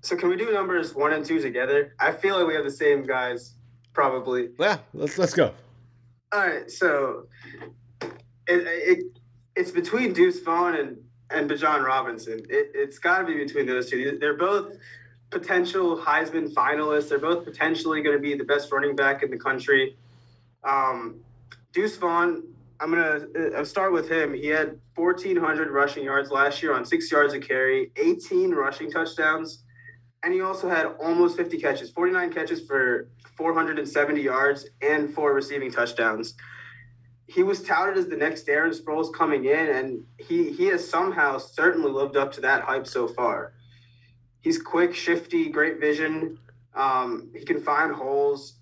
So 0.00 0.16
can 0.16 0.28
we 0.28 0.36
do 0.36 0.52
numbers 0.52 0.94
one 0.94 1.12
and 1.12 1.24
two 1.24 1.40
together? 1.40 1.94
I 2.00 2.12
feel 2.12 2.38
like 2.38 2.46
we 2.46 2.54
have 2.54 2.64
the 2.64 2.70
same 2.70 3.04
guys, 3.04 3.54
probably. 3.92 4.48
Yeah, 4.58 4.78
let's 4.94 5.18
let's 5.18 5.34
go. 5.34 5.54
All 6.32 6.40
right, 6.40 6.70
so 6.70 7.26
it, 8.00 8.10
it 8.66 9.04
it's 9.54 9.70
between 9.70 10.12
Deuce 10.12 10.40
Vaughn 10.40 10.74
and 10.74 10.96
and 11.30 11.48
Bijan 11.48 11.84
Robinson. 11.84 12.40
It, 12.48 12.72
it's 12.74 12.98
got 12.98 13.18
to 13.18 13.26
be 13.26 13.34
between 13.34 13.66
those 13.66 13.88
two. 13.88 14.18
They're 14.18 14.36
both 14.36 14.76
potential 15.32 15.96
Heisman 15.96 16.52
finalists. 16.52 17.08
They're 17.08 17.18
both 17.18 17.44
potentially 17.44 18.02
going 18.02 18.16
to 18.16 18.22
be 18.22 18.36
the 18.36 18.44
best 18.44 18.70
running 18.70 18.94
back 18.94 19.22
in 19.22 19.30
the 19.30 19.38
country. 19.38 19.96
Um, 20.62 21.20
Deuce 21.72 21.96
Vaughn, 21.96 22.44
I'm 22.80 22.90
gonna 22.90 23.26
uh, 23.56 23.64
start 23.64 23.92
with 23.92 24.08
him. 24.10 24.34
He 24.34 24.48
had 24.48 24.78
1,400 24.96 25.70
rushing 25.70 26.04
yards 26.04 26.30
last 26.30 26.62
year 26.62 26.74
on 26.74 26.84
six 26.84 27.10
yards 27.10 27.32
a 27.32 27.40
carry, 27.40 27.90
18 27.96 28.50
rushing 28.50 28.90
touchdowns, 28.90 29.62
and 30.22 30.34
he 30.34 30.40
also 30.42 30.68
had 30.68 30.86
almost 31.00 31.36
50 31.36 31.58
catches, 31.58 31.90
49 31.90 32.32
catches 32.32 32.66
for 32.66 33.08
470 33.36 34.20
yards 34.20 34.66
and 34.82 35.14
four 35.14 35.32
receiving 35.32 35.70
touchdowns. 35.70 36.34
He 37.26 37.42
was 37.42 37.62
touted 37.62 37.96
as 37.96 38.08
the 38.08 38.16
next 38.16 38.46
Darren 38.46 38.78
Sproles 38.78 39.12
coming 39.14 39.46
in, 39.46 39.68
and 39.68 40.04
he 40.18 40.52
he 40.52 40.66
has 40.66 40.86
somehow 40.86 41.38
certainly 41.38 41.90
lived 41.90 42.16
up 42.16 42.32
to 42.32 42.40
that 42.42 42.62
hype 42.62 42.86
so 42.86 43.08
far. 43.08 43.54
He's 44.42 44.60
quick, 44.60 44.94
shifty, 44.94 45.48
great 45.48 45.80
vision. 45.80 46.38
Um, 46.74 47.30
he 47.34 47.44
can 47.44 47.60
find 47.60 47.92
holes, 47.92 48.54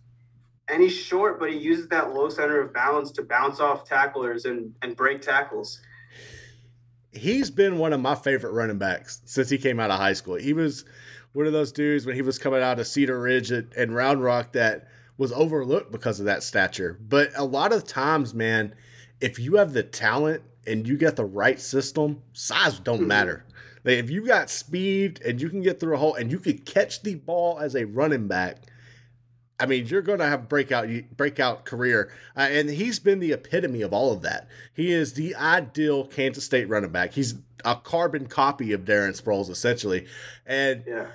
and 0.69 0.83
he's 0.83 0.95
short, 0.95 1.39
but 1.39 1.51
he 1.51 1.57
uses 1.57 1.89
that 1.89 2.15
low 2.15 2.29
center 2.29 2.61
of 2.61 2.73
balance 2.73 3.11
to 3.13 3.23
bounce 3.23 3.61
off 3.61 3.85
tacklers 3.85 4.45
and 4.45 4.75
and 4.83 4.97
break 4.97 5.23
tackles. 5.23 5.81
He's 7.13 7.51
been 7.51 7.79
one 7.79 7.93
of 7.93 8.01
my 8.01 8.15
favorite 8.15 8.53
running 8.53 8.79
backs 8.79 9.21
since 9.25 9.49
he 9.49 9.59
came 9.59 9.81
out 9.81 9.91
of 9.91 9.99
high 9.99 10.13
school. 10.13 10.37
He 10.37 10.53
was 10.53 10.85
one 11.33 11.47
of 11.47 11.53
those 11.53 11.73
dudes 11.73 12.07
when 12.07 12.15
he 12.15 12.23
was 12.23 12.39
coming 12.39 12.63
out 12.63 12.79
of 12.79 12.87
Cedar 12.87 13.21
Ridge 13.21 13.51
and, 13.51 13.73
and 13.75 13.95
Round 13.95 14.23
Rock 14.23 14.53
that 14.53 14.89
was 15.17 15.33
overlooked 15.33 15.93
because 15.93 16.19
of 16.19 16.27
that 16.27 16.43
stature. 16.43 16.99
But 17.01 17.31
a 17.37 17.45
lot 17.45 17.73
of 17.73 17.85
times, 17.85 18.33
man, 18.33 18.75
if 19.21 19.39
you 19.39 19.57
have 19.57 19.73
the 19.73 19.83
talent 19.83 20.43
and 20.67 20.87
you 20.87 20.97
get 20.97 21.17
the 21.17 21.25
right 21.25 21.61
system, 21.61 22.23
size 22.33 22.79
don't 22.79 23.01
mm-hmm. 23.01 23.09
matter. 23.09 23.45
Like 23.85 23.99
if 23.99 24.11
you 24.11 24.27
got 24.27 24.51
speed 24.51 25.21
and 25.25 25.41
you 25.41 25.49
can 25.49 25.63
get 25.63 25.81
through 25.81 25.95
a 25.95 25.99
hole 25.99 26.15
and 26.15 26.31
you 26.31 26.39
can 26.39 26.59
catch 26.59 27.03
the 27.03 27.15
ball 27.15 27.59
as 27.59 27.75
a 27.75 27.85
running 27.85 28.29
back, 28.29 28.59
I 29.61 29.67
mean, 29.67 29.87
you're 29.87 30.03
going 30.03 30.21
to 30.21 30.27
have 30.27 30.49
breakout 30.49 30.89
breakout 31.17 31.67
career, 31.67 32.11
uh, 32.35 32.49
and 32.51 32.71
he's 32.71 32.99
been 32.99 33.21
the 33.21 33.33
epitome 33.33 33.83
of 33.83 33.93
all 33.93 34.11
of 34.13 34.23
that. 34.23 34.49
He 34.73 34.91
is 34.91 35.13
the 35.13 35.35
ideal 35.35 36.07
Kansas 36.07 36.45
State 36.45 36.69
running 36.69 36.91
back. 36.91 37.13
He's 37.13 37.35
a 37.65 37.77
carbon 37.77 38.27
copy 38.27 38.73
of 38.73 38.87
Darren 38.87 39.21
Sproles, 39.21 39.51
essentially, 39.51 40.07
and 40.47 40.83
yeah. 40.87 41.07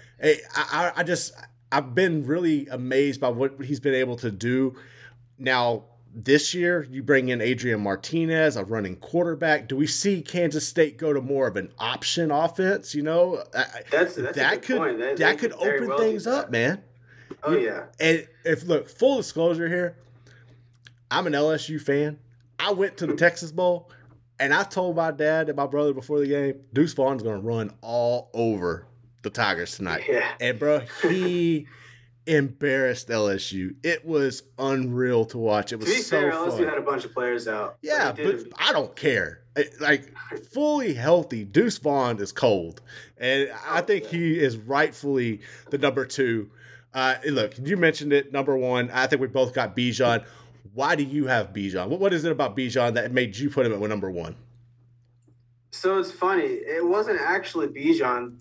I, 0.56 0.92
I 0.98 1.04
just 1.04 1.34
I've 1.72 1.96
been 1.96 2.26
really 2.26 2.68
amazed 2.68 3.20
by 3.20 3.30
what 3.30 3.60
he's 3.64 3.80
been 3.80 3.96
able 3.96 4.16
to 4.18 4.30
do. 4.30 4.76
Now, 5.40 5.86
this 6.16 6.54
year, 6.54 6.88
you 6.90 7.04
bring 7.04 7.28
in 7.28 7.42
Adrian 7.42 7.82
Martinez, 7.82 8.56
a 8.56 8.64
running 8.64 8.96
quarterback. 8.96 9.68
Do 9.68 9.76
we 9.76 9.86
see 9.86 10.22
Kansas 10.22 10.66
State 10.66 10.98
go 10.98 11.12
to 11.12 11.20
more 11.20 11.46
of 11.46 11.58
an 11.58 11.72
option 11.78 12.32
offense? 12.32 12.96
You 12.96 13.04
know, 13.04 13.44
that's, 13.92 14.16
that's 14.16 14.36
that 14.38 14.62
could 14.62 15.00
that, 15.00 15.18
that 15.18 15.38
could 15.38 15.52
open 15.54 15.90
well 15.90 15.98
things 16.00 16.26
up, 16.26 16.50
man. 16.50 16.82
Oh 17.44 17.56
yeah. 17.58 17.84
And 18.00 18.26
if 18.46 18.64
look, 18.64 18.90
full 18.90 19.18
disclosure 19.18 19.68
here, 19.68 19.98
I'm 21.12 21.28
an 21.28 21.34
LSU 21.34 21.82
fan. 21.82 22.18
I 22.58 22.72
went 22.72 22.96
to 22.98 23.08
the 23.08 23.16
Texas 23.16 23.52
Bowl, 23.52 23.92
and 24.40 24.54
I 24.54 24.64
told 24.64 24.96
my 24.96 25.12
dad 25.12 25.50
and 25.50 25.58
my 25.58 25.68
brother 25.68 25.94
before 25.94 26.20
the 26.20 26.28
game, 26.28 26.62
Deuce 26.72 26.94
Vaughn's 26.94 27.24
going 27.24 27.42
to 27.42 27.46
run 27.46 27.74
all 27.82 28.30
over 28.34 28.88
the 29.22 29.30
Tigers 29.30 29.76
tonight. 29.76 30.04
Yeah. 30.10 30.32
And 30.40 30.58
bro, 30.58 30.82
he 31.02 31.68
embarrassed 32.28 33.10
LSU. 33.10 33.76
It 33.84 34.06
was 34.06 34.44
unreal 34.58 35.26
to 35.26 35.38
watch. 35.38 35.72
It 35.72 35.78
was 35.78 35.90
to 35.90 35.96
be 35.96 36.02
so 36.02 36.22
fair, 36.22 36.32
fun. 36.32 36.50
LSU 36.50 36.70
had 36.70 36.78
a 36.78 36.82
bunch 36.82 37.06
of 37.06 37.14
players 37.14 37.48
out. 37.48 37.78
Yeah, 37.82 38.12
but, 38.12 38.50
but 38.50 38.60
I 38.60 38.72
don't 38.72 38.96
care. 38.96 39.42
Like 39.80 40.14
fully 40.52 40.94
healthy, 40.94 41.46
Deuce 41.46 41.78
Vaughn 41.78 42.20
is 42.20 42.32
cold, 42.32 42.82
and 43.18 43.50
I 43.68 43.82
think 43.82 44.06
he 44.08 44.38
is 44.38 44.58
rightfully 44.58 45.42
the 45.70 45.78
number 45.78 46.06
two. 46.06 46.50
Uh, 46.94 47.16
look, 47.30 47.54
you 47.64 47.78
mentioned 47.78 48.12
it. 48.12 48.34
Number 48.34 48.58
one, 48.58 48.90
I 48.92 49.08
think 49.08 49.22
we 49.22 49.28
both 49.28 49.54
got 49.54 49.76
Bijan. 49.76 50.26
Why 50.74 50.96
do 50.96 51.04
you 51.04 51.28
have 51.28 51.54
Bijan? 51.54 51.88
What, 51.88 52.00
what 52.02 52.14
is 52.14 52.26
it 52.26 52.32
about 52.32 52.58
Bijan 52.58 52.96
that 52.96 53.12
made 53.12 53.38
you 53.38 53.50
put 53.50 53.66
him 53.66 53.74
at 53.74 53.80
number 53.90 54.12
one? 54.12 54.36
So 55.72 56.00
it's 56.00 56.12
funny. 56.12 56.44
It 56.44 56.86
wasn't 56.86 57.22
actually 57.22 57.68
Bijan 57.68 58.38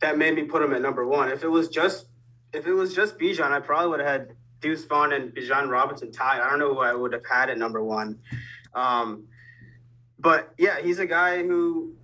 that 0.00 0.18
made 0.18 0.34
me 0.34 0.44
put 0.44 0.62
him 0.62 0.72
at 0.74 0.82
number 0.82 1.06
one. 1.06 1.30
If 1.30 1.42
it 1.42 1.48
was 1.48 1.68
just 1.68 2.06
if 2.52 2.66
it 2.66 2.72
was 2.72 2.94
just 2.94 3.18
Bijan, 3.18 3.50
I 3.52 3.60
probably 3.60 3.90
would 3.90 4.00
have 4.00 4.08
had 4.08 4.36
Deuce 4.60 4.84
Vaughn 4.84 5.12
and 5.12 5.34
Bijan 5.34 5.68
Robinson 5.68 6.10
tied. 6.10 6.40
I 6.40 6.48
don't 6.50 6.58
know 6.58 6.74
who 6.74 6.80
I 6.80 6.94
would 6.94 7.12
have 7.12 7.24
had 7.30 7.50
at 7.50 7.58
number 7.58 7.82
one. 7.82 8.18
Um, 8.74 9.24
but 10.18 10.52
yeah, 10.58 10.80
he's 10.80 10.98
a 10.98 11.06
guy 11.06 11.42
who 11.42 11.94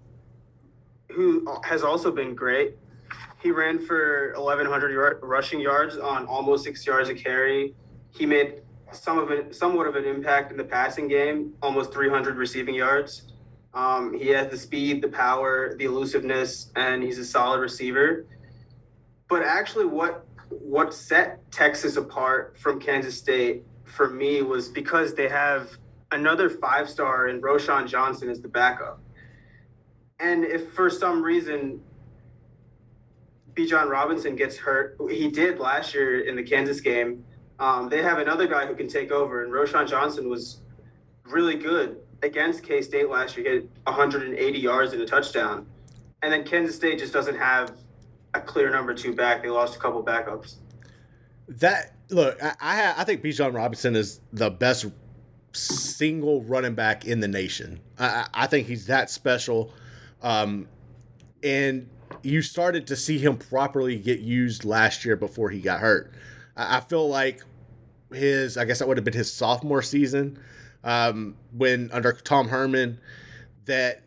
who 1.11 1.47
has 1.65 1.83
also 1.83 2.11
been 2.11 2.35
great. 2.35 2.77
He 3.41 3.51
ran 3.51 3.79
for 3.79 4.33
1,100 4.37 5.19
rushing 5.23 5.61
yards 5.61 5.99
on 5.99 6.27
almost 6.27 6.65
six 6.65 6.85
yards 6.87 7.09
a 7.09 7.15
carry. 7.15 7.75
He 8.11 8.27
made 8.27 8.63
some 8.91 9.19
of 9.19 9.31
it, 9.31 9.55
somewhat 9.55 9.87
of 9.87 9.97
an 9.97 10.05
impact 10.05 10.51
in 10.51 10.57
the 10.57 10.65
passing 10.65 11.09
game, 11.09 11.53
almost 11.63 11.93
300 11.93 12.37
receiving 12.37 12.75
yards. 12.75 13.33
Um, 13.75 14.15
he 14.15 14.29
has 14.29 14.49
the 14.51 14.57
speed, 14.57 15.03
the 15.03 15.09
power, 15.09 15.77
the 15.77 15.85
elusiveness, 15.85 16.71
and 16.77 17.03
he's 17.03 17.19
a 17.19 17.25
solid 17.25 17.61
receiver. 17.61 18.27
But 19.29 19.43
actually, 19.43 19.87
what 19.87 20.27
what 20.49 20.95
set 20.95 21.51
Texas 21.51 21.97
apart 21.97 22.57
from 22.59 22.81
Kansas 22.81 23.17
State 23.17 23.65
for 23.85 24.11
me 24.11 24.43
was 24.43 24.69
because 24.69 25.15
they 25.15 25.29
have 25.29 25.71
another 26.13 26.49
five 26.49 26.89
star 26.89 27.29
in 27.29 27.41
Roschon 27.41 27.87
Johnson 27.87 28.29
as 28.29 28.41
the 28.41 28.49
backup. 28.49 29.01
And 30.21 30.45
if 30.45 30.73
for 30.73 30.89
some 30.89 31.23
reason 31.23 31.81
Bijan 33.55 33.89
Robinson 33.89 34.37
gets 34.37 34.57
hurt, 34.57 34.97
he 35.11 35.31
did 35.31 35.59
last 35.59 35.95
year 35.95 36.21
in 36.21 36.37
the 36.37 36.43
Kansas 36.43 36.81
game. 36.81 37.25
Um, 37.59 37.89
they 37.89 38.03
have 38.03 38.19
another 38.19 38.47
guy 38.47 38.67
who 38.67 38.75
can 38.75 38.89
take 38.89 39.13
over, 39.13 39.45
and 39.45 39.53
Roschon 39.53 39.89
Johnson 39.89 40.29
was 40.29 40.61
really 41.25 41.55
good 41.55 41.99
against 42.23 42.63
K 42.65 42.83
State 42.83 43.09
last 43.09 43.37
year. 43.37 43.49
He 43.49 43.55
had 43.57 43.69
180 43.85 44.59
yards 44.59 44.93
and 44.93 45.03
a 45.03 45.07
touchdown. 45.07 45.67
And 46.23 46.33
then 46.33 46.45
Kansas 46.45 46.75
State 46.75 46.99
just 46.99 47.13
doesn't 47.13 47.37
have 47.37 47.77
a 48.35 48.41
clear 48.41 48.71
number 48.71 48.95
two 48.95 49.15
back. 49.15 49.43
They 49.43 49.49
lost 49.49 49.77
a 49.77 49.79
couple 49.79 50.03
backups. 50.03 50.57
That 51.49 51.95
look, 52.11 52.43
I 52.43 52.55
I, 52.61 52.95
I 52.99 53.05
think 53.05 53.23
Bijan 53.23 53.55
Robinson 53.55 53.97
is 53.97 54.21
the 54.33 54.51
best 54.51 54.87
single 55.53 56.43
running 56.43 56.75
back 56.75 57.05
in 57.05 57.21
the 57.21 57.29
nation. 57.29 57.81
I, 57.99 58.27
I 58.35 58.47
think 58.47 58.67
he's 58.67 58.87
that 58.87 59.11
special. 59.11 59.73
Um, 60.23 60.69
and 61.43 61.89
you 62.23 62.43
started 62.43 62.87
to 62.89 62.97
see 62.97 63.19
him 63.19 63.37
properly 63.37 63.97
get 63.97 64.21
used 64.21 64.65
last 64.65 65.05
year 65.05 65.17
before 65.17 65.51
he 65.51 65.61
got 65.61 65.81
hurt. 65.81 66.13
I, 66.57 66.79
I 66.79 66.81
feel 66.81 67.09
like 67.09 67.43
his, 68.13 68.57
I 68.57 68.65
guess 68.65 68.79
that 68.79 68.89
would 68.89 68.97
have 68.97 69.05
been 69.05 69.15
his 69.15 69.33
sophomore 69.33 69.83
season 69.83 70.39
um, 70.83 71.37
when 71.53 71.91
under 71.93 72.13
Tom 72.13 72.49
Herman 72.49 72.99
that 73.67 74.03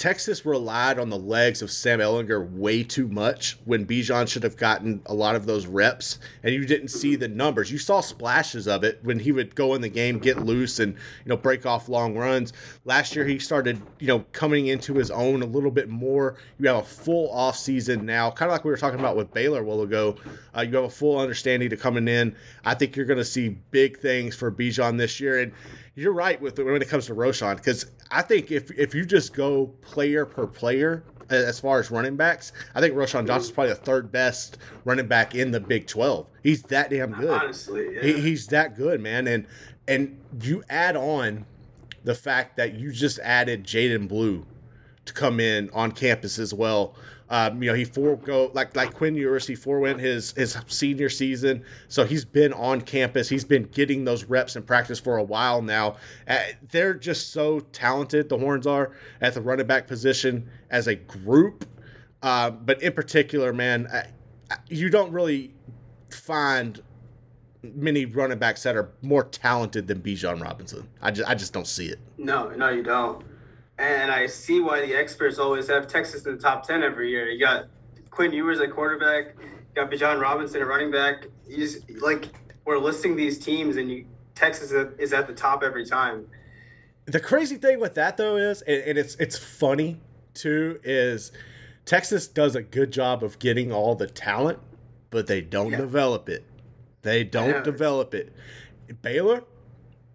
Texas 0.00 0.46
relied 0.46 0.98
on 0.98 1.10
the 1.10 1.18
legs 1.18 1.60
of 1.60 1.70
Sam 1.70 1.98
Ehlinger 1.98 2.50
way 2.52 2.82
too 2.82 3.06
much 3.06 3.58
when 3.66 3.84
Bijan 3.84 4.26
should 4.26 4.44
have 4.44 4.56
gotten 4.56 5.02
a 5.04 5.12
lot 5.12 5.36
of 5.36 5.44
those 5.44 5.66
reps, 5.66 6.18
and 6.42 6.54
you 6.54 6.64
didn't 6.64 6.88
see 6.88 7.16
the 7.16 7.28
numbers. 7.28 7.70
You 7.70 7.76
saw 7.76 8.00
splashes 8.00 8.66
of 8.66 8.82
it 8.82 9.00
when 9.02 9.18
he 9.18 9.30
would 9.30 9.54
go 9.54 9.74
in 9.74 9.82
the 9.82 9.90
game, 9.90 10.18
get 10.18 10.38
loose, 10.38 10.78
and 10.80 10.94
you 10.94 11.28
know 11.28 11.36
break 11.36 11.66
off 11.66 11.90
long 11.90 12.16
runs. 12.16 12.54
Last 12.86 13.14
year 13.14 13.26
he 13.26 13.38
started 13.38 13.78
you 13.98 14.06
know 14.06 14.24
coming 14.32 14.68
into 14.68 14.94
his 14.94 15.10
own 15.10 15.42
a 15.42 15.46
little 15.46 15.70
bit 15.70 15.90
more. 15.90 16.36
You 16.58 16.68
have 16.68 16.78
a 16.78 16.82
full 16.82 17.30
off 17.30 17.58
season 17.58 18.06
now, 18.06 18.30
kind 18.30 18.50
of 18.50 18.54
like 18.54 18.64
we 18.64 18.70
were 18.70 18.78
talking 18.78 19.00
about 19.00 19.18
with 19.18 19.30
Baylor 19.34 19.60
a 19.60 19.64
while 19.64 19.82
ago. 19.82 20.16
Uh, 20.56 20.62
you 20.62 20.74
have 20.76 20.84
a 20.84 20.88
full 20.88 21.20
understanding 21.20 21.68
to 21.68 21.76
coming 21.76 22.08
in. 22.08 22.34
I 22.64 22.72
think 22.72 22.96
you're 22.96 23.04
going 23.04 23.18
to 23.18 23.24
see 23.24 23.50
big 23.70 23.98
things 23.98 24.34
for 24.34 24.50
Bijan 24.50 24.96
this 24.96 25.20
year, 25.20 25.40
and 25.40 25.52
you're 25.94 26.14
right 26.14 26.40
with 26.40 26.58
when 26.58 26.80
it 26.80 26.88
comes 26.88 27.04
to 27.04 27.14
Roschon 27.14 27.56
because 27.56 27.84
I 28.10 28.22
think 28.22 28.50
if 28.50 28.70
if 28.72 28.94
you 28.94 29.04
just 29.04 29.34
go 29.34 29.66
player 29.82 30.26
per 30.26 30.46
player 30.46 31.04
as 31.28 31.60
far 31.60 31.78
as 31.78 31.90
running 31.90 32.16
backs, 32.16 32.52
I 32.74 32.80
think 32.80 32.94
Roschon 32.94 33.26
Johnson's 33.26 33.52
probably 33.52 33.72
the 33.72 33.78
third 33.80 34.10
best 34.10 34.58
running 34.84 35.06
back 35.06 35.34
in 35.34 35.52
the 35.52 35.60
Big 35.60 35.86
Twelve. 35.86 36.26
He's 36.42 36.62
that 36.64 36.90
damn 36.90 37.12
good. 37.12 37.30
Honestly, 37.30 37.94
yeah. 37.94 38.02
he, 38.02 38.20
he's 38.20 38.48
that 38.48 38.76
good, 38.76 39.00
man. 39.00 39.28
And 39.28 39.46
and 39.86 40.18
you 40.42 40.62
add 40.68 40.96
on 40.96 41.46
the 42.04 42.14
fact 42.14 42.56
that 42.56 42.74
you 42.74 42.92
just 42.92 43.18
added 43.20 43.64
Jaydon 43.64 44.08
Blue 44.08 44.44
to 45.04 45.12
come 45.12 45.40
in 45.40 45.70
on 45.70 45.92
campus 45.92 46.38
as 46.38 46.52
well. 46.54 46.94
Um, 47.30 47.62
you 47.62 47.70
know, 47.70 47.76
he 47.76 47.84
forego 47.84 48.50
like 48.54 48.74
like 48.74 48.92
Quinn 48.92 49.14
Ewers, 49.14 49.46
he 49.46 49.54
forewent 49.54 50.00
his 50.00 50.32
his 50.32 50.58
senior 50.66 51.08
season, 51.08 51.64
so 51.86 52.04
he's 52.04 52.24
been 52.24 52.52
on 52.52 52.80
campus. 52.80 53.28
He's 53.28 53.44
been 53.44 53.62
getting 53.64 54.04
those 54.04 54.24
reps 54.24 54.56
in 54.56 54.64
practice 54.64 54.98
for 54.98 55.16
a 55.16 55.22
while 55.22 55.62
now. 55.62 55.96
Uh, 56.26 56.40
they're 56.70 56.94
just 56.94 57.30
so 57.30 57.60
talented. 57.60 58.28
The 58.28 58.36
Horns 58.36 58.66
are 58.66 58.90
at 59.20 59.34
the 59.34 59.40
running 59.40 59.66
back 59.66 59.86
position 59.86 60.50
as 60.70 60.88
a 60.88 60.96
group, 60.96 61.64
uh, 62.22 62.50
but 62.50 62.82
in 62.82 62.92
particular, 62.92 63.52
man, 63.52 63.88
you 64.68 64.90
don't 64.90 65.12
really 65.12 65.54
find 66.10 66.82
many 67.62 68.06
running 68.06 68.38
backs 68.38 68.64
that 68.64 68.74
are 68.74 68.90
more 69.02 69.22
talented 69.22 69.86
than 69.86 70.00
Bijan 70.00 70.42
Robinson. 70.42 70.88
I 71.00 71.12
just 71.12 71.30
I 71.30 71.36
just 71.36 71.52
don't 71.52 71.66
see 71.68 71.86
it. 71.86 72.00
No, 72.18 72.48
no, 72.50 72.70
you 72.70 72.82
don't 72.82 73.24
and 73.80 74.10
I 74.10 74.26
see 74.26 74.60
why 74.60 74.84
the 74.84 74.94
experts 74.94 75.38
always 75.38 75.68
have 75.68 75.86
Texas 75.86 76.26
in 76.26 76.36
the 76.36 76.40
top 76.40 76.66
ten 76.66 76.82
every 76.82 77.10
year. 77.10 77.28
You 77.28 77.40
got 77.40 77.66
Quinn 78.10 78.32
Ewers 78.32 78.60
at 78.60 78.70
quarterback, 78.70 79.34
you 79.38 79.74
got 79.74 79.90
Bijan 79.90 80.20
Robinson 80.20 80.60
at 80.60 80.66
running 80.66 80.90
back. 80.90 81.26
He's 81.48 81.78
like 82.00 82.26
we're 82.66 82.78
listing 82.78 83.16
these 83.16 83.38
teams, 83.38 83.76
and 83.76 83.90
you 83.90 84.06
Texas 84.34 84.70
is 84.98 85.12
at 85.12 85.26
the 85.26 85.32
top 85.32 85.62
every 85.62 85.86
time. 85.86 86.26
The 87.06 87.20
crazy 87.20 87.56
thing 87.56 87.80
with 87.80 87.94
that 87.94 88.16
though 88.16 88.36
is, 88.36 88.62
and 88.62 88.98
it's 88.98 89.14
it's 89.16 89.38
funny 89.38 90.00
too, 90.34 90.78
is 90.84 91.32
Texas 91.86 92.26
does 92.26 92.54
a 92.54 92.62
good 92.62 92.92
job 92.92 93.24
of 93.24 93.38
getting 93.38 93.72
all 93.72 93.94
the 93.94 94.06
talent, 94.06 94.58
but 95.08 95.26
they 95.26 95.40
don't 95.40 95.70
yeah. 95.70 95.78
develop 95.78 96.28
it. 96.28 96.44
They 97.02 97.24
don't 97.24 97.50
yeah. 97.50 97.62
develop 97.62 98.14
it. 98.14 98.34
Baylor, 99.02 99.44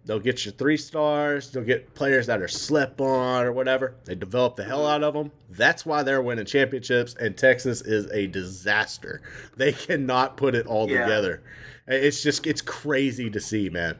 They'll 0.06 0.20
get 0.20 0.46
you 0.46 0.52
three 0.52 0.76
stars. 0.76 1.50
They'll 1.50 1.64
get 1.64 1.92
players 1.94 2.28
that 2.28 2.40
are 2.40 2.46
slip 2.46 3.00
on 3.00 3.44
or 3.44 3.52
whatever. 3.52 3.96
They 4.04 4.14
develop 4.14 4.54
the 4.54 4.62
hell 4.62 4.86
out 4.86 5.02
of 5.02 5.14
them. 5.14 5.32
That's 5.50 5.84
why 5.84 6.04
they're 6.04 6.22
winning 6.22 6.46
championships. 6.46 7.16
And 7.16 7.36
Texas 7.36 7.82
is 7.82 8.10
a 8.12 8.28
disaster. 8.28 9.20
They 9.56 9.72
cannot 9.72 10.36
put 10.36 10.54
it 10.54 10.66
all 10.66 10.88
yeah. 10.88 11.02
together. 11.02 11.42
It's 11.88 12.22
just 12.22 12.46
it's 12.46 12.62
crazy 12.62 13.30
to 13.30 13.40
see, 13.40 13.68
man. 13.68 13.96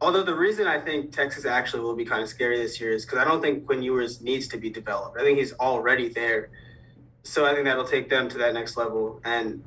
Although 0.00 0.22
the 0.22 0.34
reason 0.34 0.66
I 0.66 0.80
think 0.80 1.12
Texas 1.12 1.44
actually 1.44 1.82
will 1.82 1.94
be 1.96 2.04
kind 2.04 2.22
of 2.22 2.28
scary 2.28 2.58
this 2.58 2.80
year 2.80 2.92
is 2.92 3.04
because 3.04 3.18
I 3.18 3.24
don't 3.24 3.40
think 3.40 3.66
Quinn 3.66 3.82
Ewers 3.82 4.20
needs 4.20 4.48
to 4.48 4.58
be 4.58 4.70
developed. 4.70 5.16
I 5.18 5.22
think 5.22 5.38
he's 5.38 5.52
already 5.54 6.08
there. 6.08 6.50
So 7.24 7.46
I 7.46 7.52
think 7.52 7.64
that'll 7.64 7.84
take 7.86 8.08
them 8.08 8.28
to 8.28 8.38
that 8.38 8.54
next 8.54 8.76
level. 8.76 9.20
And 9.24 9.62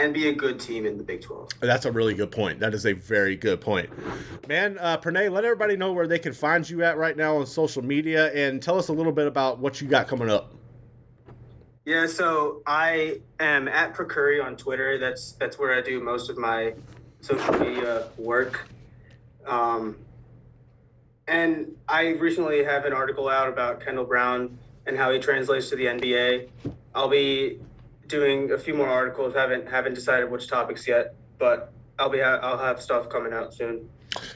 and 0.00 0.14
be 0.14 0.28
a 0.28 0.32
good 0.32 0.58
team 0.58 0.86
in 0.86 0.96
the 0.96 1.04
Big 1.04 1.20
12. 1.20 1.50
That's 1.60 1.84
a 1.84 1.92
really 1.92 2.14
good 2.14 2.30
point. 2.30 2.58
That 2.58 2.72
is 2.72 2.86
a 2.86 2.94
very 2.94 3.36
good 3.36 3.60
point. 3.60 3.90
Man, 4.48 4.78
uh, 4.78 4.96
Pranay, 4.96 5.30
let 5.30 5.44
everybody 5.44 5.76
know 5.76 5.92
where 5.92 6.06
they 6.06 6.18
can 6.18 6.32
find 6.32 6.68
you 6.68 6.82
at 6.82 6.96
right 6.96 7.16
now 7.16 7.36
on 7.36 7.46
social 7.46 7.82
media 7.82 8.32
and 8.32 8.62
tell 8.62 8.78
us 8.78 8.88
a 8.88 8.92
little 8.92 9.12
bit 9.12 9.26
about 9.26 9.58
what 9.58 9.80
you 9.80 9.88
got 9.88 10.08
coming 10.08 10.30
up. 10.30 10.54
Yeah, 11.84 12.06
so 12.06 12.62
I 12.66 13.20
am 13.38 13.68
at 13.68 13.92
Procurry 13.94 14.40
on 14.40 14.56
Twitter. 14.56 14.98
That's 14.98 15.32
that's 15.32 15.58
where 15.58 15.74
I 15.74 15.80
do 15.80 16.00
most 16.00 16.30
of 16.30 16.38
my 16.38 16.74
social 17.20 17.58
media 17.58 18.08
work. 18.16 18.68
Um, 19.46 19.96
and 21.26 21.74
I 21.88 22.08
recently 22.08 22.64
have 22.64 22.84
an 22.84 22.92
article 22.92 23.28
out 23.28 23.48
about 23.48 23.80
Kendall 23.80 24.04
Brown 24.04 24.58
and 24.86 24.96
how 24.96 25.10
he 25.10 25.18
translates 25.18 25.68
to 25.70 25.76
the 25.76 25.86
NBA. 25.86 26.48
I'll 26.94 27.08
be 27.08 27.60
doing 28.10 28.50
a 28.50 28.58
few 28.58 28.74
more 28.74 28.88
articles. 28.88 29.34
haven't 29.34 29.68
haven't 29.68 29.94
decided 29.94 30.30
which 30.30 30.48
topics 30.48 30.86
yet, 30.86 31.14
but 31.38 31.72
I'll 31.98 32.10
be 32.10 32.22
I'll 32.22 32.58
have 32.58 32.82
stuff 32.82 33.08
coming 33.08 33.32
out 33.32 33.54
soon. 33.54 33.88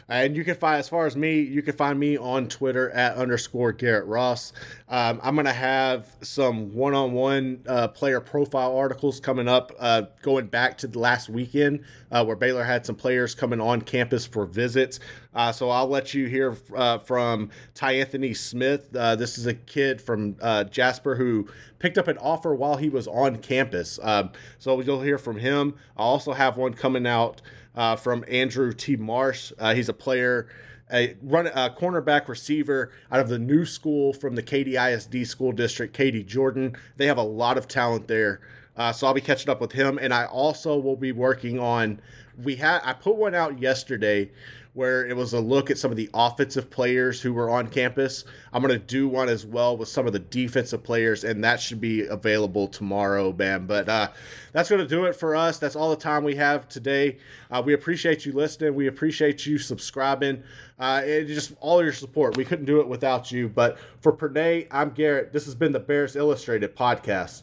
And 0.09 0.37
you 0.37 0.45
can 0.45 0.55
find, 0.55 0.79
as 0.79 0.89
far 0.89 1.07
as 1.07 1.17
me, 1.17 1.41
you 1.41 1.63
can 1.63 1.77
find 1.77 1.99
me 1.99 2.17
on 2.17 2.49
Twitter 2.49 2.91
at 2.91 3.17
underscore 3.17 3.73
Garrett 3.73 4.07
Ross. 4.07 4.53
Um, 4.89 5.21
I'm 5.23 5.35
going 5.35 5.47
to 5.47 5.53
have 5.53 6.07
some 6.23 6.75
one 6.75 6.95
on 6.95 7.13
one 7.13 7.65
player 7.95 8.21
profile 8.21 8.77
articles 8.77 9.21
coming 9.21 9.49
up, 9.49 9.73
uh, 9.79 10.03
going 10.23 10.47
back 10.47 10.79
to 10.79 10.87
the 10.87 10.99
last 10.99 11.29
weekend 11.29 11.85
uh, 12.15 12.25
where 12.25 12.37
Baylor 12.37 12.65
had 12.65 12.87
some 12.87 12.95
players 12.95 13.35
coming 13.35 13.61
on 13.61 13.81
campus 13.81 14.25
for 14.25 14.47
visits. 14.47 15.01
Uh, 15.35 15.51
so 15.51 15.69
I'll 15.69 15.89
let 15.89 16.15
you 16.15 16.27
hear 16.27 16.57
uh, 16.75 16.99
from 16.99 17.51
Ty 17.75 17.93
Anthony 17.93 18.35
Smith. 18.35 18.95
Uh, 18.95 19.17
this 19.17 19.37
is 19.37 19.47
a 19.47 19.55
kid 19.55 20.01
from 20.01 20.37
uh, 20.41 20.65
Jasper 20.65 21.17
who 21.17 21.49
picked 21.81 21.99
up 21.99 22.07
an 22.07 22.19
offer 22.19 22.55
while 22.55 22.77
he 22.77 22.89
was 22.89 23.09
on 23.09 23.39
campus. 23.39 23.99
Um, 24.03 24.31
so 24.59 24.81
you'll 24.81 25.03
hear 25.03 25.19
from 25.19 25.39
him. 25.39 25.75
I 25.97 26.03
also 26.03 26.33
have 26.33 26.57
one 26.57 26.75
coming 26.75 27.07
out 27.07 27.43
uh, 27.75 27.97
from 27.97 28.25
Andrew 28.29 28.73
T. 28.73 28.97
Marsh. 28.97 29.53
Uh, 29.59 29.75
he's 29.75 29.89
a 29.89 29.95
player, 29.95 30.49
a 30.93 31.17
run 31.23 31.47
a 31.47 31.71
cornerback 31.71 32.29
receiver 32.29 32.93
out 33.11 33.21
of 33.21 33.29
the 33.29 33.39
new 33.39 33.65
school 33.65 34.13
from 34.13 34.35
the 34.35 34.43
Katy 34.43 34.77
ISD 34.77 35.27
school 35.27 35.53
district, 35.53 35.95
Katy 35.95 36.23
Jordan. 36.23 36.77
They 36.97 37.07
have 37.07 37.19
a 37.19 37.23
lot 37.23 37.59
of 37.59 37.69
talent 37.69 38.09
there. 38.09 38.41
Uh, 38.77 38.93
so 38.93 39.07
I'll 39.07 39.15
be 39.15 39.21
catching 39.21 39.51
up 39.51 39.61
with 39.61 39.73
him, 39.73 39.99
and 40.01 40.13
I 40.13 40.25
also 40.25 40.77
will 40.77 40.97
be 40.97 41.13
working 41.13 41.61
on. 41.61 42.01
We 42.43 42.57
had 42.57 42.81
I 42.85 42.93
put 42.93 43.15
one 43.15 43.35
out 43.35 43.61
yesterday 43.61 44.33
where 44.75 45.07
it 45.07 45.17
was 45.17 45.33
a 45.33 45.41
look 45.41 45.71
at 45.71 45.79
some 45.79 45.93
of 45.93 45.97
the 45.97 46.11
offensive 46.13 46.69
players 46.69 47.23
who 47.23 47.33
were 47.33 47.49
on 47.49 47.69
campus. 47.69 48.25
I'm 48.53 48.61
going 48.61 48.79
to 48.79 48.85
do 48.85 49.09
one 49.09 49.29
as 49.29 49.47
well 49.47 49.77
with 49.77 49.89
some 49.89 50.07
of 50.07 50.13
the 50.13 50.19
defensive 50.19 50.83
players, 50.83 51.23
and 51.23 51.43
that 51.45 51.61
should 51.61 51.81
be 51.81 52.07
available 52.07 52.67
tomorrow, 52.67 53.33
man. 53.33 53.67
But 53.67 53.89
uh, 53.89 54.09
that's 54.53 54.69
going 54.69 54.83
to 54.83 54.89
do 54.89 55.05
it 55.05 55.15
for 55.15 55.37
us. 55.37 55.59
That's 55.59 55.77
all 55.77 55.91
the 55.91 55.97
time 55.97 56.25
we 56.25 56.35
have 56.35 56.69
today. 56.69 57.19
Uh, 57.53 57.63
we 57.65 57.73
appreciate 57.73 58.27
you 58.27 58.33
listening. 58.33 58.75
We 58.75 58.89
appreciate 58.89 59.47
you 59.47 59.59
subscribing. 59.59 60.43
Uh, 60.77 61.03
and 61.05 61.29
just 61.29 61.55
all 61.61 61.81
your 61.81 61.93
support. 61.93 62.37
We 62.37 62.45
couldn't 62.45 62.65
do 62.65 62.81
it 62.81 62.89
without 62.89 63.31
you. 63.31 63.49
But 63.49 63.79
for 64.01 64.13
Pranay, 64.13 64.67
I'm 64.73 64.91
Garrett. 64.91 65.33
This 65.33 65.45
has 65.45 65.55
been 65.55 65.71
the 65.71 65.79
Bears 65.79 66.17
Illustrated 66.17 66.75
podcast. 66.75 67.43